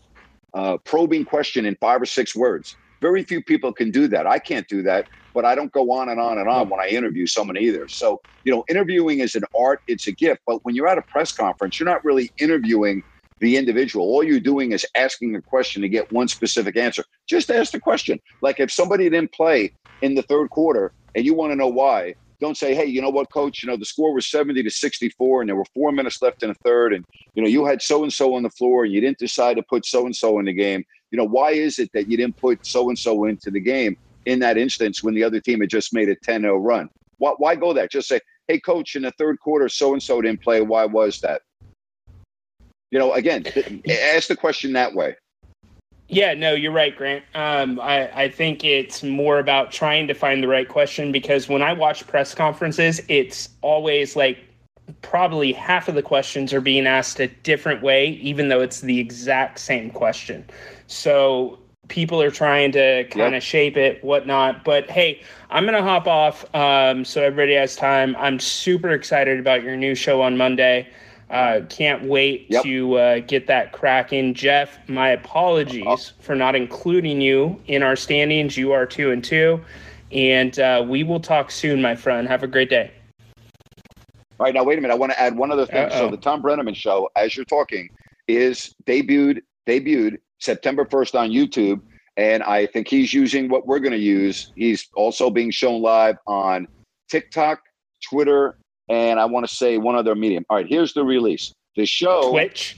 uh, 0.54 0.78
probing 0.78 1.26
question 1.26 1.66
in 1.66 1.76
five 1.76 2.02
or 2.02 2.06
six 2.06 2.36
words. 2.36 2.76
Very 3.02 3.24
few 3.24 3.42
people 3.42 3.74
can 3.74 3.90
do 3.90 4.08
that. 4.08 4.28
I 4.28 4.38
can't 4.38 4.68
do 4.68 4.84
that, 4.84 5.08
but 5.34 5.46
I 5.46 5.56
don't 5.56 5.72
go 5.72 5.92
on 5.92 6.10
and 6.10 6.20
on 6.20 6.38
and 6.38 6.50
on 6.50 6.70
when 6.70 6.80
I 6.80 6.88
interview 6.88 7.26
someone 7.26 7.58
either. 7.58 7.88
So, 7.88 8.22
you 8.44 8.52
know, 8.52 8.64
interviewing 8.70 9.20
is 9.20 9.36
an 9.36 9.44
art, 9.58 9.80
it's 9.88 10.08
a 10.08 10.12
gift. 10.12 10.42
But 10.46 10.64
when 10.64 10.76
you're 10.76 10.88
at 10.88 10.98
a 10.98 11.04
press 11.10 11.32
conference, 11.32 11.80
you're 11.80 11.90
not 11.90 12.04
really 12.04 12.32
interviewing 12.40 13.04
the 13.40 13.58
individual. 13.58 14.06
All 14.06 14.24
you're 14.24 14.40
doing 14.40 14.72
is 14.72 14.86
asking 14.96 15.36
a 15.36 15.42
question 15.42 15.82
to 15.82 15.90
get 15.90 16.12
one 16.12 16.28
specific 16.28 16.78
answer. 16.78 17.04
Just 17.28 17.50
ask 17.50 17.72
the 17.72 17.80
question. 17.80 18.20
Like 18.42 18.60
if 18.60 18.72
somebody 18.72 19.10
didn't 19.10 19.34
play 19.34 19.74
in 20.02 20.16
the 20.16 20.22
third 20.24 20.50
quarter 20.50 20.94
and 21.16 21.26
you 21.26 21.34
want 21.34 21.52
to 21.52 21.56
know 21.56 21.68
why, 21.68 22.16
don't 22.40 22.58
say, 22.58 22.74
hey, 22.74 22.86
you 22.86 23.02
know 23.02 23.10
what, 23.10 23.32
coach, 23.32 23.62
you 23.62 23.70
know, 23.70 23.78
the 23.78 23.86
score 23.86 24.14
was 24.14 24.30
70 24.30 24.64
to 24.64 24.70
64 24.70 25.42
and 25.42 25.50
there 25.50 25.56
were 25.56 25.66
four 25.76 25.92
minutes 25.92 26.22
left 26.22 26.42
in 26.44 26.50
the 26.50 26.56
third. 26.66 26.94
And, 26.94 27.06
you 27.36 27.44
know, 27.44 27.48
you 27.48 27.66
had 27.66 27.82
so 27.82 28.04
and 28.04 28.12
so 28.12 28.36
on 28.36 28.44
the 28.44 28.50
floor 28.50 28.84
and 28.84 28.94
you 28.94 29.00
didn't 29.00 29.20
decide 29.20 29.58
to 29.58 29.64
put 29.70 29.86
so 29.86 30.06
and 30.06 30.16
so 30.16 30.40
in 30.40 30.46
the 30.46 30.54
game. 30.54 30.84
You 31.12 31.18
know, 31.18 31.28
why 31.28 31.52
is 31.52 31.78
it 31.78 31.92
that 31.94 32.10
you 32.10 32.18
didn't 32.18 32.38
put 32.38 32.60
so 32.64 32.90
and 32.90 32.98
so 32.98 33.26
into 33.26 33.52
the 33.52 33.60
game 33.60 33.96
in 34.26 34.40
that 34.40 34.58
instance 34.58 35.04
when 35.04 35.14
the 35.14 35.24
other 35.24 35.40
team 35.40 35.62
had 35.62 35.70
just 35.70 35.94
made 35.94 36.10
a 36.10 36.16
10 36.16 36.42
0 36.42 36.58
run? 36.58 36.90
Why, 37.18 37.34
why 37.38 37.56
go 37.56 37.74
there? 37.74 37.88
Just 37.88 38.08
say, 38.08 38.20
hey, 38.48 38.60
coach, 38.60 38.96
in 38.96 39.04
the 39.04 39.12
third 39.18 39.40
quarter, 39.40 39.70
so 39.70 39.94
and 39.94 40.02
so 40.02 40.22
didn't 40.22 40.42
play. 40.42 40.62
Why 40.62 40.86
was 40.86 41.20
that? 41.22 41.42
You 42.90 43.00
know, 43.00 43.14
again, 43.14 43.46
ask 43.90 44.28
the 44.28 44.36
question 44.36 44.74
that 44.74 44.94
way. 44.94 45.16
Yeah, 46.10 46.34
no, 46.34 46.54
you're 46.54 46.74
right, 46.74 46.94
Grant. 46.94 47.24
Um, 47.36 47.80
I, 47.80 48.24
I 48.24 48.30
think 48.30 48.66
it's 48.66 49.02
more 49.02 49.40
about 49.40 49.72
trying 49.72 50.08
to 50.08 50.14
find 50.14 50.44
the 50.44 50.48
right 50.50 50.68
question 50.68 51.14
because 51.14 51.48
when 51.48 51.62
I 51.62 51.72
watch 51.72 52.06
press 52.06 52.36
conferences, 52.36 53.02
it's 53.08 53.48
always 53.62 54.18
like 54.18 54.38
probably 55.02 55.54
half 55.54 55.88
of 55.88 55.96
the 55.96 56.02
questions 56.02 56.54
are 56.54 56.60
being 56.60 56.86
asked 56.86 57.22
a 57.22 57.28
different 57.28 57.82
way, 57.82 58.10
even 58.22 58.50
though 58.50 58.60
it's 58.60 58.82
the 58.82 59.00
exact 59.00 59.60
same 59.60 59.90
question. 59.90 60.46
So 60.88 61.60
people 61.92 62.22
are 62.22 62.32
trying 62.32 62.72
to 62.72 63.04
kind 63.10 63.28
of 63.28 63.34
yep. 63.34 63.44
shape 63.44 63.76
it, 63.76 64.02
whatnot. 64.02 64.64
But 64.64 64.90
hey, 64.90 65.22
I'm 65.50 65.66
going 65.66 65.76
to 65.76 65.84
hop 65.84 66.08
off 66.08 66.46
um, 66.56 67.04
so 67.04 67.22
everybody 67.22 67.54
has 67.56 67.76
time. 67.76 68.16
I'm 68.18 68.40
super 68.40 68.92
excited 68.92 69.40
about 69.40 69.62
your 69.62 69.76
new 69.76 69.94
show 69.94 70.22
on 70.22 70.38
Monday. 70.38 70.88
Uh, 71.30 71.62
can't 71.70 72.04
wait 72.06 72.48
yep. 72.50 72.64
to 72.64 72.96
uh, 72.96 73.20
get 73.20 73.46
that 73.48 73.74
cracking. 73.74 74.34
Jeff, 74.34 74.80
my 74.88 75.10
apologies 75.10 75.86
uh 75.86 75.98
for 76.20 76.34
not 76.34 76.56
including 76.56 77.22
you 77.22 77.62
in 77.68 77.84
our 77.84 77.98
standings. 77.98 78.58
You 78.58 78.72
are 78.72 78.86
two 78.86 79.12
and 79.12 79.24
two. 79.24 79.62
And 80.14 80.58
uh, 80.60 80.86
we 80.88 81.04
will 81.04 81.20
talk 81.20 81.52
soon, 81.52 81.82
my 81.82 81.96
friend. 81.96 82.28
Have 82.28 82.44
a 82.44 82.48
great 82.48 82.70
day. 82.70 82.92
All 84.40 84.46
right, 84.46 84.54
now 84.54 84.64
wait 84.64 84.78
a 84.78 84.82
minute. 84.82 84.94
I 84.94 84.98
want 84.98 85.12
to 85.12 85.22
add 85.22 85.38
one 85.38 85.52
other 85.52 85.66
thing. 85.66 85.86
Uh-oh. 85.86 86.00
So 86.00 86.10
the 86.10 86.18
Tom 86.18 86.42
Brennaman 86.42 86.76
show, 86.76 87.10
as 87.18 87.36
you're 87.36 87.46
talking, 87.46 87.90
is 88.28 88.74
debuted 88.86 89.42
debuted 89.68 90.18
September 90.42 90.84
1st 90.84 91.20
on 91.20 91.30
YouTube. 91.30 91.82
And 92.18 92.44
I 92.44 92.66
think 92.66 92.88
he's 92.88 93.14
using 93.14 93.48
what 93.48 93.66
we're 93.66 93.80
going 93.80 93.94
to 93.94 93.98
use. 93.98 94.52
He's 94.56 94.90
also 94.96 95.30
being 95.30 95.50
shown 95.50 95.82
live 95.82 96.18
on 96.28 96.68
TikTok, 97.10 97.62
Twitter, 98.04 98.58
and 98.90 99.20
I 99.20 99.26
want 99.26 99.48
to 99.48 99.56
say 99.56 99.78
one 99.78 99.96
other 99.96 100.14
medium. 100.16 100.46
All 100.50 100.58
right, 100.58 100.68
here's 100.68 100.94
the 100.94 101.06
release. 101.06 101.54
The 101.78 101.86
show 101.86 102.32
Twitch. 102.32 102.78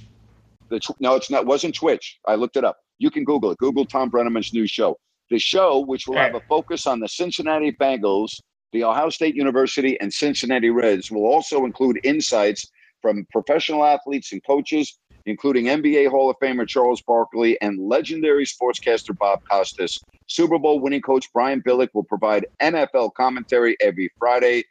The 0.70 0.80
tw- 0.80 1.00
no, 1.00 1.16
it's 1.16 1.32
not. 1.32 1.48
Wasn't 1.48 1.74
Twitch. 1.74 2.20
I 2.28 2.36
looked 2.36 2.58
it 2.58 2.64
up. 2.64 2.78
You 3.00 3.10
can 3.10 3.24
Google 3.24 3.52
it. 3.52 3.58
Google 3.58 3.86
Tom 3.86 4.12
Brennaman's 4.12 4.54
new 4.54 4.68
show. 4.68 4.98
The 5.32 5.40
show, 5.40 5.80
which 5.80 6.08
will 6.08 6.18
have 6.18 6.36
a 6.36 6.42
focus 6.42 6.86
on 6.86 7.00
the 7.00 7.08
Cincinnati 7.08 7.72
Bengals, 7.72 8.40
the 8.72 8.84
Ohio 8.84 9.10
State 9.10 9.36
University, 9.36 10.00
and 10.00 10.14
Cincinnati 10.14 10.70
Reds, 10.70 11.10
will 11.10 11.26
also 11.26 11.66
include 11.66 12.00
insights 12.04 12.70
from 13.02 13.26
professional 13.32 13.84
athletes 13.84 14.32
and 14.32 14.44
coaches, 14.46 15.00
including 15.26 15.66
NBA 15.66 16.10
Hall 16.10 16.30
of 16.30 16.38
Famer 16.42 16.68
Charles 16.68 17.02
Barkley 17.02 17.60
and 17.62 17.80
legendary 17.80 18.46
sportscaster 18.46 19.18
Bob 19.18 19.42
Costas. 19.50 20.00
Super 20.28 20.58
Bowl 20.58 20.80
winning 20.80 21.02
coach 21.02 21.32
Brian 21.34 21.62
Billick 21.62 21.90
will 21.94 22.04
provide 22.04 22.46
NFL 22.62 23.14
commentary 23.14 23.78
every 23.82 24.10
Friday 24.18 24.64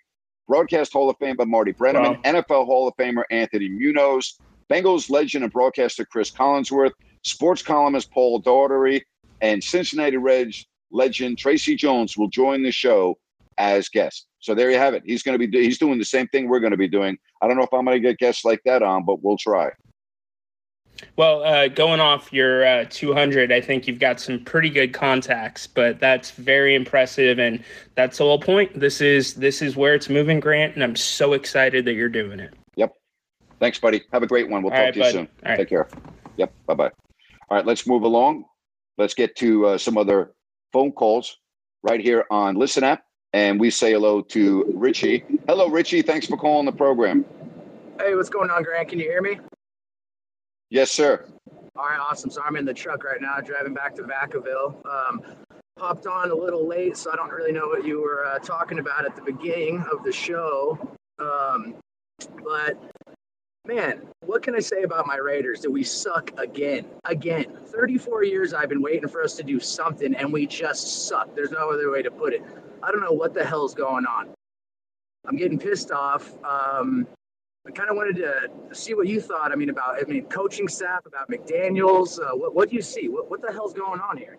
Broadcast 0.48 0.92
Hall 0.92 1.08
of 1.08 1.18
Famer 1.18 1.46
Marty 1.46 1.72
Brennaman, 1.72 2.16
wow. 2.16 2.20
NFL 2.24 2.66
Hall 2.66 2.88
of 2.88 2.94
Famer 2.96 3.24
Anthony 3.30 3.68
Munoz, 3.68 4.38
Bengals 4.70 5.08
legend 5.08 5.44
and 5.44 5.52
broadcaster 5.52 6.04
Chris 6.04 6.30
Collinsworth, 6.30 6.92
sports 7.22 7.62
columnist 7.62 8.10
Paul 8.10 8.38
Daugherty, 8.40 9.04
and 9.40 9.62
Cincinnati 9.62 10.16
Reds 10.16 10.66
legend 10.90 11.38
Tracy 11.38 11.74
Jones 11.74 12.16
will 12.16 12.28
join 12.28 12.62
the 12.62 12.72
show 12.72 13.18
as 13.58 13.88
guests. 13.88 14.26
So 14.40 14.54
there 14.54 14.70
you 14.70 14.78
have 14.78 14.94
it. 14.94 15.02
He's 15.06 15.22
going 15.22 15.38
to 15.38 15.46
be 15.46 15.62
he's 15.62 15.78
doing 15.78 15.98
the 15.98 16.04
same 16.04 16.26
thing 16.28 16.48
we're 16.48 16.60
going 16.60 16.72
to 16.72 16.76
be 16.76 16.88
doing. 16.88 17.16
I 17.40 17.46
don't 17.46 17.56
know 17.56 17.62
if 17.62 17.72
I'm 17.72 17.84
going 17.84 17.96
to 17.96 18.00
get 18.00 18.18
guests 18.18 18.44
like 18.44 18.60
that 18.64 18.82
on, 18.82 19.04
but 19.04 19.22
we'll 19.22 19.36
try. 19.36 19.70
Well, 21.16 21.42
uh, 21.42 21.68
going 21.68 22.00
off 22.00 22.32
your 22.32 22.64
uh, 22.66 22.84
200, 22.88 23.52
I 23.52 23.60
think 23.60 23.86
you've 23.86 23.98
got 23.98 24.20
some 24.20 24.42
pretty 24.44 24.70
good 24.70 24.92
contacts, 24.92 25.66
but 25.66 26.00
that's 26.00 26.30
very 26.30 26.74
impressive, 26.74 27.38
and 27.38 27.62
that's 27.94 28.18
the 28.18 28.24
whole 28.24 28.38
point. 28.38 28.78
This 28.78 29.00
is 29.00 29.34
this 29.34 29.62
is 29.62 29.76
where 29.76 29.94
it's 29.94 30.08
moving, 30.08 30.40
Grant, 30.40 30.74
and 30.74 30.82
I'm 30.82 30.96
so 30.96 31.32
excited 31.32 31.84
that 31.84 31.94
you're 31.94 32.08
doing 32.08 32.40
it. 32.40 32.54
Yep. 32.76 32.94
Thanks, 33.60 33.78
buddy. 33.78 34.02
Have 34.12 34.22
a 34.22 34.26
great 34.26 34.48
one. 34.48 34.62
We'll 34.62 34.72
All 34.72 34.78
talk 34.78 34.86
right, 34.86 34.94
to 34.94 34.98
you 35.00 35.04
bud. 35.04 35.12
soon. 35.12 35.28
All 35.44 35.50
Take 35.50 35.58
right. 35.58 35.68
care. 35.68 35.88
Yep. 36.36 36.52
Bye 36.66 36.74
bye. 36.74 36.90
All 37.48 37.56
right, 37.56 37.66
let's 37.66 37.86
move 37.86 38.02
along. 38.04 38.44
Let's 38.96 39.14
get 39.14 39.36
to 39.36 39.66
uh, 39.66 39.78
some 39.78 39.98
other 39.98 40.32
phone 40.72 40.92
calls 40.92 41.38
right 41.82 42.00
here 42.00 42.24
on 42.30 42.54
Listen 42.54 42.84
App, 42.84 43.04
and 43.32 43.60
we 43.60 43.70
say 43.70 43.92
hello 43.92 44.22
to 44.22 44.72
Richie. 44.74 45.24
Hello, 45.46 45.68
Richie. 45.68 46.02
Thanks 46.02 46.26
for 46.26 46.36
calling 46.36 46.64
the 46.64 46.72
program. 46.72 47.24
Hey, 48.00 48.14
what's 48.14 48.30
going 48.30 48.50
on, 48.50 48.62
Grant? 48.62 48.88
Can 48.88 48.98
you 48.98 49.04
hear 49.04 49.20
me? 49.20 49.38
Yes, 50.72 50.90
sir. 50.90 51.26
All 51.76 51.84
right, 51.84 52.00
awesome. 52.00 52.30
So 52.30 52.40
I'm 52.42 52.56
in 52.56 52.64
the 52.64 52.72
truck 52.72 53.04
right 53.04 53.20
now, 53.20 53.40
driving 53.44 53.74
back 53.74 53.94
to 53.96 54.04
Vacaville. 54.04 54.74
Um, 54.86 55.20
on 55.78 56.30
a 56.30 56.34
little 56.34 56.66
late, 56.66 56.96
so 56.96 57.12
I 57.12 57.16
don't 57.16 57.28
really 57.28 57.52
know 57.52 57.66
what 57.66 57.84
you 57.84 58.00
were 58.00 58.24
uh, 58.24 58.38
talking 58.38 58.78
about 58.78 59.04
at 59.04 59.14
the 59.14 59.20
beginning 59.20 59.84
of 59.92 60.02
the 60.02 60.12
show. 60.12 60.78
Um, 61.18 61.74
but 62.42 62.82
man, 63.66 64.00
what 64.24 64.42
can 64.42 64.54
I 64.54 64.60
say 64.60 64.84
about 64.84 65.06
my 65.06 65.16
Raiders? 65.16 65.60
That 65.60 65.70
we 65.70 65.84
suck 65.84 66.32
again, 66.38 66.86
again. 67.04 67.54
34 67.66 68.24
years 68.24 68.54
I've 68.54 68.70
been 68.70 68.80
waiting 68.80 69.10
for 69.10 69.22
us 69.22 69.34
to 69.34 69.42
do 69.42 69.60
something, 69.60 70.14
and 70.14 70.32
we 70.32 70.46
just 70.46 71.06
suck. 71.06 71.34
There's 71.34 71.50
no 71.50 71.70
other 71.70 71.90
way 71.90 72.00
to 72.00 72.10
put 72.10 72.32
it. 72.32 72.42
I 72.82 72.90
don't 72.90 73.02
know 73.02 73.12
what 73.12 73.34
the 73.34 73.44
hell's 73.44 73.74
going 73.74 74.06
on. 74.06 74.30
I'm 75.26 75.36
getting 75.36 75.58
pissed 75.58 75.90
off. 75.90 76.32
Um, 76.42 77.06
I 77.66 77.70
kind 77.70 77.90
of 77.90 77.96
wanted 77.96 78.16
to 78.16 78.74
see 78.74 78.94
what 78.94 79.06
you 79.06 79.20
thought. 79.20 79.52
I 79.52 79.54
mean, 79.54 79.70
about 79.70 79.96
I 80.00 80.04
mean, 80.04 80.24
coaching 80.26 80.66
staff, 80.66 81.06
about 81.06 81.30
McDaniels. 81.30 82.18
Uh, 82.18 82.36
what, 82.36 82.54
what 82.54 82.70
do 82.70 82.76
you 82.76 82.82
see? 82.82 83.08
What, 83.08 83.30
what 83.30 83.40
the 83.40 83.52
hell's 83.52 83.72
going 83.72 84.00
on 84.00 84.16
here? 84.16 84.36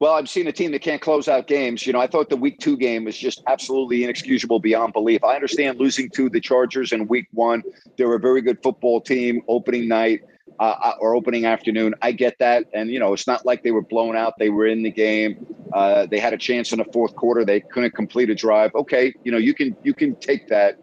Well, 0.00 0.12
I've 0.12 0.28
seen 0.28 0.46
a 0.46 0.52
team 0.52 0.70
that 0.72 0.82
can't 0.82 1.00
close 1.00 1.26
out 1.26 1.48
games. 1.48 1.84
You 1.84 1.92
know, 1.92 2.00
I 2.00 2.06
thought 2.06 2.28
the 2.28 2.36
week 2.36 2.60
two 2.60 2.76
game 2.76 3.04
was 3.04 3.18
just 3.18 3.42
absolutely 3.48 4.04
inexcusable 4.04 4.60
beyond 4.60 4.92
belief. 4.92 5.24
I 5.24 5.34
understand 5.34 5.80
losing 5.80 6.08
to 6.10 6.28
the 6.28 6.40
Chargers 6.40 6.92
in 6.92 7.08
week 7.08 7.26
one. 7.32 7.62
They're 7.96 8.14
a 8.14 8.20
very 8.20 8.42
good 8.42 8.62
football 8.62 9.00
team 9.00 9.40
opening 9.48 9.88
night 9.88 10.20
uh, 10.60 10.74
uh 10.84 10.92
or 11.00 11.16
opening 11.16 11.46
afternoon. 11.46 11.94
I 12.00 12.12
get 12.12 12.38
that. 12.38 12.66
And, 12.74 12.90
you 12.90 13.00
know, 13.00 13.12
it's 13.12 13.26
not 13.26 13.44
like 13.44 13.64
they 13.64 13.72
were 13.72 13.82
blown 13.82 14.14
out. 14.14 14.34
They 14.38 14.50
were 14.50 14.66
in 14.66 14.84
the 14.84 14.90
game. 14.90 15.44
Uh, 15.72 16.06
they 16.06 16.20
had 16.20 16.32
a 16.32 16.38
chance 16.38 16.70
in 16.70 16.78
the 16.78 16.86
fourth 16.92 17.16
quarter. 17.16 17.44
They 17.44 17.60
couldn't 17.60 17.94
complete 17.96 18.30
a 18.30 18.36
drive. 18.36 18.72
Okay. 18.76 19.12
You 19.24 19.32
know, 19.32 19.38
you 19.38 19.52
can, 19.52 19.74
you 19.82 19.94
can 19.94 20.14
take 20.16 20.46
that 20.48 20.78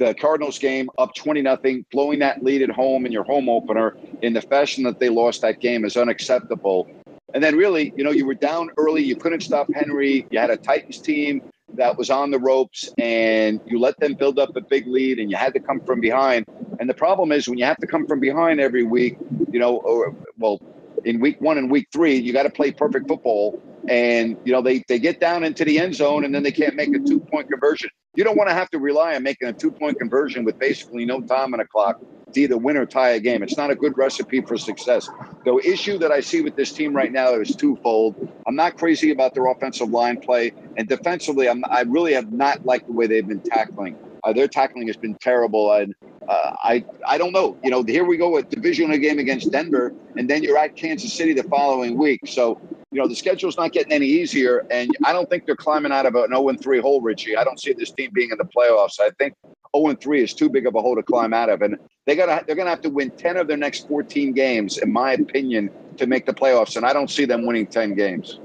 the 0.00 0.14
Cardinals 0.14 0.58
game 0.58 0.88
up 0.96 1.14
20 1.14 1.42
nothing, 1.42 1.84
blowing 1.92 2.20
that 2.20 2.42
lead 2.42 2.62
at 2.62 2.70
home 2.70 3.04
in 3.04 3.12
your 3.12 3.22
home 3.22 3.50
opener 3.50 3.98
in 4.22 4.32
the 4.32 4.40
fashion 4.40 4.82
that 4.84 4.98
they 4.98 5.10
lost 5.10 5.42
that 5.42 5.60
game 5.60 5.84
is 5.84 5.94
unacceptable. 5.94 6.88
And 7.34 7.44
then 7.44 7.54
really, 7.54 7.92
you 7.94 8.02
know, 8.02 8.10
you 8.10 8.24
were 8.24 8.34
down 8.34 8.70
early, 8.78 9.02
you 9.02 9.14
couldn't 9.14 9.42
stop 9.42 9.68
Henry. 9.74 10.26
You 10.30 10.38
had 10.40 10.48
a 10.48 10.56
Titans 10.56 11.00
team 11.00 11.42
that 11.74 11.98
was 11.98 12.08
on 12.08 12.30
the 12.30 12.38
ropes 12.38 12.90
and 12.96 13.60
you 13.66 13.78
let 13.78 14.00
them 14.00 14.14
build 14.14 14.38
up 14.38 14.56
a 14.56 14.62
big 14.62 14.86
lead 14.86 15.18
and 15.18 15.30
you 15.30 15.36
had 15.36 15.52
to 15.52 15.60
come 15.60 15.80
from 15.80 16.00
behind. 16.00 16.46
And 16.80 16.88
the 16.88 16.94
problem 16.94 17.30
is 17.30 17.46
when 17.46 17.58
you 17.58 17.66
have 17.66 17.76
to 17.76 17.86
come 17.86 18.06
from 18.06 18.20
behind 18.20 18.58
every 18.58 18.84
week, 18.84 19.18
you 19.52 19.60
know, 19.60 19.76
or 19.76 20.16
well, 20.38 20.62
in 21.04 21.20
week 21.20 21.42
one 21.42 21.58
and 21.58 21.70
week 21.70 21.88
three, 21.92 22.16
you 22.16 22.32
got 22.32 22.44
to 22.44 22.50
play 22.50 22.72
perfect 22.72 23.06
football. 23.06 23.62
And, 23.88 24.36
you 24.44 24.52
know, 24.52 24.62
they, 24.62 24.84
they 24.88 24.98
get 24.98 25.20
down 25.20 25.44
into 25.44 25.64
the 25.64 25.78
end 25.78 25.94
zone 25.94 26.24
and 26.24 26.34
then 26.34 26.42
they 26.42 26.52
can't 26.52 26.76
make 26.76 26.94
a 26.94 26.98
two 26.98 27.20
point 27.20 27.50
conversion. 27.50 27.90
You 28.14 28.24
don't 28.24 28.36
want 28.36 28.48
to 28.50 28.54
have 28.54 28.68
to 28.70 28.78
rely 28.78 29.14
on 29.14 29.22
making 29.22 29.48
a 29.48 29.52
two 29.52 29.70
point 29.70 29.98
conversion 29.98 30.44
with 30.44 30.58
basically 30.58 31.04
no 31.04 31.20
time 31.20 31.54
on 31.54 31.58
the 31.58 31.64
clock 31.64 32.00
to 32.32 32.40
either 32.40 32.56
win 32.56 32.76
or 32.76 32.86
tie 32.86 33.10
a 33.10 33.20
game. 33.20 33.42
It's 33.42 33.56
not 33.56 33.70
a 33.70 33.74
good 33.74 33.96
recipe 33.96 34.40
for 34.40 34.56
success. 34.56 35.08
The 35.44 35.56
issue 35.64 35.98
that 35.98 36.10
I 36.10 36.20
see 36.20 36.42
with 36.42 36.56
this 36.56 36.72
team 36.72 36.94
right 36.94 37.10
now 37.10 37.34
is 37.34 37.54
twofold. 37.54 38.28
I'm 38.46 38.56
not 38.56 38.76
crazy 38.76 39.10
about 39.10 39.34
their 39.34 39.46
offensive 39.46 39.90
line 39.90 40.20
play, 40.20 40.52
and 40.76 40.88
defensively, 40.88 41.48
I'm, 41.48 41.64
I 41.68 41.82
really 41.82 42.12
have 42.14 42.32
not 42.32 42.64
liked 42.64 42.86
the 42.86 42.92
way 42.92 43.06
they've 43.06 43.26
been 43.26 43.40
tackling. 43.40 43.96
Uh, 44.24 44.32
their 44.32 44.48
tackling 44.48 44.86
has 44.86 44.96
been 44.96 45.14
terrible, 45.16 45.72
and 45.72 45.94
uh, 46.28 46.54
I 46.62 46.84
I 47.06 47.18
don't 47.18 47.32
know. 47.32 47.56
You 47.62 47.70
know, 47.70 47.82
here 47.82 48.04
we 48.04 48.16
go 48.16 48.30
with 48.30 48.48
divisional 48.48 48.98
game 48.98 49.18
against 49.18 49.50
Denver, 49.50 49.92
and 50.16 50.28
then 50.28 50.42
you're 50.42 50.58
at 50.58 50.76
Kansas 50.76 51.12
City 51.12 51.32
the 51.32 51.44
following 51.44 51.96
week. 51.96 52.20
So 52.26 52.60
you 52.90 53.00
know 53.00 53.08
the 53.08 53.14
schedule's 53.14 53.56
not 53.56 53.72
getting 53.72 53.92
any 53.92 54.06
easier, 54.06 54.66
and 54.70 54.90
I 55.04 55.12
don't 55.12 55.28
think 55.30 55.46
they're 55.46 55.56
climbing 55.56 55.92
out 55.92 56.06
of 56.06 56.14
an 56.14 56.30
0 56.30 56.52
3 56.54 56.80
hole, 56.80 57.00
Richie. 57.00 57.36
I 57.36 57.44
don't 57.44 57.58
see 57.58 57.72
this 57.72 57.90
team 57.92 58.10
being 58.12 58.30
in 58.30 58.38
the 58.38 58.44
playoffs. 58.44 59.00
I 59.00 59.10
think 59.18 59.34
0 59.76 59.94
3 59.94 60.22
is 60.22 60.34
too 60.34 60.48
big 60.48 60.66
of 60.66 60.74
a 60.74 60.80
hole 60.80 60.96
to 60.96 61.02
climb 61.02 61.32
out 61.32 61.48
of, 61.48 61.62
and 61.62 61.76
they 62.06 62.16
got 62.16 62.46
they're 62.46 62.56
going 62.56 62.66
to 62.66 62.70
have 62.70 62.82
to 62.82 62.90
win 62.90 63.10
10 63.10 63.36
of 63.36 63.46
their 63.46 63.56
next 63.56 63.88
14 63.88 64.32
games, 64.32 64.78
in 64.78 64.92
my 64.92 65.12
opinion, 65.12 65.70
to 65.96 66.06
make 66.06 66.26
the 66.26 66.34
playoffs. 66.34 66.76
And 66.76 66.84
I 66.84 66.92
don't 66.92 67.10
see 67.10 67.24
them 67.24 67.46
winning 67.46 67.66
10 67.66 67.94
games. 67.94 68.38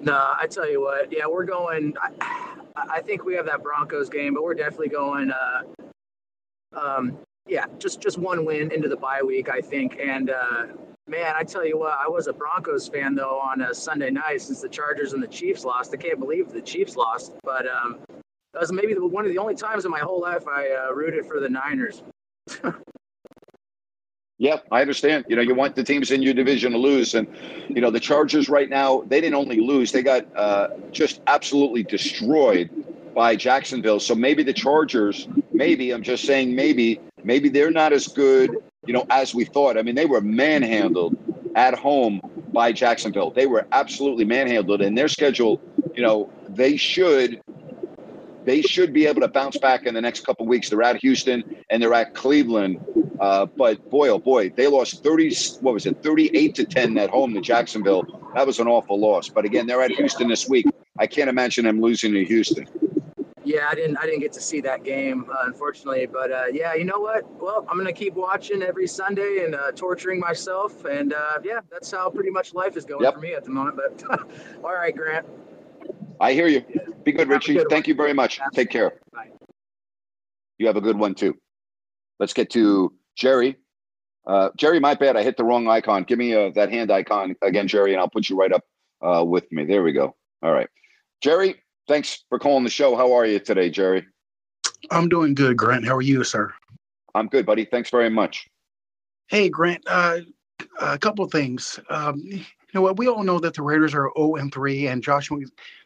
Nah, 0.00 0.34
I 0.38 0.46
tell 0.46 0.68
you 0.68 0.82
what. 0.82 1.10
Yeah, 1.10 1.26
we're 1.26 1.44
going. 1.44 1.94
I, 2.00 2.53
I 2.76 3.00
think 3.00 3.24
we 3.24 3.34
have 3.34 3.46
that 3.46 3.62
Broncos 3.62 4.08
game, 4.08 4.34
but 4.34 4.42
we're 4.42 4.54
definitely 4.54 4.88
going. 4.88 5.30
Uh, 5.30 5.62
um, 6.78 7.18
yeah, 7.46 7.66
just 7.78 8.00
just 8.00 8.18
one 8.18 8.44
win 8.44 8.72
into 8.72 8.88
the 8.88 8.96
bye 8.96 9.22
week, 9.22 9.48
I 9.48 9.60
think. 9.60 9.98
And 10.00 10.30
uh, 10.30 10.66
man, 11.06 11.34
I 11.36 11.44
tell 11.44 11.64
you 11.64 11.78
what, 11.78 11.96
I 11.98 12.08
was 12.08 12.26
a 12.26 12.32
Broncos 12.32 12.88
fan 12.88 13.14
though 13.14 13.38
on 13.38 13.60
a 13.60 13.74
Sunday 13.74 14.10
night 14.10 14.40
since 14.40 14.60
the 14.60 14.68
Chargers 14.68 15.12
and 15.12 15.22
the 15.22 15.28
Chiefs 15.28 15.64
lost. 15.64 15.92
I 15.94 15.96
can't 15.96 16.18
believe 16.18 16.52
the 16.52 16.62
Chiefs 16.62 16.96
lost, 16.96 17.32
but 17.44 17.66
um, 17.66 17.98
that 18.52 18.60
was 18.60 18.72
maybe 18.72 18.94
one 18.94 19.24
of 19.24 19.30
the 19.30 19.38
only 19.38 19.54
times 19.54 19.84
in 19.84 19.90
my 19.90 20.00
whole 20.00 20.20
life 20.20 20.46
I 20.48 20.70
uh, 20.70 20.92
rooted 20.92 21.26
for 21.26 21.40
the 21.40 21.48
Niners. 21.48 22.02
Yep, 24.38 24.66
I 24.72 24.80
understand. 24.80 25.26
You 25.28 25.36
know, 25.36 25.42
you 25.42 25.54
want 25.54 25.76
the 25.76 25.84
teams 25.84 26.10
in 26.10 26.20
your 26.20 26.34
division 26.34 26.72
to 26.72 26.78
lose, 26.78 27.14
and 27.14 27.28
you 27.68 27.80
know 27.80 27.90
the 27.90 28.00
Chargers 28.00 28.48
right 28.48 28.68
now. 28.68 29.02
They 29.06 29.20
didn't 29.20 29.36
only 29.36 29.60
lose; 29.60 29.92
they 29.92 30.02
got 30.02 30.26
uh, 30.36 30.68
just 30.90 31.20
absolutely 31.28 31.84
destroyed 31.84 32.68
by 33.14 33.36
Jacksonville. 33.36 34.00
So 34.00 34.14
maybe 34.14 34.42
the 34.42 34.52
Chargers, 34.52 35.28
maybe 35.52 35.92
I'm 35.92 36.02
just 36.02 36.24
saying, 36.24 36.54
maybe, 36.54 37.00
maybe 37.22 37.48
they're 37.48 37.70
not 37.70 37.92
as 37.92 38.08
good, 38.08 38.50
you 38.86 38.92
know, 38.92 39.06
as 39.08 39.36
we 39.36 39.44
thought. 39.44 39.78
I 39.78 39.82
mean, 39.82 39.94
they 39.94 40.06
were 40.06 40.20
manhandled 40.20 41.16
at 41.54 41.78
home 41.78 42.20
by 42.52 42.72
Jacksonville. 42.72 43.30
They 43.30 43.46
were 43.46 43.68
absolutely 43.70 44.24
manhandled, 44.24 44.82
and 44.82 44.98
their 44.98 45.08
schedule, 45.08 45.60
you 45.94 46.02
know, 46.02 46.28
they 46.48 46.76
should 46.76 47.40
they 48.44 48.62
should 48.62 48.92
be 48.92 49.06
able 49.06 49.20
to 49.22 49.28
bounce 49.28 49.56
back 49.58 49.86
in 49.86 49.94
the 49.94 50.00
next 50.00 50.26
couple 50.26 50.46
weeks. 50.46 50.68
They're 50.68 50.82
at 50.82 50.96
Houston 50.96 51.56
and 51.70 51.82
they're 51.82 51.94
at 51.94 52.14
Cleveland. 52.14 52.84
Uh, 53.20 53.46
but 53.46 53.88
boy, 53.90 54.08
oh 54.08 54.18
boy, 54.18 54.50
they 54.50 54.66
lost 54.66 55.02
30, 55.02 55.34
what 55.60 55.74
was 55.74 55.86
it, 55.86 56.02
38 56.02 56.54
to 56.54 56.64
10 56.64 56.98
at 56.98 57.10
home 57.10 57.34
to 57.34 57.40
Jacksonville. 57.40 58.04
That 58.34 58.46
was 58.46 58.58
an 58.58 58.66
awful 58.66 58.98
loss. 58.98 59.28
But 59.28 59.44
again, 59.44 59.66
they're 59.66 59.82
at 59.82 59.92
Houston 59.92 60.28
this 60.28 60.48
week. 60.48 60.66
I 60.98 61.06
can't 61.06 61.28
imagine 61.28 61.64
them 61.64 61.80
losing 61.80 62.12
to 62.12 62.24
Houston. 62.24 62.66
Yeah, 63.44 63.68
I 63.70 63.74
didn't. 63.74 63.98
I 63.98 64.06
didn't 64.06 64.20
get 64.20 64.32
to 64.34 64.40
see 64.40 64.62
that 64.62 64.84
game, 64.84 65.26
uh, 65.30 65.44
unfortunately. 65.44 66.06
But 66.06 66.32
uh, 66.32 66.44
yeah, 66.50 66.72
you 66.74 66.84
know 66.84 66.98
what? 66.98 67.30
Well, 67.40 67.66
I'm 67.70 67.76
gonna 67.76 67.92
keep 67.92 68.14
watching 68.14 68.62
every 68.62 68.86
Sunday 68.86 69.44
and 69.44 69.54
uh, 69.54 69.70
torturing 69.72 70.18
myself. 70.18 70.86
And 70.86 71.12
uh, 71.12 71.40
yeah, 71.44 71.60
that's 71.70 71.90
how 71.90 72.08
pretty 72.08 72.30
much 72.30 72.54
life 72.54 72.74
is 72.76 72.86
going 72.86 73.04
yep. 73.04 73.14
for 73.14 73.20
me 73.20 73.34
at 73.34 73.44
the 73.44 73.50
moment. 73.50 73.76
But 73.76 74.02
all 74.64 74.72
right, 74.72 74.96
Grant. 74.96 75.26
I 76.20 76.32
hear 76.32 76.46
you. 76.46 76.64
Be 77.04 77.12
good, 77.12 77.28
Richie. 77.28 77.54
Good 77.54 77.68
Thank 77.68 77.86
you 77.86 77.94
very 77.94 78.14
much. 78.14 78.40
Absolutely. 78.40 78.64
Take 78.64 78.70
care. 78.70 78.92
Bye. 79.12 79.30
You 80.56 80.66
have 80.66 80.76
a 80.76 80.80
good 80.80 80.98
one 80.98 81.14
too. 81.14 81.36
Let's 82.18 82.32
get 82.32 82.48
to 82.50 82.94
Jerry. 83.16 83.56
Uh, 84.26 84.50
Jerry, 84.56 84.80
my 84.80 84.94
bad. 84.94 85.16
I 85.16 85.22
hit 85.22 85.36
the 85.36 85.44
wrong 85.44 85.68
icon. 85.68 86.04
Give 86.04 86.18
me 86.18 86.34
uh, 86.34 86.50
that 86.54 86.70
hand 86.70 86.90
icon 86.90 87.36
again, 87.42 87.68
Jerry, 87.68 87.92
and 87.92 88.00
I'll 88.00 88.08
put 88.08 88.28
you 88.28 88.36
right 88.36 88.52
up 88.52 88.64
uh, 89.02 89.24
with 89.24 89.50
me. 89.52 89.64
There 89.64 89.82
we 89.82 89.92
go. 89.92 90.14
All 90.42 90.52
right. 90.52 90.68
Jerry, 91.20 91.62
thanks 91.88 92.24
for 92.28 92.38
calling 92.38 92.64
the 92.64 92.70
show. 92.70 92.96
How 92.96 93.12
are 93.12 93.26
you 93.26 93.38
today, 93.38 93.70
Jerry? 93.70 94.06
I'm 94.90 95.08
doing 95.08 95.34
good, 95.34 95.56
Grant. 95.56 95.86
How 95.86 95.96
are 95.96 96.02
you, 96.02 96.24
sir? 96.24 96.52
I'm 97.14 97.28
good, 97.28 97.46
buddy. 97.46 97.64
Thanks 97.64 97.90
very 97.90 98.10
much. 98.10 98.48
Hey, 99.28 99.48
Grant. 99.48 99.82
Uh, 99.86 100.20
a 100.80 100.98
couple 100.98 101.24
of 101.24 101.30
things. 101.30 101.78
Um, 101.88 102.22
you 102.24 102.44
know 102.74 102.82
what? 102.82 102.98
We 102.98 103.08
all 103.08 103.22
know 103.22 103.38
that 103.38 103.54
the 103.54 103.62
Raiders 103.62 103.94
are 103.94 104.10
0 104.16 104.36
and 104.36 104.52
3, 104.52 104.88
and 104.88 105.02
Josh 105.02 105.30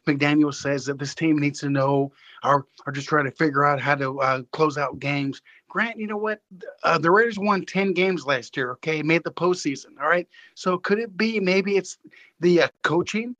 McDaniel 0.06 0.54
says 0.54 0.86
that 0.86 0.98
this 0.98 1.14
team 1.14 1.38
needs 1.38 1.60
to 1.60 1.68
know 1.68 2.12
or, 2.42 2.66
or 2.86 2.92
just 2.92 3.08
try 3.08 3.22
to 3.22 3.30
figure 3.30 3.64
out 3.64 3.80
how 3.80 3.94
to 3.94 4.20
uh, 4.20 4.42
close 4.52 4.78
out 4.78 4.98
games. 4.98 5.42
Grant, 5.68 5.98
you 5.98 6.06
know 6.06 6.16
what? 6.16 6.40
Uh, 6.82 6.98
the 6.98 7.10
Raiders 7.10 7.38
won 7.38 7.64
10 7.64 7.92
games 7.92 8.26
last 8.26 8.56
year, 8.56 8.72
okay? 8.72 9.02
Made 9.02 9.24
the 9.24 9.30
postseason, 9.30 10.00
all 10.00 10.08
right? 10.08 10.26
So 10.54 10.78
could 10.78 10.98
it 10.98 11.16
be 11.16 11.40
maybe 11.40 11.76
it's 11.76 11.98
the 12.40 12.62
uh, 12.62 12.68
coaching 12.82 13.36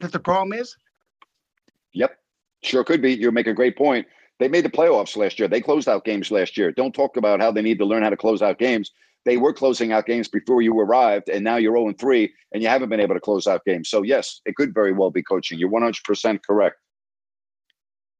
that 0.00 0.12
the 0.12 0.18
problem 0.18 0.58
is? 0.58 0.76
Yep, 1.92 2.18
sure 2.62 2.84
could 2.84 3.02
be. 3.02 3.12
You 3.12 3.30
make 3.30 3.46
a 3.46 3.54
great 3.54 3.76
point. 3.76 4.06
They 4.38 4.48
made 4.48 4.64
the 4.64 4.70
playoffs 4.70 5.16
last 5.16 5.38
year. 5.38 5.48
They 5.48 5.60
closed 5.60 5.88
out 5.88 6.04
games 6.04 6.30
last 6.30 6.56
year. 6.56 6.72
Don't 6.72 6.94
talk 6.94 7.16
about 7.16 7.40
how 7.40 7.52
they 7.52 7.62
need 7.62 7.78
to 7.78 7.84
learn 7.84 8.02
how 8.02 8.10
to 8.10 8.16
close 8.16 8.40
out 8.40 8.58
games 8.58 8.90
they 9.24 9.36
were 9.36 9.52
closing 9.52 9.92
out 9.92 10.06
games 10.06 10.28
before 10.28 10.62
you 10.62 10.78
arrived, 10.78 11.28
and 11.28 11.44
now 11.44 11.56
you're 11.56 11.76
0 11.76 11.92
3, 11.98 12.32
and 12.52 12.62
you 12.62 12.68
haven't 12.68 12.88
been 12.88 13.00
able 13.00 13.14
to 13.14 13.20
close 13.20 13.46
out 13.46 13.64
games. 13.64 13.88
So, 13.88 14.02
yes, 14.02 14.40
it 14.46 14.56
could 14.56 14.72
very 14.72 14.92
well 14.92 15.10
be 15.10 15.22
coaching. 15.22 15.58
You're 15.58 15.70
100% 15.70 16.40
correct. 16.42 16.76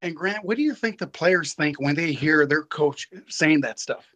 And 0.03 0.17
Grant, 0.17 0.45
what 0.45 0.57
do 0.57 0.63
you 0.63 0.75
think 0.75 0.99
the 0.99 1.07
players 1.07 1.55
think 1.55 1.81
when 1.81 1.95
they 1.95 2.13
hear 2.13 2.47
their 2.47 2.63
coach 2.63 3.09
saying 3.29 3.61
that 3.63 3.79
stuff? 3.79 4.07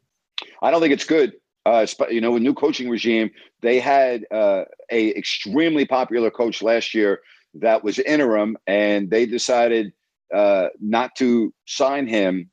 I 0.63 0.71
don't 0.71 0.81
think 0.81 0.93
it's 0.93 1.05
good. 1.05 1.35
Uh, 1.67 1.87
you 2.11 2.21
know, 2.21 2.37
a 2.37 2.41
new 2.41 2.55
coaching 2.55 2.89
regime. 2.89 3.31
They 3.63 3.81
had 3.81 4.27
uh, 4.31 4.65
a 4.91 5.17
extremely 5.17 5.87
popular 5.87 6.31
coach 6.31 6.63
last 6.63 6.95
year 6.95 7.21
that 7.55 7.83
was 7.83 7.99
interim, 7.99 8.57
and 8.67 9.11
they 9.11 9.25
decided 9.27 9.93
uh, 10.35 10.69
not 10.81 11.15
to 11.17 11.55
sign 11.67 12.07
him, 12.07 12.51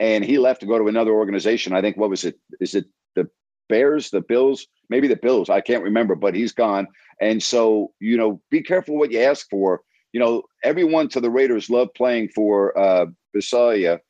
and 0.00 0.24
he 0.24 0.38
left 0.38 0.60
to 0.60 0.66
go 0.66 0.78
to 0.78 0.88
another 0.88 1.12
organization. 1.12 1.72
I 1.72 1.80
think 1.80 1.96
what 1.96 2.10
was 2.10 2.24
it? 2.24 2.38
Is 2.60 2.74
it 2.74 2.86
the 3.14 3.28
Bears, 3.68 4.10
the 4.10 4.20
Bills, 4.20 4.66
maybe 4.90 5.08
the 5.08 5.16
Bills. 5.16 5.48
I 5.48 5.60
can't 5.60 5.82
remember, 5.82 6.14
but 6.14 6.34
he's 6.34 6.52
gone. 6.52 6.86
And 7.20 7.42
so, 7.42 7.92
you 8.00 8.16
know, 8.16 8.42
be 8.50 8.62
careful 8.62 8.98
what 8.98 9.12
you 9.12 9.20
ask 9.20 9.48
for. 9.48 9.82
You 10.12 10.20
know, 10.20 10.42
everyone 10.62 11.08
to 11.10 11.20
the 11.20 11.30
Raiders 11.30 11.70
loved 11.70 11.94
playing 11.94 12.28
for 12.28 12.78
uh 12.78 13.06
Bisaccia, 13.34 14.00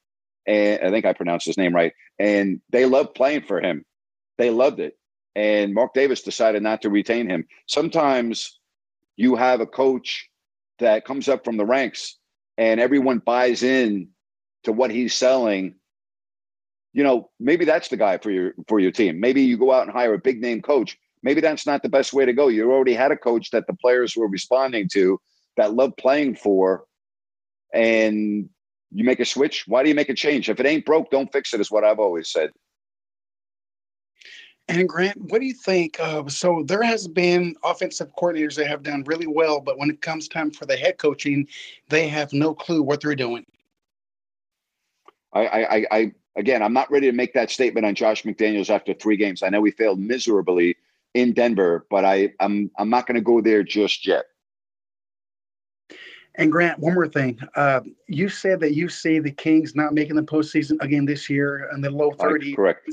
and 0.46 0.80
I 0.82 0.90
think 0.90 1.07
I 1.07 1.12
pronounced 1.12 1.46
his 1.46 1.59
name 1.59 1.74
right. 1.74 1.92
And 2.18 2.61
they 2.70 2.86
loved 2.86 3.14
playing 3.14 3.42
for 3.42 3.61
him. 3.61 3.84
They 4.38 4.50
loved 4.50 4.80
it. 4.80 4.94
And 5.34 5.72
Mark 5.72 5.94
Davis 5.94 6.22
decided 6.22 6.62
not 6.62 6.82
to 6.82 6.90
retain 6.90 7.28
him. 7.28 7.46
Sometimes 7.66 8.59
you 9.16 9.36
have 9.36 9.61
a 9.61 9.66
coach 9.66 10.28
that 10.78 11.05
comes 11.05 11.28
up 11.28 11.44
from 11.44 11.57
the 11.57 11.64
ranks 11.64 12.18
and 12.59 12.80
everyone 12.80 13.18
buys 13.18 13.62
in 13.62 14.09
to 14.64 14.72
what 14.72 14.90
he's 14.90 15.14
selling 15.14 15.76
you 16.92 17.03
know, 17.03 17.30
maybe 17.40 17.64
that's 17.64 17.88
the 17.88 17.96
guy 17.96 18.18
for 18.18 18.30
your 18.30 18.53
for 18.68 18.78
your 18.78 18.90
team. 18.90 19.20
Maybe 19.20 19.42
you 19.42 19.57
go 19.57 19.72
out 19.72 19.84
and 19.84 19.92
hire 19.92 20.14
a 20.14 20.18
big 20.18 20.40
name 20.40 20.61
coach. 20.61 20.98
Maybe 21.22 21.40
that's 21.40 21.66
not 21.66 21.82
the 21.82 21.88
best 21.88 22.12
way 22.12 22.26
to 22.26 22.32
go. 22.32 22.48
You 22.48 22.70
already 22.70 22.94
had 22.94 23.12
a 23.12 23.16
coach 23.16 23.50
that 23.50 23.66
the 23.66 23.74
players 23.74 24.16
were 24.16 24.28
responding 24.28 24.88
to, 24.92 25.18
that 25.57 25.74
love 25.74 25.96
playing 25.96 26.36
for, 26.36 26.84
and 27.72 28.48
you 28.90 29.05
make 29.05 29.20
a 29.20 29.24
switch. 29.24 29.64
Why 29.66 29.82
do 29.82 29.88
you 29.88 29.94
make 29.94 30.09
a 30.09 30.14
change? 30.14 30.48
If 30.48 30.61
it 30.61 30.66
ain't 30.66 30.84
broke, 30.84 31.11
don't 31.11 31.32
fix 31.32 31.55
it. 31.55 31.61
Is 31.61 31.70
what 31.70 31.84
I've 31.84 31.98
always 31.98 32.30
said. 32.30 32.50
And 34.68 34.88
Grant, 34.88 35.20
what 35.30 35.40
do 35.40 35.46
you 35.46 35.55
think? 35.55 35.98
Uh, 35.98 36.28
so 36.28 36.62
there 36.66 36.82
has 36.82 37.09
been 37.09 37.57
offensive 37.64 38.14
coordinators 38.16 38.55
that 38.57 38.68
have 38.68 38.82
done 38.82 39.03
really 39.07 39.26
well, 39.26 39.61
but 39.61 39.76
when 39.76 39.90
it 39.90 40.00
comes 40.00 40.28
time 40.28 40.50
for 40.50 40.66
the 40.66 40.76
head 40.76 40.98
coaching, 40.98 41.48
they 41.88 42.07
have 42.09 42.32
no 42.32 42.55
clue 42.55 42.82
what 42.82 43.00
they're 43.00 43.16
doing. 43.16 43.44
I, 45.32 45.46
I, 45.46 45.86
I 45.90 46.12
again, 46.36 46.62
I'm 46.62 46.72
not 46.72 46.90
ready 46.90 47.11
to 47.11 47.16
make 47.16 47.34
that 47.34 47.50
statement 47.50 47.86
on 47.86 47.94
Josh 47.94 48.22
McDaniels 48.22 48.70
after 48.70 48.94
three 48.94 49.16
games. 49.16 49.42
I 49.42 49.48
know 49.48 49.64
he 49.64 49.72
failed 49.72 49.98
miserably 49.98 50.76
in 51.14 51.32
Denver, 51.32 51.86
but 51.90 52.05
I, 52.05 52.32
I'm 52.40 52.70
I'm 52.78 52.90
not 52.90 53.07
going 53.07 53.16
to 53.16 53.20
go 53.20 53.40
there 53.40 53.62
just 53.62 54.07
yet. 54.07 54.26
And 56.37 56.51
Grant, 56.51 56.78
one 56.78 56.95
more 56.95 57.09
thing. 57.09 57.39
Uh, 57.57 57.80
you 58.07 58.28
said 58.28 58.61
that 58.61 58.74
you 58.74 58.89
see 58.89 59.18
the 59.18 59.30
Kings 59.30 59.74
not 59.74 59.93
making 59.93 60.16
the 60.16 60.22
postseason 60.22 60.80
again 60.80 61.05
this 61.05 61.28
year 61.28 61.68
in 61.74 61.83
the 61.83 61.91
low 61.91 62.11
30s. 62.12 62.57
Correct. 62.57 62.89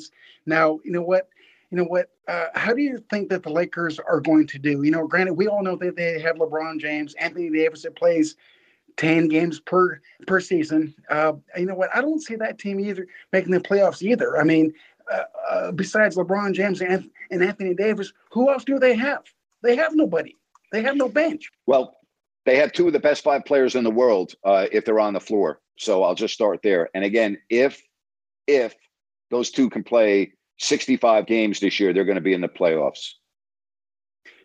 Now, 0.46 0.80
you 0.84 0.92
know 0.92 1.02
what? 1.02 1.30
You 1.72 1.78
know 1.78 1.86
what? 1.86 2.10
Uh, 2.28 2.48
how 2.56 2.74
do 2.74 2.82
you 2.82 3.04
think 3.10 3.30
that 3.30 3.44
the 3.44 3.50
Lakers 3.50 4.00
are 4.00 4.20
going 4.20 4.48
to 4.48 4.60
do? 4.60 4.84
You 4.84 4.92
know, 4.92 5.08
granted, 5.08 5.34
we 5.34 5.48
all 5.48 5.64
know 5.64 5.76
that 5.78 5.96
they 5.96 6.20
have 6.20 6.38
LeBron 6.38 6.80
James, 6.80 7.14
Anthony 7.16 7.50
Davis 7.50 7.84
that 7.84 7.96
plays 7.96 8.36
10 8.98 9.30
games 9.30 9.60
per 9.60 10.02
per 10.28 10.40
season. 10.40 10.94
Uh, 11.10 11.34
you 11.56 11.66
know 11.66 11.76
what? 11.76 11.90
I 11.96 12.02
don't 12.02 12.22
see 12.22 12.36
that 12.36 12.58
team 12.60 12.80
either 12.80 13.08
making 13.32 13.52
the 13.52 13.60
playoffs 13.60 14.02
either. 14.02 14.38
I 14.38 14.44
mean, 14.44 14.74
uh, 15.12 15.24
uh, 15.50 15.72
besides 15.72 16.18
LeBron 16.18 16.54
James 16.54 16.82
and, 16.82 17.10
and 17.32 17.44
Anthony 17.44 17.74
Davis, 17.74 18.12
who 18.32 18.50
else 18.52 18.64
do 18.64 18.80
they 18.80 18.96
have? 18.96 19.24
They 19.62 19.76
have 19.76 19.96
nobody. 19.96 20.36
They 20.72 20.82
have 20.82 20.96
no 20.96 21.08
bench. 21.08 21.50
Well, 21.66 21.99
they 22.50 22.58
have 22.58 22.72
two 22.72 22.88
of 22.88 22.94
the 22.94 23.00
best 23.00 23.24
five 23.24 23.46
players 23.46 23.76
in 23.76 23.84
the 23.84 23.92
world 23.92 24.34
uh, 24.44 24.66
if 24.72 24.84
they're 24.84 25.00
on 25.00 25.14
the 25.14 25.20
floor. 25.20 25.60
So 25.78 26.04
I'll 26.04 26.16
just 26.16 26.34
start 26.34 26.62
there. 26.64 26.90
And 26.96 27.04
again, 27.04 27.38
if 27.48 27.80
if 28.48 28.76
those 29.30 29.52
two 29.52 29.70
can 29.70 29.84
play 29.84 30.34
65 30.58 31.28
games 31.28 31.60
this 31.60 31.80
year, 31.80 31.94
they're 31.94 32.06
going 32.06 32.16
to 32.16 32.22
be 32.22 32.34
in 32.34 32.42
the 32.42 32.48
playoffs. 32.48 33.12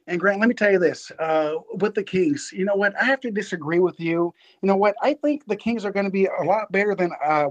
And 0.06 0.20
Grant, 0.20 0.38
let 0.38 0.50
me 0.50 0.54
tell 0.54 0.70
you 0.70 0.78
this: 0.78 1.10
uh, 1.18 1.54
with 1.76 1.94
the 1.94 2.02
Kings, 2.02 2.50
you 2.52 2.66
know 2.66 2.74
what? 2.74 2.94
I 3.00 3.04
have 3.06 3.20
to 3.20 3.30
disagree 3.30 3.78
with 3.78 3.98
you. 3.98 4.34
You 4.60 4.66
know 4.66 4.76
what? 4.76 4.94
I 5.00 5.14
think 5.14 5.46
the 5.46 5.56
Kings 5.56 5.86
are 5.86 5.92
going 5.92 6.04
to 6.04 6.12
be 6.12 6.26
a 6.26 6.42
lot 6.44 6.70
better 6.70 6.94
than 6.94 7.10
uh, 7.24 7.48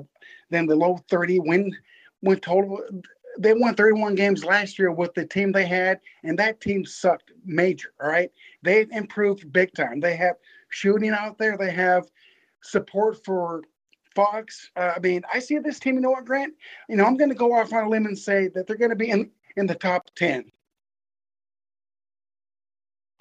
than 0.52 0.68
the 0.68 0.76
low 0.76 1.00
thirty 1.10 1.40
win 1.40 1.76
went 2.22 2.44
total. 2.44 2.80
They 3.40 3.54
won 3.54 3.76
31 3.76 4.16
games 4.16 4.44
last 4.44 4.78
year 4.78 4.92
with 4.92 5.14
the 5.14 5.26
team 5.26 5.52
they 5.52 5.66
had, 5.66 6.00
and 6.24 6.38
that 6.40 6.62
team 6.62 6.86
sucked 6.86 7.32
major. 7.46 7.94
All 8.02 8.10
right, 8.10 8.32
they 8.62 8.86
improved 8.92 9.52
big 9.52 9.74
time. 9.74 10.00
They 10.00 10.16
have 10.16 10.36
shooting 10.70 11.12
out 11.12 11.38
there. 11.38 11.58
They 11.58 11.72
have 11.72 12.06
support 12.62 13.24
for 13.26 13.62
Fox. 14.16 14.70
Uh, 14.76 14.94
I 14.96 15.00
mean, 15.00 15.24
I 15.34 15.40
see 15.40 15.58
this 15.60 15.80
team. 15.80 15.96
You 15.96 16.02
know 16.02 16.12
what, 16.12 16.26
Grant? 16.26 16.54
You 16.90 16.96
know, 16.96 17.06
I'm 17.06 17.18
going 17.18 17.30
to 17.30 17.36
go 17.36 17.54
off 17.54 17.74
on 17.74 17.86
a 17.86 17.90
limb 17.90 18.06
and 18.06 18.18
say 18.18 18.50
that 18.50 18.68
they're 18.68 18.78
going 18.78 18.92
to 18.92 18.96
be 18.96 19.10
in 19.10 19.32
in 19.56 19.68
the 19.68 19.76
top 19.76 20.10
10. 20.16 20.46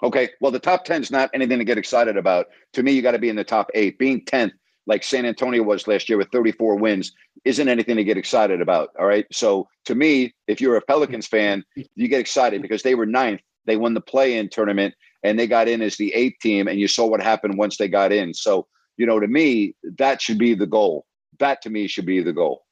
Okay, 0.02 0.30
well, 0.40 0.50
the 0.50 0.58
top 0.58 0.84
10 0.84 1.02
is 1.02 1.10
not 1.10 1.30
anything 1.32 1.58
to 1.58 1.64
get 1.64 1.78
excited 1.78 2.16
about. 2.16 2.46
To 2.72 2.82
me, 2.82 2.92
you 2.92 3.02
got 3.02 3.12
to 3.12 3.20
be 3.20 3.28
in 3.28 3.36
the 3.36 3.44
top 3.44 3.70
eight. 3.74 3.98
Being 3.98 4.24
10th, 4.24 4.52
like 4.87 5.05
San 5.05 5.26
Antonio 5.26 5.62
was 5.62 5.87
last 5.87 6.09
year 6.09 6.18
with 6.18 6.30
34 6.33 6.76
wins, 6.76 7.12
isn't 7.45 7.68
anything 7.68 7.97
to 7.97 8.05
get 8.05 8.16
excited 8.16 8.61
about. 8.61 8.91
All 8.99 9.07
right. 9.07 9.26
So 9.33 9.68
to 9.85 9.95
me, 9.95 10.35
if 10.49 10.61
you're 10.61 10.76
a 10.76 10.83
Pelicans 10.83 11.26
fan, 11.26 11.64
you 11.74 12.09
get 12.09 12.20
excited 12.20 12.62
because 12.62 12.83
they 12.83 12.95
were 12.95 13.07
ninth. 13.07 13.41
They 13.64 13.76
won 13.76 13.95
the 13.95 14.01
play 14.01 14.39
in 14.39 14.49
tournament 14.49 14.95
and 15.22 15.39
they 15.39 15.47
got 15.47 15.68
in 15.68 15.83
as 15.83 15.97
the 15.97 16.12
eighth 16.14 16.41
team, 16.41 16.66
and 16.66 16.78
you 16.80 16.89
saw 16.89 17.07
what 17.07 17.22
happened 17.22 17.57
once 17.57 17.76
they 17.76 17.89
got 17.89 18.12
in. 18.12 18.35
So, 18.35 18.66
you 18.97 19.07
know, 19.07 19.20
to 19.20 19.28
me, 19.28 19.74
that 19.99 20.20
should 20.20 20.39
be 20.39 20.55
the 20.55 20.66
goal. 20.66 21.07
That 21.39 21.62
to 21.62 21.70
me 21.70 21.87
should 21.87 22.07
be 22.07 22.22
the 22.22 22.33
goal. 22.33 22.64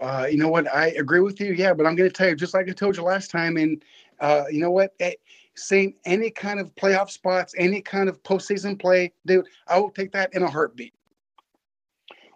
Uh, 0.00 0.26
you 0.30 0.38
know 0.38 0.48
what? 0.48 0.72
I 0.72 0.88
agree 0.90 1.20
with 1.20 1.40
you. 1.40 1.52
Yeah, 1.52 1.74
but 1.74 1.84
I'm 1.84 1.96
going 1.96 2.08
to 2.08 2.14
tell 2.14 2.28
you, 2.28 2.36
just 2.36 2.54
like 2.54 2.68
I 2.68 2.72
told 2.72 2.96
you 2.96 3.02
last 3.02 3.30
time, 3.30 3.56
and 3.56 3.84
uh, 4.20 4.44
you 4.50 4.60
know 4.60 4.70
what? 4.70 4.94
Eh, 5.00 5.14
seeing 5.58 5.94
any 6.04 6.30
kind 6.30 6.60
of 6.60 6.74
playoff 6.74 7.10
spots, 7.10 7.54
any 7.58 7.80
kind 7.80 8.08
of 8.08 8.22
postseason 8.22 8.80
play, 8.80 9.12
dude, 9.26 9.46
I 9.66 9.78
will 9.78 9.90
take 9.90 10.12
that 10.12 10.34
in 10.34 10.42
a 10.42 10.50
heartbeat. 10.50 10.94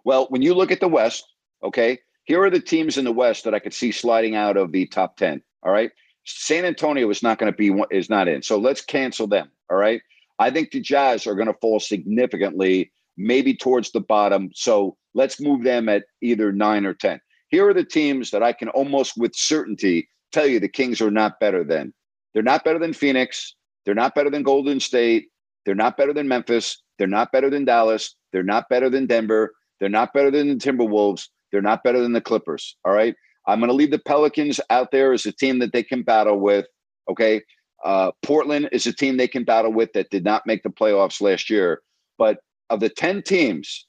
Well, 0.03 0.27
when 0.29 0.41
you 0.41 0.53
look 0.53 0.71
at 0.71 0.79
the 0.79 0.87
West, 0.87 1.25
okay, 1.63 1.99
here 2.25 2.43
are 2.43 2.49
the 2.49 2.59
teams 2.59 2.97
in 2.97 3.05
the 3.05 3.11
West 3.11 3.43
that 3.43 3.53
I 3.53 3.59
could 3.59 3.73
see 3.73 3.91
sliding 3.91 4.35
out 4.35 4.57
of 4.57 4.71
the 4.71 4.85
top 4.87 5.17
10. 5.17 5.41
All 5.63 5.71
right. 5.71 5.91
San 6.25 6.65
Antonio 6.65 7.09
is 7.09 7.23
not 7.23 7.37
going 7.37 7.51
to 7.51 7.57
be 7.57 7.73
is 7.91 8.09
not 8.09 8.27
in. 8.27 8.41
So 8.41 8.57
let's 8.57 8.81
cancel 8.81 9.27
them. 9.27 9.49
All 9.69 9.77
right. 9.77 10.01
I 10.39 10.49
think 10.49 10.71
the 10.71 10.79
Jazz 10.79 11.27
are 11.27 11.35
going 11.35 11.47
to 11.47 11.59
fall 11.61 11.79
significantly, 11.79 12.91
maybe 13.17 13.55
towards 13.55 13.91
the 13.91 13.99
bottom. 14.01 14.49
So 14.53 14.97
let's 15.13 15.39
move 15.39 15.63
them 15.63 15.89
at 15.89 16.03
either 16.21 16.51
nine 16.51 16.85
or 16.85 16.93
10. 16.93 17.19
Here 17.49 17.67
are 17.67 17.73
the 17.73 17.83
teams 17.83 18.31
that 18.31 18.41
I 18.41 18.53
can 18.53 18.69
almost 18.69 19.17
with 19.17 19.35
certainty 19.35 20.09
tell 20.31 20.47
you 20.47 20.59
the 20.59 20.67
Kings 20.67 21.01
are 21.01 21.11
not 21.11 21.39
better 21.39 21.63
than. 21.63 21.93
They're 22.33 22.43
not 22.43 22.63
better 22.63 22.79
than 22.79 22.93
Phoenix. 22.93 23.55
They're 23.85 23.95
not 23.95 24.15
better 24.15 24.29
than 24.29 24.43
Golden 24.43 24.79
State. 24.79 25.27
They're 25.65 25.75
not 25.75 25.97
better 25.97 26.13
than 26.13 26.27
Memphis. 26.27 26.81
They're 26.97 27.07
not 27.07 27.31
better 27.31 27.49
than 27.49 27.65
Dallas. 27.65 28.15
They're 28.31 28.43
not 28.43 28.69
better 28.69 28.89
than 28.89 29.05
Denver. 29.05 29.53
They're 29.79 29.89
not 29.89 30.13
better 30.13 30.31
than 30.31 30.47
the 30.47 30.55
Timberwolves. 30.55 31.27
They're 31.51 31.61
not 31.61 31.83
better 31.83 32.01
than 32.01 32.13
the 32.13 32.21
Clippers. 32.21 32.75
All 32.85 32.93
right. 32.93 33.15
I'm 33.47 33.59
going 33.59 33.69
to 33.69 33.75
leave 33.75 33.91
the 33.91 33.99
Pelicans 33.99 34.59
out 34.69 34.91
there 34.91 35.13
as 35.13 35.25
a 35.25 35.31
team 35.31 35.59
that 35.59 35.73
they 35.73 35.83
can 35.83 36.01
battle 36.01 36.39
with. 36.39 36.65
Okay. 37.09 37.41
Uh, 37.83 38.11
Portland 38.21 38.69
is 38.71 38.87
a 38.87 38.93
team 38.93 39.17
they 39.17 39.27
can 39.27 39.43
battle 39.43 39.73
with 39.73 39.91
that 39.93 40.09
did 40.09 40.23
not 40.23 40.47
make 40.47 40.63
the 40.63 40.69
playoffs 40.69 41.21
last 41.21 41.49
year. 41.49 41.81
But 42.17 42.39
of 42.69 42.79
the 42.79 42.89
10 42.89 43.23
teams 43.23 43.85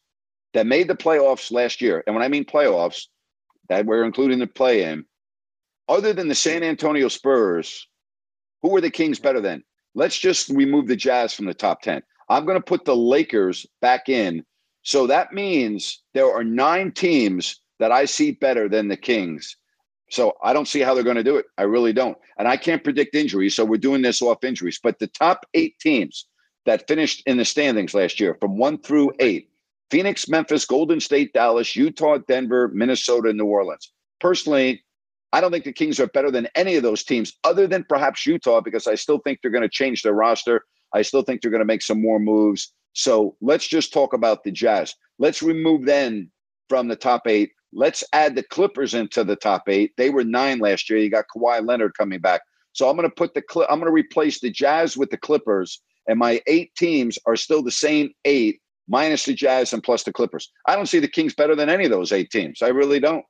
that 0.52 0.66
made 0.66 0.88
the 0.88 0.96
playoffs 0.96 1.52
last 1.52 1.80
year, 1.80 2.02
and 2.06 2.14
when 2.14 2.24
I 2.24 2.28
mean 2.28 2.44
playoffs, 2.44 3.06
that 3.68 3.86
we're 3.86 4.04
including 4.04 4.40
the 4.40 4.46
play 4.46 4.82
in, 4.82 5.04
other 5.88 6.12
than 6.12 6.28
the 6.28 6.34
San 6.34 6.62
Antonio 6.62 7.08
Spurs, 7.08 7.86
who 8.64 8.74
are 8.74 8.80
the 8.80 8.90
Kings 8.90 9.18
better 9.20 9.42
than? 9.42 9.62
Let's 9.94 10.18
just 10.18 10.48
remove 10.48 10.88
the 10.88 10.96
Jazz 10.96 11.34
from 11.34 11.44
the 11.44 11.54
top 11.54 11.82
10. 11.82 12.02
I'm 12.30 12.46
going 12.46 12.58
to 12.58 12.64
put 12.64 12.86
the 12.86 12.96
Lakers 12.96 13.66
back 13.82 14.08
in. 14.08 14.42
So 14.82 15.06
that 15.06 15.34
means 15.34 16.02
there 16.14 16.34
are 16.34 16.42
nine 16.42 16.90
teams 16.90 17.60
that 17.78 17.92
I 17.92 18.06
see 18.06 18.30
better 18.30 18.66
than 18.66 18.88
the 18.88 18.96
Kings. 18.96 19.56
So 20.10 20.32
I 20.42 20.54
don't 20.54 20.66
see 20.66 20.80
how 20.80 20.94
they're 20.94 21.04
going 21.04 21.16
to 21.16 21.22
do 21.22 21.36
it. 21.36 21.44
I 21.58 21.64
really 21.64 21.92
don't. 21.92 22.16
And 22.38 22.48
I 22.48 22.56
can't 22.56 22.82
predict 22.82 23.14
injuries. 23.14 23.54
So 23.54 23.66
we're 23.66 23.76
doing 23.76 24.00
this 24.00 24.22
off 24.22 24.42
injuries. 24.42 24.80
But 24.82 24.98
the 24.98 25.08
top 25.08 25.44
eight 25.52 25.78
teams 25.78 26.26
that 26.64 26.88
finished 26.88 27.22
in 27.26 27.36
the 27.36 27.44
standings 27.44 27.92
last 27.92 28.18
year 28.18 28.38
from 28.40 28.56
one 28.56 28.78
through 28.78 29.12
eight 29.20 29.50
Phoenix, 29.90 30.26
Memphis, 30.26 30.64
Golden 30.64 31.00
State, 31.00 31.34
Dallas, 31.34 31.76
Utah, 31.76 32.16
Denver, 32.26 32.68
Minnesota, 32.68 33.32
New 33.34 33.44
Orleans. 33.44 33.92
Personally, 34.20 34.83
I 35.34 35.40
don't 35.40 35.50
think 35.50 35.64
the 35.64 35.72
Kings 35.72 35.98
are 35.98 36.06
better 36.06 36.30
than 36.30 36.46
any 36.54 36.76
of 36.76 36.84
those 36.84 37.02
teams, 37.02 37.32
other 37.42 37.66
than 37.66 37.84
perhaps 37.88 38.24
Utah, 38.24 38.60
because 38.60 38.86
I 38.86 38.94
still 38.94 39.18
think 39.18 39.40
they're 39.42 39.50
going 39.50 39.62
to 39.62 39.68
change 39.68 40.02
their 40.02 40.12
roster. 40.12 40.64
I 40.94 41.02
still 41.02 41.22
think 41.22 41.42
they're 41.42 41.50
going 41.50 41.58
to 41.58 41.64
make 41.64 41.82
some 41.82 42.00
more 42.00 42.20
moves. 42.20 42.72
So 42.92 43.34
let's 43.40 43.66
just 43.66 43.92
talk 43.92 44.12
about 44.12 44.44
the 44.44 44.52
Jazz. 44.52 44.94
Let's 45.18 45.42
remove 45.42 45.86
them 45.86 46.30
from 46.68 46.86
the 46.86 46.94
top 46.94 47.26
eight. 47.26 47.50
Let's 47.72 48.04
add 48.12 48.36
the 48.36 48.44
Clippers 48.44 48.94
into 48.94 49.24
the 49.24 49.34
top 49.34 49.68
eight. 49.68 49.90
They 49.96 50.10
were 50.10 50.22
nine 50.22 50.60
last 50.60 50.88
year. 50.88 51.00
You 51.00 51.10
got 51.10 51.24
Kawhi 51.36 51.66
Leonard 51.66 51.94
coming 51.98 52.20
back. 52.20 52.42
So 52.72 52.88
I'm 52.88 52.96
going 52.96 53.08
to 53.08 53.14
put 53.14 53.34
the 53.34 53.42
I'm 53.68 53.80
going 53.80 53.90
to 53.90 53.92
replace 53.92 54.38
the 54.38 54.50
Jazz 54.52 54.96
with 54.96 55.10
the 55.10 55.16
Clippers, 55.16 55.80
and 56.06 56.16
my 56.16 56.40
eight 56.46 56.72
teams 56.76 57.18
are 57.26 57.34
still 57.34 57.64
the 57.64 57.72
same 57.72 58.10
eight 58.24 58.60
minus 58.86 59.24
the 59.24 59.34
Jazz 59.34 59.72
and 59.72 59.82
plus 59.82 60.04
the 60.04 60.12
Clippers. 60.12 60.48
I 60.68 60.76
don't 60.76 60.86
see 60.86 61.00
the 61.00 61.08
Kings 61.08 61.34
better 61.34 61.56
than 61.56 61.68
any 61.68 61.86
of 61.86 61.90
those 61.90 62.12
eight 62.12 62.30
teams. 62.30 62.62
I 62.62 62.68
really 62.68 63.00
don't. 63.00 63.24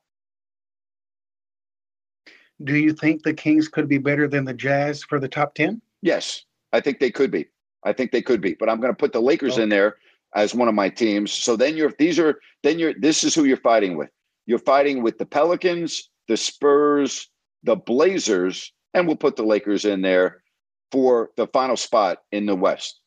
Do 2.65 2.77
you 2.77 2.93
think 2.93 3.23
the 3.23 3.35
Kings 3.35 3.69
could 3.69 3.89
be 3.89 3.99
better 3.99 4.27
than 4.27 4.45
the 4.45 4.55
Jazz 4.55 5.03
for 5.05 5.21
the 5.21 5.29
top 5.29 5.55
10? 5.55 5.81
Yes, 6.03 6.45
I 6.73 6.81
think 6.81 6.99
they 6.99 7.11
could 7.11 7.31
be. 7.31 7.47
I 7.85 7.93
think 7.93 8.11
they 8.11 8.23
could 8.23 8.41
be. 8.41 8.55
But 8.55 8.69
I'm 8.69 8.81
going 8.81 8.93
to 8.93 8.97
put 8.97 9.13
the 9.13 9.21
Lakers 9.21 9.59
in 9.59 9.69
there 9.69 9.97
as 10.35 10.55
one 10.55 10.69
of 10.69 10.75
my 10.75 10.89
teams. 10.89 11.33
So 11.33 11.57
then 11.57 11.77
you're 11.77 11.93
these 11.99 12.19
are 12.19 12.41
then 12.63 12.79
you're 12.79 12.95
this 12.99 13.25
is 13.25 13.35
who 13.35 13.45
you're 13.45 13.57
fighting 13.59 13.97
with. 13.97 14.11
You're 14.47 14.59
fighting 14.59 15.03
with 15.03 15.19
the 15.19 15.27
Pelicans, 15.27 16.11
the 16.29 16.37
Spurs, 16.37 17.29
the 17.63 17.77
Blazers, 17.77 18.73
and 18.93 19.07
we'll 19.07 19.17
put 19.17 19.37
the 19.37 19.45
Lakers 19.45 19.85
in 19.85 20.03
there 20.03 20.43
for 20.91 21.31
the 21.37 21.47
final 21.49 21.77
spot 21.77 22.19
in 22.33 22.47
the 22.47 22.57
West. 22.57 23.01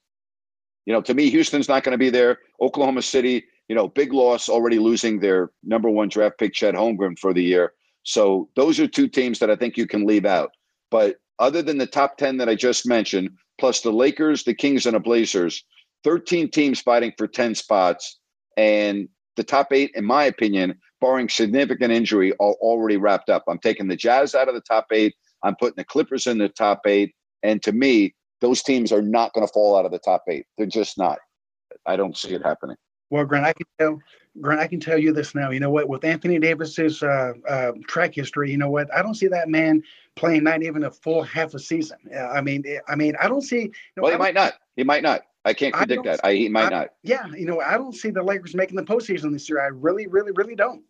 You 0.86 0.94
know, 0.94 1.02
to 1.02 1.14
me, 1.14 1.30
Houston's 1.30 1.68
not 1.68 1.84
going 1.84 1.92
to 1.92 1.98
be 1.98 2.10
there. 2.10 2.40
Oklahoma 2.62 3.02
City, 3.02 3.44
you 3.68 3.76
know, 3.76 3.88
big 3.88 4.14
loss 4.14 4.50
already 4.50 4.80
losing 4.80 5.20
their 5.20 5.52
number 5.64 5.90
one 5.90 6.10
draft 6.10 6.40
pick, 6.40 6.54
Chet 6.54 6.76
Holmgren, 6.76 7.20
for 7.20 7.34
the 7.34 7.44
year. 7.44 7.74
So 8.08 8.48
those 8.56 8.80
are 8.80 8.88
two 8.88 9.10
teams 9.10 9.40
that 9.40 9.52
I 9.52 9.58
think 9.58 9.76
you 9.76 9.86
can 9.86 10.08
leave 10.08 10.26
out. 10.26 10.52
But 10.90 11.18
other 11.40 11.62
than 11.62 11.78
the 11.78 11.86
top 11.86 12.16
10 12.16 12.38
that 12.38 12.48
I 12.48 12.56
just 12.56 12.88
mentioned, 12.88 13.32
plus 13.60 13.82
the 13.82 13.92
Lakers, 13.92 14.46
the 14.46 14.54
Kings, 14.54 14.86
and 14.86 14.96
the 14.96 15.02
Blazers, 15.02 15.66
13 16.06 16.50
teams 16.50 16.80
fighting 16.80 17.12
for 17.18 17.28
10 17.28 17.54
spots. 17.54 18.18
And 18.56 19.10
the 19.36 19.44
top 19.44 19.74
eight, 19.74 19.92
in 19.94 20.06
my 20.06 20.24
opinion, 20.24 20.80
barring 21.02 21.28
significant 21.28 21.92
injury, 21.92 22.32
are 22.40 22.54
already 22.62 22.96
wrapped 22.96 23.30
up. 23.30 23.44
I'm 23.50 23.60
taking 23.60 23.90
the 23.90 23.98
Jazz 23.98 24.34
out 24.34 24.48
of 24.48 24.56
the 24.56 24.62
top 24.62 24.86
eight. 24.94 25.14
I'm 25.44 25.58
putting 25.58 25.76
the 25.76 25.84
Clippers 25.84 26.28
in 26.28 26.38
the 26.38 26.48
top 26.48 26.88
eight. 26.88 27.14
And 27.44 27.62
to 27.64 27.74
me, 27.74 28.16
those 28.40 28.64
teams 28.64 28.94
are 28.94 29.02
not 29.02 29.34
going 29.34 29.46
to 29.46 29.52
fall 29.52 29.78
out 29.78 29.86
of 29.86 29.92
the 29.92 30.00
top 30.00 30.24
eight. 30.30 30.46
They're 30.58 30.66
just 30.66 30.98
not. 30.98 31.20
I 31.86 31.98
don't 31.98 32.16
see 32.16 32.30
it 32.30 32.42
happening. 32.42 32.78
Well, 33.10 33.26
Grant, 33.26 33.46
I 33.46 33.52
can 33.52 33.66
tell. 33.78 34.00
Grant, 34.42 34.62
I 34.62 34.68
can 34.68 34.80
tell 34.80 34.98
you 34.98 35.14
this 35.14 35.34
now. 35.34 35.50
You 35.50 35.60
know 35.60 35.70
what? 35.70 35.90
With 35.90 36.04
Anthony 36.04 36.40
Davis's 36.40 37.02
uh, 37.02 37.34
uh, 37.48 37.72
track 37.88 38.14
history, 38.14 38.52
you 38.52 38.58
know 38.58 38.70
what? 38.70 38.94
I 38.94 39.02
don't 39.02 39.16
see 39.16 39.28
that 39.28 39.50
man 39.50 39.84
playing 40.16 40.44
not 40.44 40.64
even 40.64 40.84
a 40.84 40.92
full 40.92 41.24
half 41.24 41.54
a 41.54 41.60
season. 41.60 41.98
I 42.16 42.42
mean, 42.42 42.64
eh, 42.68 42.80
I 42.88 42.96
mean, 42.96 43.16
I 43.20 43.28
don't 43.28 43.42
see. 43.42 43.62
You 43.62 43.72
know, 43.96 44.04
well, 44.04 44.12
he 44.12 44.18
might 44.18 44.34
not. 44.34 44.54
He 44.76 44.84
might 44.84 45.04
not. 45.04 45.22
I 45.46 45.54
can't 45.54 45.74
predict 45.74 46.06
I 46.06 46.12
that. 46.12 46.20
I, 46.26 46.34
he 46.34 46.50
might 46.50 46.68
I, 46.68 46.70
not. 46.70 46.90
Yeah, 47.04 47.26
you 47.28 47.46
know, 47.46 47.62
I 47.62 47.78
don't 47.78 47.96
see 47.96 48.10
the 48.10 48.24
Lakers 48.24 48.54
making 48.54 48.76
the 48.76 48.84
postseason 48.84 49.32
this 49.32 49.50
year. 49.50 49.62
I 49.62 49.68
really, 49.68 50.08
really, 50.08 50.32
really 50.36 50.56
don't. 50.56 50.84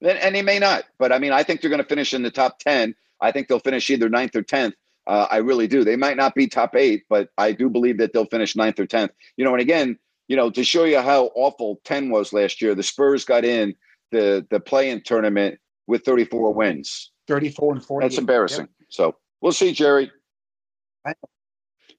And, 0.00 0.18
and 0.18 0.36
he 0.36 0.42
may 0.42 0.58
not. 0.58 0.84
But 0.98 1.12
I 1.12 1.18
mean, 1.18 1.32
I 1.32 1.42
think 1.42 1.60
they're 1.60 1.70
going 1.70 1.82
to 1.82 1.88
finish 1.88 2.14
in 2.14 2.22
the 2.22 2.30
top 2.30 2.58
ten. 2.58 2.94
I 3.20 3.30
think 3.30 3.48
they'll 3.48 3.58
finish 3.58 3.88
either 3.90 4.08
ninth 4.08 4.34
or 4.34 4.42
tenth. 4.42 4.74
Uh, 5.06 5.26
I 5.30 5.36
really 5.36 5.66
do. 5.66 5.84
They 5.84 5.96
might 5.96 6.16
not 6.16 6.34
be 6.34 6.46
top 6.46 6.74
eight, 6.74 7.04
but 7.10 7.28
I 7.36 7.52
do 7.52 7.68
believe 7.68 7.98
that 7.98 8.12
they'll 8.12 8.24
finish 8.24 8.56
ninth 8.56 8.80
or 8.80 8.86
tenth. 8.86 9.12
You 9.36 9.44
know, 9.44 9.52
and 9.52 9.60
again, 9.60 9.98
you 10.28 10.36
know, 10.36 10.50
to 10.50 10.64
show 10.64 10.84
you 10.84 11.00
how 11.00 11.30
awful 11.34 11.80
ten 11.84 12.10
was 12.10 12.32
last 12.32 12.62
year, 12.62 12.74
the 12.74 12.82
Spurs 12.82 13.24
got 13.24 13.44
in 13.44 13.74
the 14.10 14.46
the 14.50 14.60
play-in 14.60 15.02
tournament 15.02 15.58
with 15.86 16.04
34 16.04 16.54
wins. 16.54 17.10
34 17.28 17.74
and 17.74 17.84
40. 17.84 18.04
That's 18.04 18.18
embarrassing. 18.18 18.66
Yep. 18.66 18.86
So 18.88 19.16
we'll 19.40 19.52
see, 19.52 19.72
Jerry. 19.72 20.10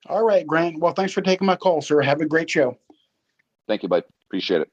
All 0.08 0.24
right, 0.24 0.46
Grant. 0.46 0.80
Well, 0.80 0.94
thanks 0.94 1.14
for 1.14 1.22
taking 1.22 1.48
my 1.48 1.56
call, 1.56 1.82
sir. 1.82 2.02
Have 2.02 2.22
a 2.22 2.26
great 2.26 2.50
show. 2.50 2.78
Thank 3.68 3.84
you, 3.84 3.90
bud. 3.90 4.04
Appreciate 4.28 4.62
it. 4.62 4.70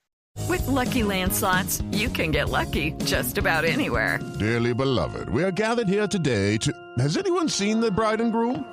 With 0.49 0.67
lucky 0.67 1.03
landslots, 1.03 1.83
you 1.97 2.09
can 2.09 2.31
get 2.31 2.49
lucky 2.49 2.93
just 3.05 3.39
about 3.39 3.65
anywhere. 3.65 4.19
Dearly 4.39 4.75
beloved, 4.75 5.29
we 5.29 5.43
are 5.43 5.51
gathered 5.51 5.89
here 5.89 6.07
today 6.07 6.57
to. 6.59 6.73
Has 6.99 7.17
anyone 7.17 7.49
seen 7.49 7.81
the 7.81 7.91
bride 7.91 8.21
and 8.21 8.33
groom? 8.33 8.73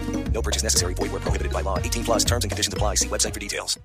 No 0.31 0.41
purchase 0.41 0.63
necessary. 0.63 0.93
Void 0.93 1.11
where 1.11 1.21
prohibited 1.21 1.53
by 1.53 1.61
law. 1.61 1.77
18 1.77 2.03
plus 2.03 2.23
terms 2.23 2.43
and 2.43 2.51
conditions 2.51 2.73
apply. 2.73 2.95
See 2.95 3.07
website 3.07 3.33
for 3.33 3.39
details. 3.39 3.77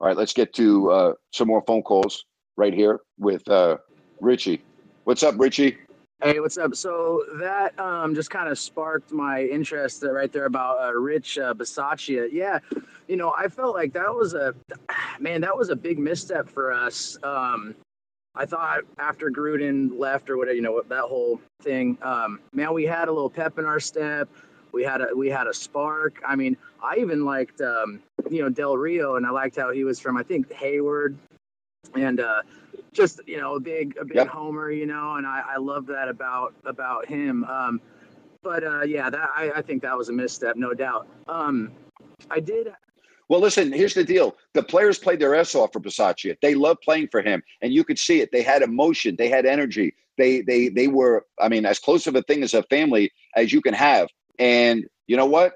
All 0.00 0.08
right, 0.08 0.16
let's 0.16 0.34
get 0.34 0.52
to 0.54 0.90
uh, 0.90 1.12
some 1.32 1.48
more 1.48 1.62
phone 1.66 1.82
calls 1.82 2.26
right 2.56 2.74
here 2.74 3.00
with 3.18 3.48
uh, 3.48 3.78
Richie. 4.20 4.62
What's 5.04 5.22
up, 5.22 5.36
Richie? 5.38 5.78
Hey, 6.22 6.40
what's 6.40 6.58
up? 6.58 6.74
So 6.74 7.24
that 7.40 7.78
um, 7.78 8.14
just 8.14 8.30
kind 8.30 8.48
of 8.48 8.58
sparked 8.58 9.12
my 9.12 9.44
interest 9.44 10.02
uh, 10.04 10.10
right 10.12 10.32
there 10.32 10.46
about 10.46 10.82
uh, 10.82 10.92
Rich 10.92 11.38
uh, 11.38 11.54
Bisaccia. 11.54 12.28
Yeah, 12.30 12.58
you 13.06 13.16
know, 13.16 13.34
I 13.36 13.48
felt 13.48 13.74
like 13.74 13.92
that 13.94 14.14
was 14.14 14.34
a 14.34 14.54
man, 15.20 15.40
that 15.42 15.56
was 15.56 15.70
a 15.70 15.76
big 15.76 15.98
misstep 15.98 16.48
for 16.48 16.72
us. 16.72 17.18
Um, 17.22 17.74
I 18.34 18.44
thought 18.44 18.80
after 18.98 19.30
Gruden 19.30 19.98
left 19.98 20.28
or 20.28 20.36
whatever, 20.36 20.56
you 20.56 20.62
know, 20.62 20.82
that 20.88 21.04
whole 21.04 21.40
thing, 21.62 21.96
um, 22.02 22.40
man, 22.52 22.74
we 22.74 22.84
had 22.84 23.08
a 23.08 23.12
little 23.12 23.30
pep 23.30 23.58
in 23.58 23.64
our 23.64 23.80
step. 23.80 24.28
We 24.76 24.84
had 24.84 25.00
a 25.00 25.08
we 25.16 25.30
had 25.30 25.46
a 25.46 25.54
spark. 25.54 26.20
I 26.26 26.36
mean, 26.36 26.54
I 26.84 26.96
even 26.98 27.24
liked 27.24 27.62
um, 27.62 28.02
you 28.30 28.42
know 28.42 28.50
Del 28.50 28.76
Rio, 28.76 29.16
and 29.16 29.26
I 29.26 29.30
liked 29.30 29.56
how 29.56 29.72
he 29.72 29.84
was 29.84 29.98
from 29.98 30.18
I 30.18 30.22
think 30.22 30.52
Hayward, 30.52 31.16
and 31.94 32.20
uh, 32.20 32.42
just 32.92 33.22
you 33.26 33.40
know 33.40 33.54
a 33.54 33.60
big 33.60 33.96
a 33.96 34.04
big 34.04 34.16
Yep. 34.16 34.28
homer, 34.28 34.70
you 34.70 34.84
know, 34.84 35.14
and 35.14 35.26
I, 35.26 35.42
I 35.54 35.56
love 35.56 35.86
that 35.86 36.08
about 36.08 36.52
about 36.66 37.06
him. 37.06 37.44
Um, 37.44 37.80
but 38.42 38.64
uh, 38.64 38.82
yeah, 38.82 39.08
that 39.08 39.30
I, 39.34 39.50
I 39.56 39.62
think 39.62 39.80
that 39.80 39.96
was 39.96 40.10
a 40.10 40.12
misstep, 40.12 40.56
no 40.56 40.74
doubt. 40.74 41.08
Um, 41.26 41.72
I 42.30 42.38
did 42.40 42.68
Well, 43.30 43.40
listen, 43.40 43.72
here's 43.72 43.94
the 43.94 44.04
deal. 44.04 44.36
The 44.52 44.62
players 44.62 44.98
played 44.98 45.20
their 45.20 45.34
ass 45.34 45.54
off 45.54 45.72
for 45.72 45.80
Bisaccia. 45.80 46.36
They 46.42 46.54
loved 46.54 46.82
playing 46.82 47.08
for 47.10 47.22
him, 47.22 47.42
and 47.62 47.72
you 47.72 47.82
could 47.82 47.98
see 47.98 48.20
it. 48.20 48.30
They 48.30 48.42
had 48.42 48.60
emotion. 48.60 49.16
They 49.16 49.30
had 49.30 49.46
energy. 49.46 49.94
They 50.18 50.42
they 50.42 50.68
they 50.68 50.88
were, 50.88 51.24
I 51.40 51.48
mean, 51.48 51.64
as 51.64 51.78
close 51.78 52.06
of 52.06 52.14
a 52.14 52.22
thing 52.22 52.42
as 52.42 52.52
a 52.52 52.62
family 52.64 53.10
as 53.34 53.54
you 53.54 53.62
can 53.62 53.72
have. 53.74 54.08
And 54.38 54.84
you 55.06 55.16
know 55.16 55.26
what? 55.26 55.54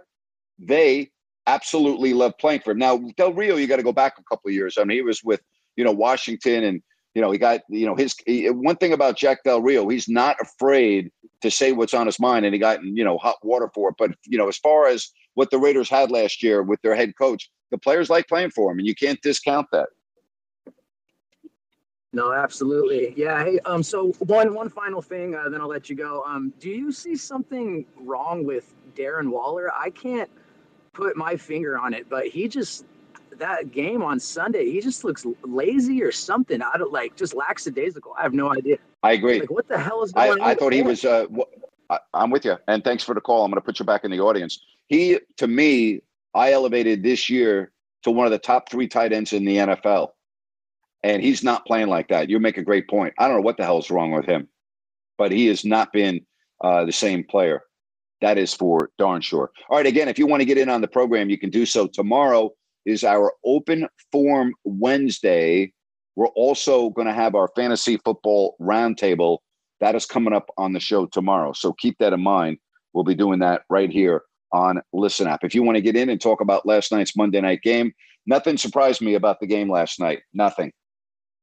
They 0.59 1.11
absolutely 1.47 2.15
love 2.15 2.37
playing 2.39 2.61
for 2.61 2.73
him. 2.73 2.79
Now, 2.79 2.99
Del 3.17 3.33
Rio, 3.33 3.57
you 3.57 3.67
got 3.67 3.77
to 3.77 3.83
go 3.83 3.93
back 3.93 4.15
a 4.19 4.25
couple 4.25 4.49
of 4.49 4.55
years. 4.55 4.79
I 4.79 4.85
mean, 4.85 4.99
he 4.99 5.03
was 5.03 5.23
with 5.25 5.41
you 5.77 5.85
know 5.85 5.93
Washington, 5.93 6.65
and 6.65 6.83
you 7.15 7.23
know 7.23 7.31
he 7.31 7.39
got 7.39 7.63
you 7.69 7.87
know 7.87 7.97
his 7.97 8.15
he, 8.27 8.49
one 8.51 8.77
thing 8.77 8.93
about 8.93 9.17
Jack 9.17 9.45
Del 9.45 9.63
Rio, 9.63 9.89
he's 9.89 10.09
not 10.09 10.37
afraid 10.41 11.11
to 11.43 11.51
say 11.51 11.73
what's 11.73 11.95
on 11.95 12.07
his 12.07 12.21
mind, 12.21 12.45
and 12.45 12.55
he 12.55 12.59
got 12.59 12.83
you 12.83 13.05
know 13.05 13.19
hot 13.19 13.37
water 13.43 13.71
for 13.75 13.91
it. 13.91 13.97
But 13.99 14.13
you 14.27 14.39
know, 14.39 14.49
as 14.49 14.59
far 14.59 14.87
as 14.87 15.11
what 15.35 15.51
the 15.51 15.59
Raiders 15.59 15.89
had 15.89 16.11
last 16.11 16.43
year 16.43 16.63
with 16.63 16.81
their 16.83 16.95
head 16.95 17.15
coach, 17.17 17.51
the 17.71 17.79
players 17.79 18.11
like 18.11 18.29
playing 18.29 18.51
for 18.51 18.71
him, 18.71 18.79
and 18.79 18.87
you 18.87 18.95
can't 18.95 19.21
discount 19.23 19.67
that. 19.73 19.89
No, 22.13 22.33
absolutely. 22.33 23.15
Yeah. 23.17 23.45
Hey, 23.45 23.61
um, 23.61 23.83
so 23.83 24.09
one 24.19 24.53
one 24.53 24.69
final 24.69 25.01
thing, 25.01 25.35
uh, 25.35 25.49
then 25.49 25.61
I'll 25.61 25.69
let 25.69 25.89
you 25.89 25.97
go. 25.97 26.25
Um, 26.25 26.53
do 26.59 26.69
you 26.69 26.91
see 26.91 27.15
something 27.15 27.87
wrong 27.97 28.45
with 28.45 28.75
Darren 28.97 29.31
Waller? 29.31 29.71
I 29.73 29.91
can't 29.91 30.31
put 30.93 31.17
my 31.17 31.37
finger 31.37 31.79
on 31.79 31.95
it, 31.95 32.09
but 32.09 32.27
he 32.27 32.49
just 32.49 32.85
that 33.39 33.71
game 33.71 34.03
on 34.03 34.19
Sunday, 34.19 34.71
he 34.71 34.81
just 34.81 35.05
looks 35.05 35.25
lazy 35.45 36.03
or 36.03 36.11
something. 36.11 36.61
I 36.61 36.77
don't 36.77 36.93
like 36.93 37.17
just 37.17 37.35
lackadaisical. 37.35 38.13
I 38.19 38.23
have 38.23 38.35
no 38.35 38.53
idea. 38.53 38.79
I 39.03 39.13
agree. 39.13 39.41
Like 39.41 39.51
what 39.51 39.69
the 39.69 39.79
hell 39.79 40.03
is 40.03 40.13
I, 40.15 40.29
going 40.29 40.41
on? 40.41 40.49
I 40.49 40.55
thought 40.55 40.73
he 40.73 40.83
was. 40.83 41.05
Uh, 41.05 41.27
I, 41.89 41.99
I'm 42.13 42.31
with 42.31 42.45
you, 42.45 42.57
and 42.67 42.83
thanks 42.83 43.05
for 43.05 43.15
the 43.15 43.21
call. 43.21 43.45
I'm 43.45 43.51
going 43.51 43.61
to 43.61 43.65
put 43.65 43.79
you 43.79 43.85
back 43.85 44.05
in 44.05 44.11
the 44.11 44.21
audience. 44.21 44.61
He, 44.89 45.19
to 45.37 45.47
me, 45.47 46.03
I 46.35 46.53
elevated 46.53 47.03
this 47.03 47.31
year 47.31 47.73
to 48.03 48.11
one 48.11 48.27
of 48.27 48.33
the 48.33 48.39
top 48.39 48.69
three 48.69 48.89
tight 48.89 49.13
ends 49.13 49.33
in 49.33 49.45
the 49.45 49.57
NFL, 49.57 50.11
and 51.03 51.23
he's 51.23 51.43
not 51.43 51.67
playing 51.67 51.89
like 51.89 52.09
that. 52.09 52.29
You 52.29 52.39
make 52.39 52.59
a 52.59 52.63
great 52.63 52.89
point. 52.89 53.15
I 53.19 53.27
don't 53.27 53.39
know 53.39 53.43
what 53.43 53.57
the 53.57 53.65
hell's 53.65 53.91
wrong 53.91 54.13
with 54.13 54.27
him, 54.27 54.49
but 55.19 55.33
he 55.33 55.47
has 55.47 55.65
not 55.65 55.93
been 55.93 56.27
uh, 56.63 56.85
the 56.85 56.93
same 56.93 57.25
player. 57.25 57.63
That 58.21 58.37
is 58.37 58.53
for 58.53 58.91
darn 58.99 59.23
sure. 59.23 59.51
All 59.71 59.79
right, 59.79 59.87
again, 59.87 60.09
if 60.09 60.19
you 60.19 60.27
want 60.27 60.43
to 60.43 60.47
get 60.47 60.59
in 60.59 60.69
on 60.69 60.83
the 60.83 60.89
program, 60.89 61.31
you 61.31 61.39
can 61.39 61.51
do 61.51 61.65
so. 61.65 61.87
Tomorrow 61.87 62.51
is 62.85 63.03
our 63.03 63.33
open 63.45 63.89
form 64.13 64.53
Wednesday. 64.65 65.73
We're 66.17 66.29
also 66.29 66.91
going 66.91 67.07
to 67.07 67.15
have 67.15 67.35
our 67.35 67.49
fantasy 67.57 67.97
football 68.05 68.57
roundtable. 68.61 69.39
That 69.81 69.95
is 69.95 70.05
coming 70.05 70.35
up 70.35 70.51
on 70.59 70.75
the 70.75 70.81
show 70.81 71.07
tomorrow. 71.07 71.53
So 71.55 71.73
keep 71.73 71.97
that 71.99 72.13
in 72.13 72.21
mind. 72.21 72.59
We'll 72.93 73.05
be 73.05 73.15
doing 73.15 73.39
that 73.39 73.63
right 73.71 73.91
here 73.91 74.23
on 74.53 74.83
Listen 74.93 75.27
App. 75.27 75.45
If 75.45 75.55
you 75.55 75.63
want 75.63 75.77
to 75.77 75.83
get 75.83 75.97
in 75.97 76.11
and 76.11 76.21
talk 76.21 76.41
about 76.43 76.67
last 76.67 76.93
night's 76.93 77.17
Monday 77.17 77.41
night 77.41 77.63
game, 77.63 77.93
nothing 78.27 78.59
surprised 78.59 79.01
me 79.01 79.15
about 79.15 79.41
the 79.41 79.47
game 79.47 79.71
last 79.71 79.99
night. 79.99 80.21
Nothing. 80.35 80.73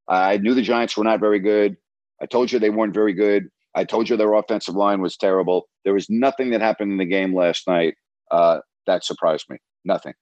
I 0.07 0.37
knew 0.37 0.53
the 0.53 0.61
Giants 0.61 0.95
were 0.95 1.03
not 1.03 1.19
very 1.19 1.39
good. 1.39 1.77
I 2.21 2.25
told 2.25 2.51
you 2.51 2.59
they 2.59 2.69
weren't 2.69 2.93
very 2.93 3.13
good. 3.13 3.49
I 3.75 3.83
told 3.83 4.09
you 4.09 4.17
their 4.17 4.33
offensive 4.33 4.75
line 4.75 5.01
was 5.01 5.17
terrible. 5.17 5.67
There 5.83 5.93
was 5.93 6.09
nothing 6.09 6.49
that 6.51 6.61
happened 6.61 6.91
in 6.91 6.97
the 6.97 7.05
game 7.05 7.35
last 7.35 7.67
night 7.67 7.95
uh, 8.31 8.59
that 8.87 9.03
surprised 9.03 9.49
me. 9.49 9.57
Nothing. 9.85 10.13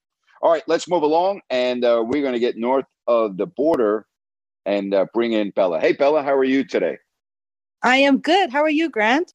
All 0.41 0.51
right, 0.51 0.63
let's 0.67 0.89
move 0.89 1.03
along, 1.03 1.41
and 1.49 1.85
uh, 1.85 2.03
we're 2.05 2.21
going 2.21 2.33
to 2.33 2.39
get 2.39 2.57
north 2.57 2.85
of 3.07 3.37
the 3.37 3.45
border 3.45 4.05
and 4.65 4.93
uh, 4.93 5.05
bring 5.13 5.31
in 5.33 5.51
Bella. 5.51 5.79
Hey, 5.79 5.93
Bella, 5.93 6.21
how 6.23 6.35
are 6.35 6.43
you 6.43 6.63
today? 6.65 6.97
I 7.81 7.97
am 7.97 8.17
good. 8.17 8.49
How 8.51 8.61
are 8.61 8.69
you, 8.69 8.89
Grant? 8.89 9.33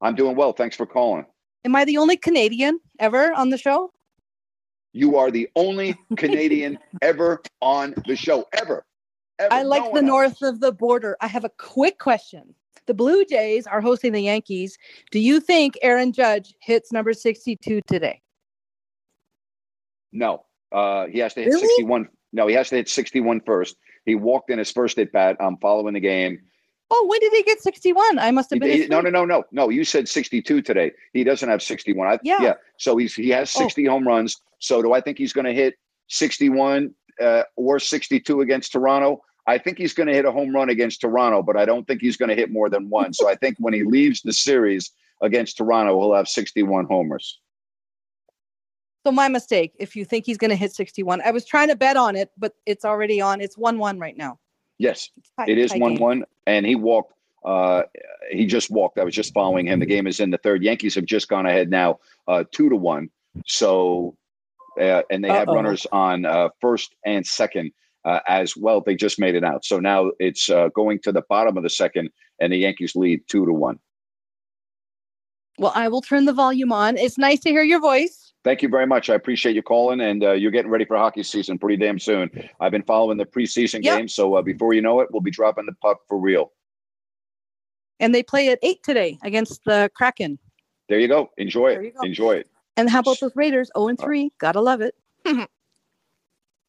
I'm 0.00 0.14
doing 0.14 0.36
well. 0.36 0.52
Thanks 0.52 0.76
for 0.76 0.86
calling. 0.86 1.26
Am 1.64 1.74
I 1.74 1.84
the 1.84 1.98
only 1.98 2.16
Canadian 2.16 2.80
ever 2.98 3.32
on 3.34 3.50
the 3.50 3.58
show? 3.58 3.92
You 4.92 5.16
are 5.16 5.30
the 5.30 5.48
only 5.54 5.96
Canadian 6.16 6.78
ever 7.02 7.42
on 7.60 7.94
the 8.06 8.16
show, 8.16 8.46
ever. 8.52 8.84
I 9.50 9.62
like 9.62 9.84
the 9.92 9.98
else. 9.98 10.02
north 10.06 10.42
of 10.42 10.60
the 10.60 10.72
border. 10.72 11.16
I 11.20 11.26
have 11.26 11.44
a 11.44 11.50
quick 11.58 11.98
question. 11.98 12.54
The 12.86 12.94
Blue 12.94 13.24
Jays 13.24 13.66
are 13.66 13.80
hosting 13.80 14.12
the 14.12 14.22
Yankees. 14.22 14.78
Do 15.10 15.18
you 15.20 15.40
think 15.40 15.78
Aaron 15.82 16.12
Judge 16.12 16.54
hits 16.60 16.90
number 16.92 17.12
62 17.12 17.80
today? 17.86 18.22
No, 20.12 20.44
uh, 20.72 21.06
he 21.06 21.18
has 21.18 21.34
to 21.34 21.40
hit 21.42 21.48
Really? 21.50 21.60
61. 21.66 22.08
No, 22.32 22.46
he 22.46 22.54
has 22.54 22.68
to 22.70 22.76
hit 22.76 22.88
61 22.88 23.40
first. 23.44 23.76
He 24.04 24.14
walked 24.14 24.50
in 24.50 24.58
his 24.58 24.70
first 24.70 24.98
at 24.98 25.12
bat. 25.12 25.36
I'm 25.40 25.58
following 25.58 25.94
the 25.94 26.00
game. 26.00 26.40
Oh, 26.90 27.06
when 27.08 27.20
did 27.20 27.32
he 27.34 27.42
get 27.42 27.60
61? 27.60 28.18
I 28.18 28.30
must 28.30 28.48
have 28.50 28.60
been. 28.60 28.70
He- 28.70 28.86
no, 28.88 29.02
no, 29.02 29.10
no, 29.10 29.26
no, 29.26 29.44
no. 29.52 29.68
You 29.68 29.84
said 29.84 30.08
62 30.08 30.62
today. 30.62 30.92
He 31.12 31.22
doesn't 31.24 31.48
have 31.48 31.62
61. 31.62 32.06
I, 32.06 32.18
Yeah. 32.22 32.54
So 32.78 32.96
he's 32.96 33.14
he 33.14 33.28
has 33.30 33.54
Oh. 33.56 33.60
60 33.60 33.84
home 33.84 34.08
runs. 34.08 34.40
So 34.58 34.80
do 34.80 34.94
I 34.94 35.02
think 35.02 35.18
he's 35.18 35.34
going 35.34 35.44
to 35.44 35.52
hit 35.52 35.74
61 36.08 36.94
uh, 37.20 37.42
or 37.56 37.78
62 37.78 38.40
against 38.40 38.72
Toronto? 38.72 39.22
I 39.46 39.56
think 39.56 39.78
he's 39.78 39.94
going 39.94 40.08
to 40.08 40.12
hit 40.12 40.26
a 40.26 40.32
home 40.32 40.54
run 40.54 40.68
against 40.68 41.00
Toronto, 41.00 41.42
but 41.42 41.56
I 41.56 41.64
don't 41.64 41.86
think 41.86 42.02
he's 42.02 42.18
going 42.18 42.28
to 42.28 42.34
hit 42.34 42.50
more 42.50 42.68
than 42.68 42.90
one. 42.90 43.14
so 43.14 43.28
I 43.28 43.34
think 43.34 43.56
when 43.58 43.72
he 43.72 43.82
leaves 43.82 44.20
the 44.20 44.32
series 44.32 44.90
against 45.22 45.56
Toronto, 45.56 45.98
he'll 45.98 46.14
have 46.14 46.28
61 46.28 46.84
homers. 46.84 47.38
So 49.06 49.12
my 49.12 49.28
mistake. 49.28 49.72
If 49.78 49.96
you 49.96 50.04
think 50.04 50.26
he's 50.26 50.36
going 50.36 50.50
to 50.50 50.56
hit 50.56 50.72
61, 50.72 51.22
I 51.24 51.30
was 51.30 51.46
trying 51.46 51.68
to 51.68 51.76
bet 51.76 51.96
on 51.96 52.14
it, 52.14 52.30
but 52.36 52.54
it's 52.66 52.84
already 52.84 53.22
on. 53.22 53.40
It's 53.40 53.56
one-one 53.56 53.98
right 53.98 54.16
now. 54.16 54.38
Yes, 54.76 55.10
it 55.46 55.58
is 55.58 55.72
one-one, 55.72 56.24
and 56.46 56.66
he 56.66 56.74
walked. 56.74 57.14
Uh, 57.44 57.84
he 58.30 58.44
just 58.46 58.70
walked. 58.70 58.98
I 58.98 59.04
was 59.04 59.14
just 59.14 59.32
following 59.32 59.66
him. 59.66 59.80
The 59.80 59.86
game 59.86 60.06
is 60.06 60.20
in 60.20 60.30
the 60.30 60.38
third. 60.38 60.62
Yankees 60.62 60.94
have 60.96 61.06
just 61.06 61.28
gone 61.28 61.46
ahead 61.46 61.70
now, 61.70 62.00
uh, 62.28 62.44
two 62.52 62.68
to 62.68 62.76
one. 62.76 63.10
So, 63.46 64.14
uh, 64.80 65.02
and 65.10 65.22
they 65.24 65.28
have 65.28 65.48
Uh-oh. 65.48 65.54
runners 65.54 65.86
on 65.92 66.24
uh, 66.24 66.48
first 66.60 66.94
and 67.04 67.26
second 67.26 67.72
uh, 68.04 68.20
as 68.28 68.56
well. 68.56 68.80
They 68.80 68.94
just 68.94 69.18
made 69.18 69.34
it 69.34 69.44
out. 69.44 69.64
So 69.64 69.78
now 69.80 70.12
it's 70.18 70.48
uh, 70.48 70.68
going 70.74 71.00
to 71.00 71.12
the 71.12 71.22
bottom 71.28 71.56
of 71.56 71.62
the 71.62 71.70
second, 71.70 72.10
and 72.40 72.52
the 72.52 72.56
Yankees 72.58 72.94
lead 72.96 73.20
two 73.28 73.44
to 73.46 73.52
one. 73.52 73.78
Well, 75.58 75.72
I 75.74 75.88
will 75.88 76.02
turn 76.02 76.24
the 76.24 76.32
volume 76.32 76.72
on. 76.72 76.96
It's 76.96 77.18
nice 77.18 77.40
to 77.40 77.50
hear 77.50 77.64
your 77.64 77.80
voice. 77.80 78.32
Thank 78.44 78.62
you 78.62 78.68
very 78.68 78.86
much. 78.86 79.10
I 79.10 79.14
appreciate 79.14 79.56
you 79.56 79.62
calling, 79.62 80.00
and 80.00 80.22
uh, 80.22 80.32
you're 80.32 80.52
getting 80.52 80.70
ready 80.70 80.84
for 80.84 80.96
hockey 80.96 81.24
season 81.24 81.58
pretty 81.58 81.76
damn 81.76 81.98
soon. 81.98 82.30
I've 82.60 82.70
been 82.70 82.84
following 82.84 83.18
the 83.18 83.26
preseason 83.26 83.82
Yep. 83.82 83.98
games, 83.98 84.14
so 84.14 84.36
uh, 84.36 84.42
before 84.42 84.72
you 84.72 84.80
know 84.80 85.00
it, 85.00 85.08
we'll 85.10 85.20
be 85.20 85.32
dropping 85.32 85.66
the 85.66 85.74
puck 85.82 85.98
for 86.08 86.16
real. 86.18 86.52
And 88.00 88.14
they 88.14 88.22
play 88.22 88.48
at 88.50 88.60
eight 88.62 88.84
today 88.84 89.18
against 89.24 89.64
the 89.64 89.90
Kraken. 89.94 90.38
There 90.88 91.00
you 91.00 91.08
go. 91.08 91.30
Enjoy 91.36 91.70
There 91.72 91.82
it. 91.82 91.94
go. 91.96 92.06
Enjoy 92.06 92.32
it. 92.36 92.48
And 92.78 92.88
how 92.88 93.00
about 93.00 93.18
those 93.20 93.34
Raiders? 93.34 93.70
0 93.76 93.88
and 93.88 94.00
uh, 94.00 94.04
3. 94.04 94.32
Gotta 94.38 94.60
love 94.60 94.80
it. 94.80 94.94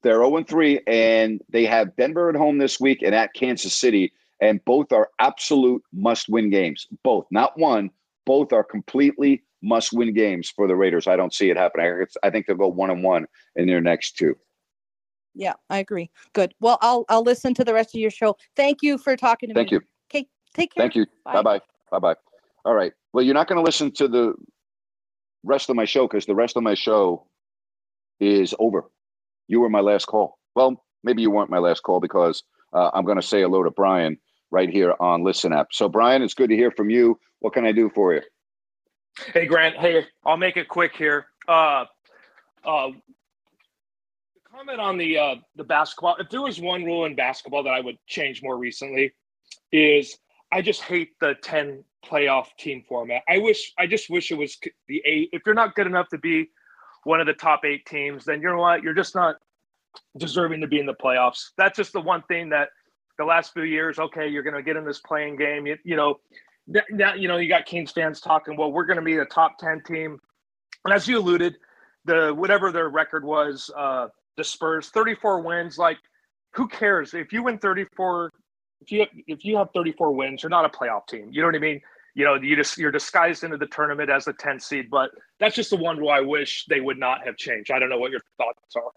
They're 0.02 0.24
0 0.24 0.44
3, 0.44 0.82
and 0.88 1.42
they 1.50 1.66
have 1.66 1.96
Denver 1.96 2.30
at 2.30 2.36
home 2.36 2.58
this 2.58 2.80
week 2.80 3.04
and 3.04 3.14
at 3.14 3.34
Kansas 3.34 3.78
City. 3.78 4.12
And 4.42 4.64
both 4.66 4.92
are 4.92 5.10
absolute 5.20 5.84
must 5.94 6.28
win 6.30 6.50
games. 6.50 6.88
Both, 7.04 7.28
not 7.30 7.58
one, 7.60 7.92
both 8.26 8.54
are 8.54 8.64
completely 8.64 9.44
must 9.62 9.92
win 9.94 10.14
games 10.14 10.50
for 10.50 10.68
the 10.68 10.76
Raiders. 10.76 11.08
I 11.08 11.16
don't 11.16 11.34
see 11.34 11.50
it 11.50 11.58
happening. 11.58 12.06
I, 12.24 12.28
I 12.28 12.30
think 12.32 12.48
they'll 12.48 12.56
go 12.56 12.70
one 12.70 12.90
and 12.90 13.04
one 13.04 13.28
in 13.56 13.68
their 13.68 13.82
next 13.82 14.14
two. 14.14 14.36
Yeah, 15.36 15.54
I 15.70 15.78
agree. 15.78 16.10
Good. 16.34 16.56
Well, 16.60 16.80
I'll 16.82 17.06
I'll 17.10 17.22
listen 17.22 17.54
to 17.56 17.64
the 17.64 17.74
rest 17.74 17.94
of 17.94 18.02
your 18.02 18.10
show. 18.10 18.36
Thank 18.56 18.82
you 18.82 18.98
for 18.98 19.16
talking 19.16 19.50
to 19.50 19.54
Thank 19.54 19.72
me. 19.72 19.80
Thank 19.80 19.84
you. 19.84 20.20
Okay, 20.22 20.30
take 20.54 20.74
care. 20.74 20.84
Thank 20.84 20.96
you. 20.96 21.06
Bye 21.26 21.42
bye. 21.44 21.62
Bye 21.92 22.00
bye. 22.00 22.16
All 22.66 22.74
right. 22.74 22.94
Well, 23.14 23.24
you're 23.24 23.36
not 23.36 23.48
going 23.48 23.58
to 23.58 23.64
listen 23.64 23.92
to 23.92 24.08
the 24.08 24.34
rest 25.44 25.70
of 25.70 25.76
my 25.76 25.86
show 25.86 26.08
because 26.08 26.26
the 26.26 26.36
rest 26.36 26.58
of 26.58 26.64
my 26.64 26.76
show 26.76 27.26
is 28.20 28.54
over. 28.60 28.86
You 29.48 29.62
were 29.62 29.70
my 29.70 29.82
last 29.82 30.06
call. 30.06 30.38
Well, 30.56 30.84
maybe 31.04 31.22
you 31.22 31.32
weren't 31.32 31.50
my 31.50 31.60
last 31.60 31.82
call 31.82 32.00
because 32.00 32.44
uh, 32.74 32.92
I'm 32.94 33.06
going 33.06 33.20
to 33.20 33.26
say 33.26 33.42
hello 33.42 33.64
to 33.64 33.72
Brian 33.72 34.18
right 34.52 34.70
here 34.70 34.94
on 35.00 35.24
Listen 35.24 35.54
App. 35.54 35.68
So, 35.72 35.90
Brian, 35.90 36.22
it's 36.22 36.34
good 36.34 36.50
to 36.50 36.56
hear 36.56 36.72
from 36.72 36.90
you. 36.90 37.20
What 37.40 37.54
can 37.54 37.66
I 37.66 37.72
do 37.72 37.90
for 37.94 38.14
you? 38.14 38.22
Hey 39.34 39.48
Grant, 39.48 39.76
hey, 39.76 40.06
I'll 40.26 40.38
make 40.38 40.56
it 40.56 40.70
quick 40.70 40.96
here. 40.96 41.26
Uh, 41.48 41.86
uh, 42.64 42.90
comment 44.50 44.80
on 44.80 44.98
the 44.98 45.18
uh, 45.18 45.36
the 45.56 45.64
basketball. 45.64 46.16
If 46.20 46.30
there 46.30 46.42
was 46.42 46.60
one 46.60 46.86
rule 46.86 47.06
in 47.06 47.16
basketball 47.16 47.64
that 47.64 47.74
I 47.74 47.82
would 47.82 47.98
change 48.08 48.42
more 48.42 48.58
recently, 48.58 49.14
is 49.72 50.18
I 50.52 50.62
just 50.62 50.82
hate 50.82 51.20
the 51.20 51.36
ten 51.42 51.84
playoff 52.06 52.48
team 52.58 52.84
format. 52.88 53.24
I 53.28 53.38
wish, 53.40 53.74
I 53.78 53.88
just 53.88 54.10
wish 54.10 54.32
it 54.32 54.36
was 54.36 54.58
the 54.88 55.02
eight. 55.06 55.30
If 55.32 55.42
you're 55.46 55.56
not 55.56 55.76
good 55.76 55.88
enough 55.88 56.10
to 56.10 56.18
be 56.18 56.50
one 57.04 57.20
of 57.20 57.28
the 57.28 57.34
top 57.34 57.66
eight 57.66 57.86
teams, 57.86 58.26
then 58.26 58.42
you 58.42 58.50
know 58.50 58.58
what? 58.58 58.84
You're 58.84 58.94
just 58.94 59.16
not 59.16 59.36
deserving 60.18 60.62
to 60.62 60.68
be 60.68 60.80
in 60.80 60.86
the 60.86 60.94
playoffs. 60.94 61.50
That's 61.58 61.78
just 61.78 61.94
the 61.94 62.02
one 62.02 62.24
thing 62.24 62.50
that 62.50 62.70
the 63.18 63.26
last 63.26 63.54
few 63.54 63.64
years. 63.64 64.00
Okay, 64.00 64.28
you're 64.28 64.44
going 64.44 64.56
to 64.56 64.64
get 64.64 64.76
in 64.76 64.86
this 64.86 65.00
play-in 65.00 65.38
game. 65.38 65.66
You, 65.66 65.78
you 65.84 65.96
know, 65.96 66.20
now 66.92 67.14
you 67.14 67.28
know 67.28 67.38
you 67.38 67.50
got 67.50 67.66
Kings 67.66 67.92
fans 67.92 68.22
talking. 68.22 68.56
Well, 68.56 68.72
we're 68.72 68.86
going 68.86 69.00
to 69.00 69.04
be 69.04 69.18
a 69.18 69.26
top 69.26 69.58
ten 69.58 69.82
team, 69.86 70.18
and 70.86 70.94
as 70.94 71.08
you 71.08 71.20
alluded, 71.20 71.56
the 72.06 72.34
whatever 72.36 72.72
their 72.72 72.90
record 72.90 73.24
was, 73.24 73.70
uh, 73.76 74.08
the 74.38 74.44
Spurs, 74.44 74.90
34 74.90 75.42
wins. 75.42 75.78
Like, 75.78 75.98
who 76.54 76.68
cares 76.68 77.14
if 77.14 77.32
you 77.34 77.44
win 77.44 77.60
34? 77.60 78.32
If 78.90 78.92
you 78.92 79.24
if 79.28 79.46
you 79.46 79.58
have 79.58 79.70
34 79.74 80.12
wins, 80.14 80.44
you're 80.44 80.50
not 80.50 80.66
a 80.66 80.70
playoff 80.70 81.08
team. 81.08 81.30
You 81.32 81.42
know 81.42 81.48
what 81.48 81.56
I 81.56 81.60
mean? 81.60 81.82
You 82.16 82.26
know, 82.26 82.36
you 82.36 82.56
just 82.56 82.78
you're 82.78 82.92
disguised 82.92 83.44
into 83.44 83.58
the 83.58 83.68
tournament 83.68 84.10
as 84.10 84.28
a 84.28 84.34
10 84.34 84.60
seed. 84.60 84.90
But 84.90 85.12
that's 85.40 85.56
just 85.56 85.70
the 85.70 85.76
one 85.76 85.98
rule 85.98 86.10
I 86.10 86.22
wish 86.22 86.66
they 86.66 86.80
would 86.80 86.98
not 86.98 87.26
have 87.26 87.38
changed. 87.38 87.72
I 87.72 87.80
don't 87.80 87.90
know 87.90 88.00
what 88.00 88.12
your 88.12 88.22
thoughts 88.38 88.76
are. 88.76 88.92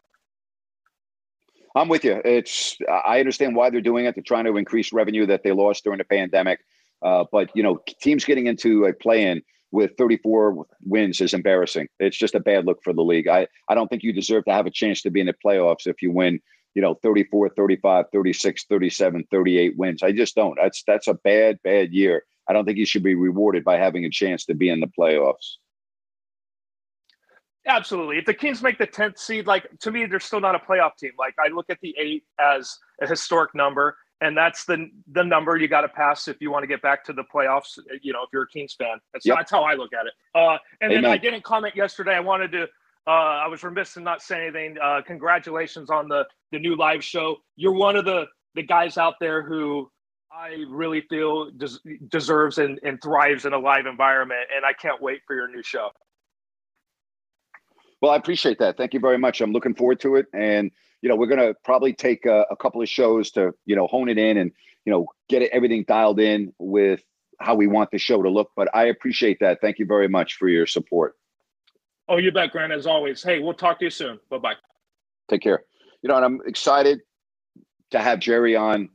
I'm 1.74 1.88
with 1.88 2.04
you. 2.04 2.20
It's 2.24 2.76
I 2.88 3.20
understand 3.20 3.54
why 3.54 3.70
they're 3.70 3.80
doing 3.80 4.06
it. 4.06 4.14
They're 4.14 4.24
trying 4.24 4.44
to 4.44 4.56
increase 4.56 4.92
revenue 4.92 5.26
that 5.26 5.42
they 5.42 5.52
lost 5.52 5.84
during 5.84 5.98
the 5.98 6.04
pandemic. 6.04 6.60
Uh, 7.02 7.24
but 7.30 7.50
you 7.54 7.62
know, 7.62 7.80
teams 8.00 8.24
getting 8.24 8.46
into 8.46 8.84
a 8.84 8.92
play-in 8.92 9.42
with 9.72 9.92
34 9.96 10.66
wins 10.84 11.20
is 11.20 11.34
embarrassing. 11.34 11.88
It's 11.98 12.16
just 12.16 12.34
a 12.34 12.40
bad 12.40 12.66
look 12.66 12.82
for 12.84 12.92
the 12.92 13.02
league. 13.02 13.26
I, 13.26 13.48
I 13.68 13.74
don't 13.74 13.88
think 13.88 14.02
you 14.02 14.12
deserve 14.12 14.44
to 14.44 14.52
have 14.52 14.66
a 14.66 14.70
chance 14.70 15.00
to 15.02 15.10
be 15.10 15.20
in 15.20 15.26
the 15.26 15.34
playoffs 15.44 15.86
if 15.86 16.02
you 16.02 16.12
win, 16.12 16.40
you 16.74 16.82
know, 16.82 16.94
34, 17.02 17.50
35, 17.50 18.06
36, 18.12 18.64
37, 18.64 19.24
38 19.30 19.76
wins. 19.76 20.02
I 20.02 20.12
just 20.12 20.34
don't. 20.34 20.58
That's 20.60 20.82
that's 20.86 21.08
a 21.08 21.14
bad 21.14 21.58
bad 21.62 21.92
year. 21.92 22.24
I 22.48 22.52
don't 22.52 22.64
think 22.64 22.78
you 22.78 22.86
should 22.86 23.02
be 23.02 23.14
rewarded 23.14 23.64
by 23.64 23.76
having 23.76 24.04
a 24.04 24.10
chance 24.10 24.44
to 24.46 24.54
be 24.54 24.68
in 24.68 24.80
the 24.80 24.88
playoffs. 24.88 25.56
Absolutely. 27.66 28.18
If 28.18 28.24
the 28.24 28.34
Kings 28.34 28.60
make 28.60 28.76
the 28.76 28.86
10th 28.86 29.18
seed, 29.18 29.46
like 29.46 29.68
to 29.80 29.92
me, 29.92 30.06
they're 30.06 30.18
still 30.18 30.40
not 30.40 30.56
a 30.56 30.58
playoff 30.58 30.96
team. 30.98 31.12
Like 31.18 31.34
I 31.38 31.48
look 31.48 31.66
at 31.68 31.78
the 31.80 31.94
eight 31.98 32.24
as 32.40 32.76
a 33.00 33.06
historic 33.06 33.54
number, 33.54 33.96
and 34.20 34.36
that's 34.36 34.64
the 34.64 34.90
the 35.12 35.22
number 35.22 35.56
you 35.56 35.68
got 35.68 35.82
to 35.82 35.88
pass 35.88 36.26
if 36.26 36.38
you 36.40 36.50
want 36.50 36.64
to 36.64 36.66
get 36.66 36.82
back 36.82 37.04
to 37.04 37.12
the 37.12 37.22
playoffs. 37.32 37.78
You 38.02 38.12
know, 38.12 38.22
if 38.22 38.30
you're 38.32 38.42
a 38.42 38.48
Kings 38.48 38.74
fan, 38.74 38.98
that's, 39.12 39.24
yep. 39.24 39.36
that's 39.36 39.50
how 39.50 39.62
I 39.62 39.74
look 39.74 39.92
at 39.92 40.06
it. 40.06 40.12
Uh, 40.34 40.58
and 40.80 40.90
Amen. 40.90 41.02
then 41.02 41.12
I 41.12 41.16
didn't 41.16 41.44
comment 41.44 41.76
yesterday. 41.76 42.14
I 42.14 42.20
wanted 42.20 42.52
to. 42.52 42.68
Uh, 43.06 43.10
I 43.10 43.48
was 43.48 43.62
remiss 43.64 43.96
in 43.96 44.04
not 44.04 44.22
saying 44.22 44.54
anything. 44.54 44.76
Uh, 44.82 45.00
congratulations 45.04 45.90
on 45.90 46.08
the 46.08 46.24
the 46.52 46.58
new 46.58 46.76
live 46.76 47.02
show. 47.02 47.36
You're 47.56 47.72
one 47.72 47.96
of 47.96 48.04
the 48.04 48.26
the 48.54 48.62
guys 48.62 48.96
out 48.98 49.14
there 49.20 49.42
who 49.42 49.90
I 50.32 50.64
really 50.68 51.02
feel 51.10 51.50
des- 51.50 51.98
deserves 52.08 52.58
and, 52.58 52.78
and 52.82 53.00
thrives 53.02 53.44
in 53.44 53.52
a 53.52 53.58
live 53.58 53.86
environment, 53.86 54.48
and 54.54 54.64
I 54.64 54.72
can't 54.72 55.00
wait 55.02 55.20
for 55.26 55.34
your 55.34 55.48
new 55.48 55.62
show. 55.62 55.90
Well, 58.00 58.12
I 58.12 58.16
appreciate 58.16 58.58
that. 58.58 58.76
Thank 58.76 58.94
you 58.94 59.00
very 59.00 59.18
much. 59.18 59.40
I'm 59.40 59.52
looking 59.52 59.74
forward 59.74 60.00
to 60.00 60.16
it. 60.16 60.26
And, 60.34 60.72
you 61.02 61.08
know, 61.08 61.14
we're 61.14 61.28
going 61.28 61.38
to 61.38 61.54
probably 61.64 61.92
take 61.92 62.26
a, 62.26 62.44
a, 62.50 62.56
couple 62.56 62.82
of 62.82 62.88
shows 62.88 63.30
to, 63.32 63.52
you 63.64 63.76
know, 63.76 63.86
hone 63.86 64.08
it 64.08 64.18
in 64.18 64.38
and, 64.38 64.50
you 64.84 64.92
know, 64.92 65.06
get 65.28 65.42
everything 65.52 65.84
dialed 65.86 66.18
in 66.18 66.52
with 66.58 67.00
how 67.38 67.54
we 67.54 67.68
want 67.68 67.92
the 67.92 67.98
show 67.98 68.20
to 68.20 68.28
look. 68.28 68.50
But 68.56 68.68
I 68.74 68.86
appreciate 68.86 69.38
that. 69.40 69.60
Thank 69.60 69.78
you 69.78 69.86
very 69.86 70.08
much 70.08 70.34
for 70.34 70.48
your 70.48 70.66
support. 70.66 71.14
Oh, 72.12 72.18
you 72.18 72.30
bet, 72.30 72.52
Grant, 72.52 72.74
as 72.74 72.86
always. 72.86 73.22
Hey, 73.22 73.38
we'll 73.38 73.54
talk 73.54 73.78
to 73.78 73.86
you 73.86 73.90
soon. 73.90 74.20
Bye 74.28 74.36
bye. 74.36 74.54
Take 75.30 75.40
care. 75.40 75.64
You 76.02 76.08
know, 76.08 76.16
and 76.16 76.24
I'm 76.26 76.40
excited 76.44 77.00
to 77.92 78.00
have 78.00 78.20
Jerry 78.20 78.54
on 78.54 78.90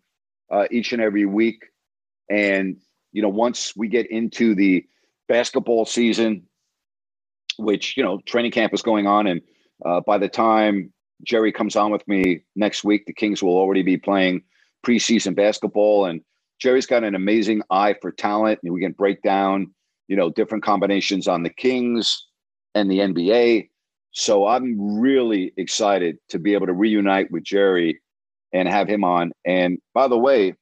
uh, 0.51 0.65
each 0.69 0.93
and 0.93 1.01
every 1.01 1.25
week. 1.25 1.63
And, 2.29 2.77
you 3.11 3.23
know, 3.23 3.29
once 3.29 3.75
we 3.75 3.87
get 3.87 4.11
into 4.11 4.53
the 4.53 4.85
basketball 5.27 5.85
season, 5.85 6.43
which 7.57 7.97
you 7.97 8.03
know 8.03 8.19
training 8.27 8.51
camp 8.51 8.71
is 8.71 8.83
going 8.83 9.07
on, 9.07 9.25
and 9.25 9.41
uh, 9.83 10.01
by 10.01 10.19
the 10.19 10.29
time 10.29 10.93
Jerry 11.23 11.51
comes 11.51 11.75
on 11.75 11.91
with 11.91 12.07
me 12.07 12.43
next 12.55 12.83
week, 12.83 13.07
the 13.07 13.13
Kings 13.13 13.41
will 13.41 13.57
already 13.57 13.81
be 13.81 13.97
playing 13.97 14.43
preseason 14.85 15.35
basketball, 15.35 16.05
and 16.05 16.21
Jerry's 16.59 16.85
got 16.85 17.03
an 17.03 17.15
amazing 17.15 17.63
eye 17.71 17.95
for 17.99 18.11
talent, 18.11 18.59
and 18.63 18.71
we 18.71 18.81
can 18.81 18.91
break 18.91 19.23
down 19.23 19.73
you 20.07 20.15
know 20.15 20.29
different 20.29 20.63
combinations 20.63 21.27
on 21.27 21.41
the 21.41 21.49
Kings 21.49 22.26
and 22.77 22.91
the 22.91 22.99
NBA. 22.99 23.69
So 24.11 24.47
I'm 24.47 24.99
really 24.99 25.53
excited 25.57 26.17
to 26.29 26.39
be 26.39 26.53
able 26.53 26.67
to 26.67 26.73
reunite 26.73 27.31
with 27.31 27.43
Jerry 27.43 27.99
and 28.53 28.67
have 28.67 28.87
him 28.87 29.03
on. 29.03 29.31
And 29.45 29.79
by 29.93 30.07
the 30.07 30.17
way, 30.17 30.55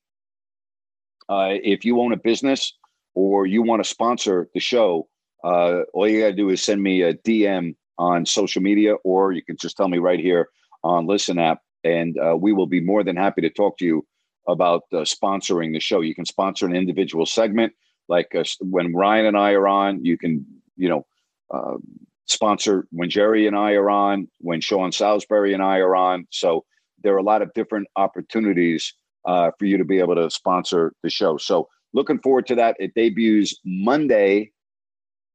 uh, 1.29 1.53
if 1.63 1.85
you 1.85 1.99
own 2.01 2.13
a 2.13 2.17
business 2.17 2.73
or 3.13 3.45
you 3.45 3.61
want 3.61 3.83
to 3.83 3.89
sponsor 3.89 4.49
the 4.53 4.59
show, 4.59 5.07
uh, 5.43 5.81
all 5.93 6.07
you 6.07 6.21
got 6.21 6.27
to 6.27 6.33
do 6.33 6.49
is 6.49 6.61
send 6.61 6.81
me 6.81 7.01
a 7.01 7.13
DM 7.13 7.75
on 7.97 8.25
social 8.25 8.61
media, 8.61 8.95
or 9.03 9.31
you 9.31 9.43
can 9.43 9.55
just 9.57 9.77
tell 9.77 9.87
me 9.87 9.99
right 9.99 10.19
here 10.19 10.49
on 10.83 11.07
Listen 11.07 11.39
app, 11.39 11.59
and 11.83 12.17
uh, 12.17 12.35
we 12.35 12.51
will 12.51 12.67
be 12.67 12.81
more 12.81 13.03
than 13.03 13.15
happy 13.15 13.41
to 13.41 13.49
talk 13.49 13.77
to 13.77 13.85
you 13.85 14.05
about 14.47 14.83
uh, 14.91 14.97
sponsoring 14.97 15.71
the 15.71 15.79
show. 15.79 16.01
You 16.01 16.15
can 16.15 16.25
sponsor 16.25 16.65
an 16.65 16.75
individual 16.75 17.25
segment, 17.25 17.73
like 18.09 18.35
uh, 18.35 18.43
when 18.59 18.93
Ryan 18.93 19.27
and 19.27 19.37
I 19.37 19.51
are 19.51 19.67
on. 19.67 20.03
You 20.03 20.17
can, 20.17 20.45
you 20.75 20.89
know, 20.89 21.05
uh, 21.53 21.77
sponsor 22.25 22.87
when 22.91 23.09
Jerry 23.09 23.47
and 23.47 23.55
I 23.55 23.73
are 23.73 23.89
on, 23.89 24.27
when 24.39 24.61
Sean 24.61 24.91
Salisbury 24.91 25.53
and 25.53 25.63
I 25.63 25.77
are 25.77 25.95
on. 25.95 26.27
So 26.31 26.65
there 27.03 27.13
are 27.13 27.19
a 27.19 27.23
lot 27.23 27.41
of 27.41 27.53
different 27.53 27.87
opportunities 27.95 28.93
uh, 29.25 29.51
for 29.57 29.65
you 29.65 29.77
to 29.77 29.85
be 29.85 29.99
able 29.99 30.15
to 30.15 30.29
sponsor 30.29 30.93
the 31.03 31.09
show. 31.09 31.37
So 31.37 31.67
looking 31.93 32.19
forward 32.19 32.47
to 32.47 32.55
that. 32.55 32.75
It 32.79 32.93
debuts 32.95 33.59
Monday 33.63 34.51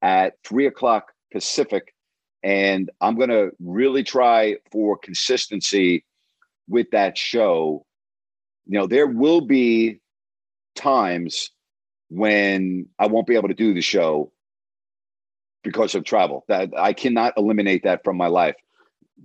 at 0.01 0.33
three 0.43 0.65
o'clock 0.65 1.11
Pacific. 1.31 1.93
And 2.43 2.89
I'm 3.01 3.15
going 3.15 3.29
to 3.29 3.51
really 3.59 4.03
try 4.03 4.57
for 4.71 4.97
consistency 4.97 6.05
with 6.67 6.89
that 6.91 7.17
show. 7.17 7.85
You 8.65 8.79
know, 8.79 8.87
there 8.87 9.07
will 9.07 9.41
be 9.41 9.99
times 10.75 11.51
when 12.09 12.87
I 12.99 13.07
won't 13.07 13.27
be 13.27 13.35
able 13.35 13.47
to 13.47 13.53
do 13.53 13.73
the 13.73 13.81
show 13.81 14.31
because 15.63 15.95
of 15.95 16.03
travel. 16.03 16.43
That 16.47 16.69
I 16.77 16.93
cannot 16.93 17.33
eliminate 17.37 17.83
that 17.83 18.03
from 18.03 18.17
my 18.17 18.27
life, 18.27 18.55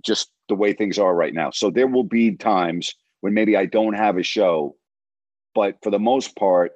just 0.03 0.31
the 0.49 0.55
way 0.55 0.73
things 0.73 0.97
are 0.97 1.15
right 1.15 1.33
now. 1.33 1.51
So 1.51 1.69
there 1.69 1.87
will 1.87 2.03
be 2.03 2.35
times 2.35 2.93
when 3.21 3.33
maybe 3.33 3.57
I 3.57 3.65
don't 3.65 3.93
have 3.93 4.17
a 4.17 4.23
show, 4.23 4.75
but 5.55 5.75
for 5.83 5.91
the 5.91 5.99
most 5.99 6.35
part, 6.35 6.73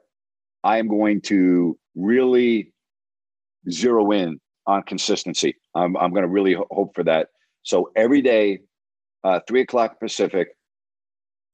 I 0.63 0.77
am 0.77 0.87
going 0.87 1.21
to 1.21 1.77
really 1.95 2.73
zero 3.69 4.11
in 4.11 4.39
on 4.67 4.83
consistency. 4.83 5.55
I'm, 5.75 5.95
I'm 5.97 6.11
going 6.11 6.23
to 6.23 6.29
really 6.29 6.53
ho- 6.53 6.67
hope 6.71 6.95
for 6.95 7.03
that. 7.03 7.29
So 7.63 7.91
every 7.95 8.21
day, 8.21 8.59
uh, 9.23 9.39
three 9.47 9.61
o'clock 9.61 9.99
Pacific, 9.99 10.49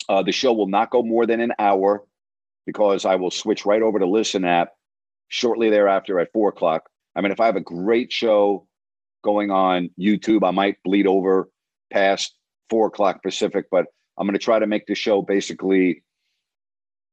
uh, 0.09 0.23
the 0.23 0.31
show 0.31 0.53
will 0.53 0.67
not 0.67 0.89
go 0.89 1.03
more 1.03 1.25
than 1.25 1.41
an 1.41 1.53
hour 1.59 2.03
because 2.65 3.05
I 3.05 3.15
will 3.15 3.31
switch 3.31 3.65
right 3.65 3.81
over 3.81 3.99
to 3.99 4.05
Listen 4.07 4.45
app 4.45 4.69
shortly 5.27 5.69
thereafter 5.69 6.19
at 6.19 6.31
four 6.33 6.49
o'clock. 6.49 6.83
I 7.17 7.21
mean, 7.21 7.31
if 7.31 7.39
I 7.39 7.47
have 7.47 7.55
a 7.55 7.61
great 7.61 8.13
show 8.13 8.67
going 9.23 9.49
on 9.49 9.89
YouTube, 9.99 10.47
I 10.47 10.51
might 10.51 10.77
bleed 10.83 11.07
over 11.07 11.49
past 11.91 12.35
four 12.69 12.87
o'clock 12.87 13.23
Pacific, 13.23 13.65
but 13.71 13.87
I'm 14.17 14.27
going 14.27 14.37
to 14.37 14.43
try 14.43 14.59
to 14.59 14.67
make 14.67 14.85
the 14.85 14.93
show 14.93 15.23
basically 15.23 16.03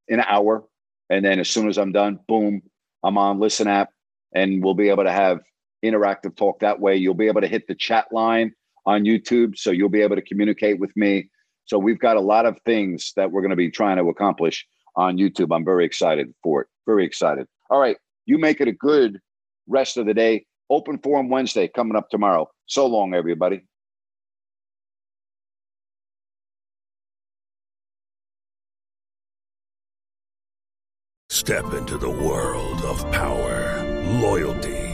in 0.07 0.21
an 0.21 0.27
hour. 0.29 0.65
And 1.09 1.25
then 1.25 1.41
as 1.41 1.49
soon 1.49 1.69
as 1.69 1.79
I'm 1.79 1.93
done, 1.93 2.21
boom, 2.29 2.63
I'm 3.03 3.17
on 3.17 3.41
Listen 3.41 3.67
app 3.67 3.91
and 4.35 4.63
we'll 4.63 4.75
be 4.75 4.91
able 4.91 5.05
to 5.05 5.13
have 5.13 5.41
interactive 5.83 6.37
talk 6.37 6.61
that 6.61 6.81
way. 6.81 6.97
You'll 6.97 7.15
be 7.15 7.27
able 7.27 7.41
to 7.41 7.47
hit 7.47 7.67
the 7.67 7.75
chat 7.75 8.07
line 8.13 8.53
on 8.87 9.05
YouTube, 9.05 9.57
so 9.57 9.71
you'll 9.71 9.89
be 9.89 10.03
able 10.03 10.17
to 10.17 10.23
communicate 10.23 10.79
with 10.79 10.95
me. 10.97 11.31
So 11.65 11.79
we've 11.79 11.99
got 11.99 12.19
a 12.19 12.21
lot 12.21 12.45
of 12.45 12.59
things 12.67 13.13
that 13.17 13.33
we're 13.33 13.41
going 13.41 13.51
to 13.51 13.57
be 13.57 13.71
trying 13.71 13.97
to 13.97 14.11
accomplish 14.11 14.67
on 14.97 15.17
YouTube. 15.17 15.55
I'm 15.55 15.65
very 15.65 15.87
excited 15.87 16.35
for 16.43 16.63
it. 16.63 16.69
Very 16.85 17.07
excited. 17.07 17.47
All 17.71 17.81
right, 17.81 17.97
you 18.27 18.37
make 18.37 18.61
it 18.61 18.69
a 18.69 18.73
good 18.73 19.19
rest 19.67 19.97
of 19.97 20.07
the 20.07 20.15
day. 20.15 20.47
Open 20.71 20.99
forum 20.99 21.29
Wednesday 21.29 21.69
coming 21.69 21.97
up 21.97 22.09
tomorrow. 22.11 22.49
So 22.67 22.87
long, 22.87 23.15
everybody. 23.15 23.63
Step 31.29 31.75
into 31.75 31.99
the 31.99 32.09
world 32.09 32.81
of 32.83 33.11
power, 33.13 33.85
loyalty 34.23 34.94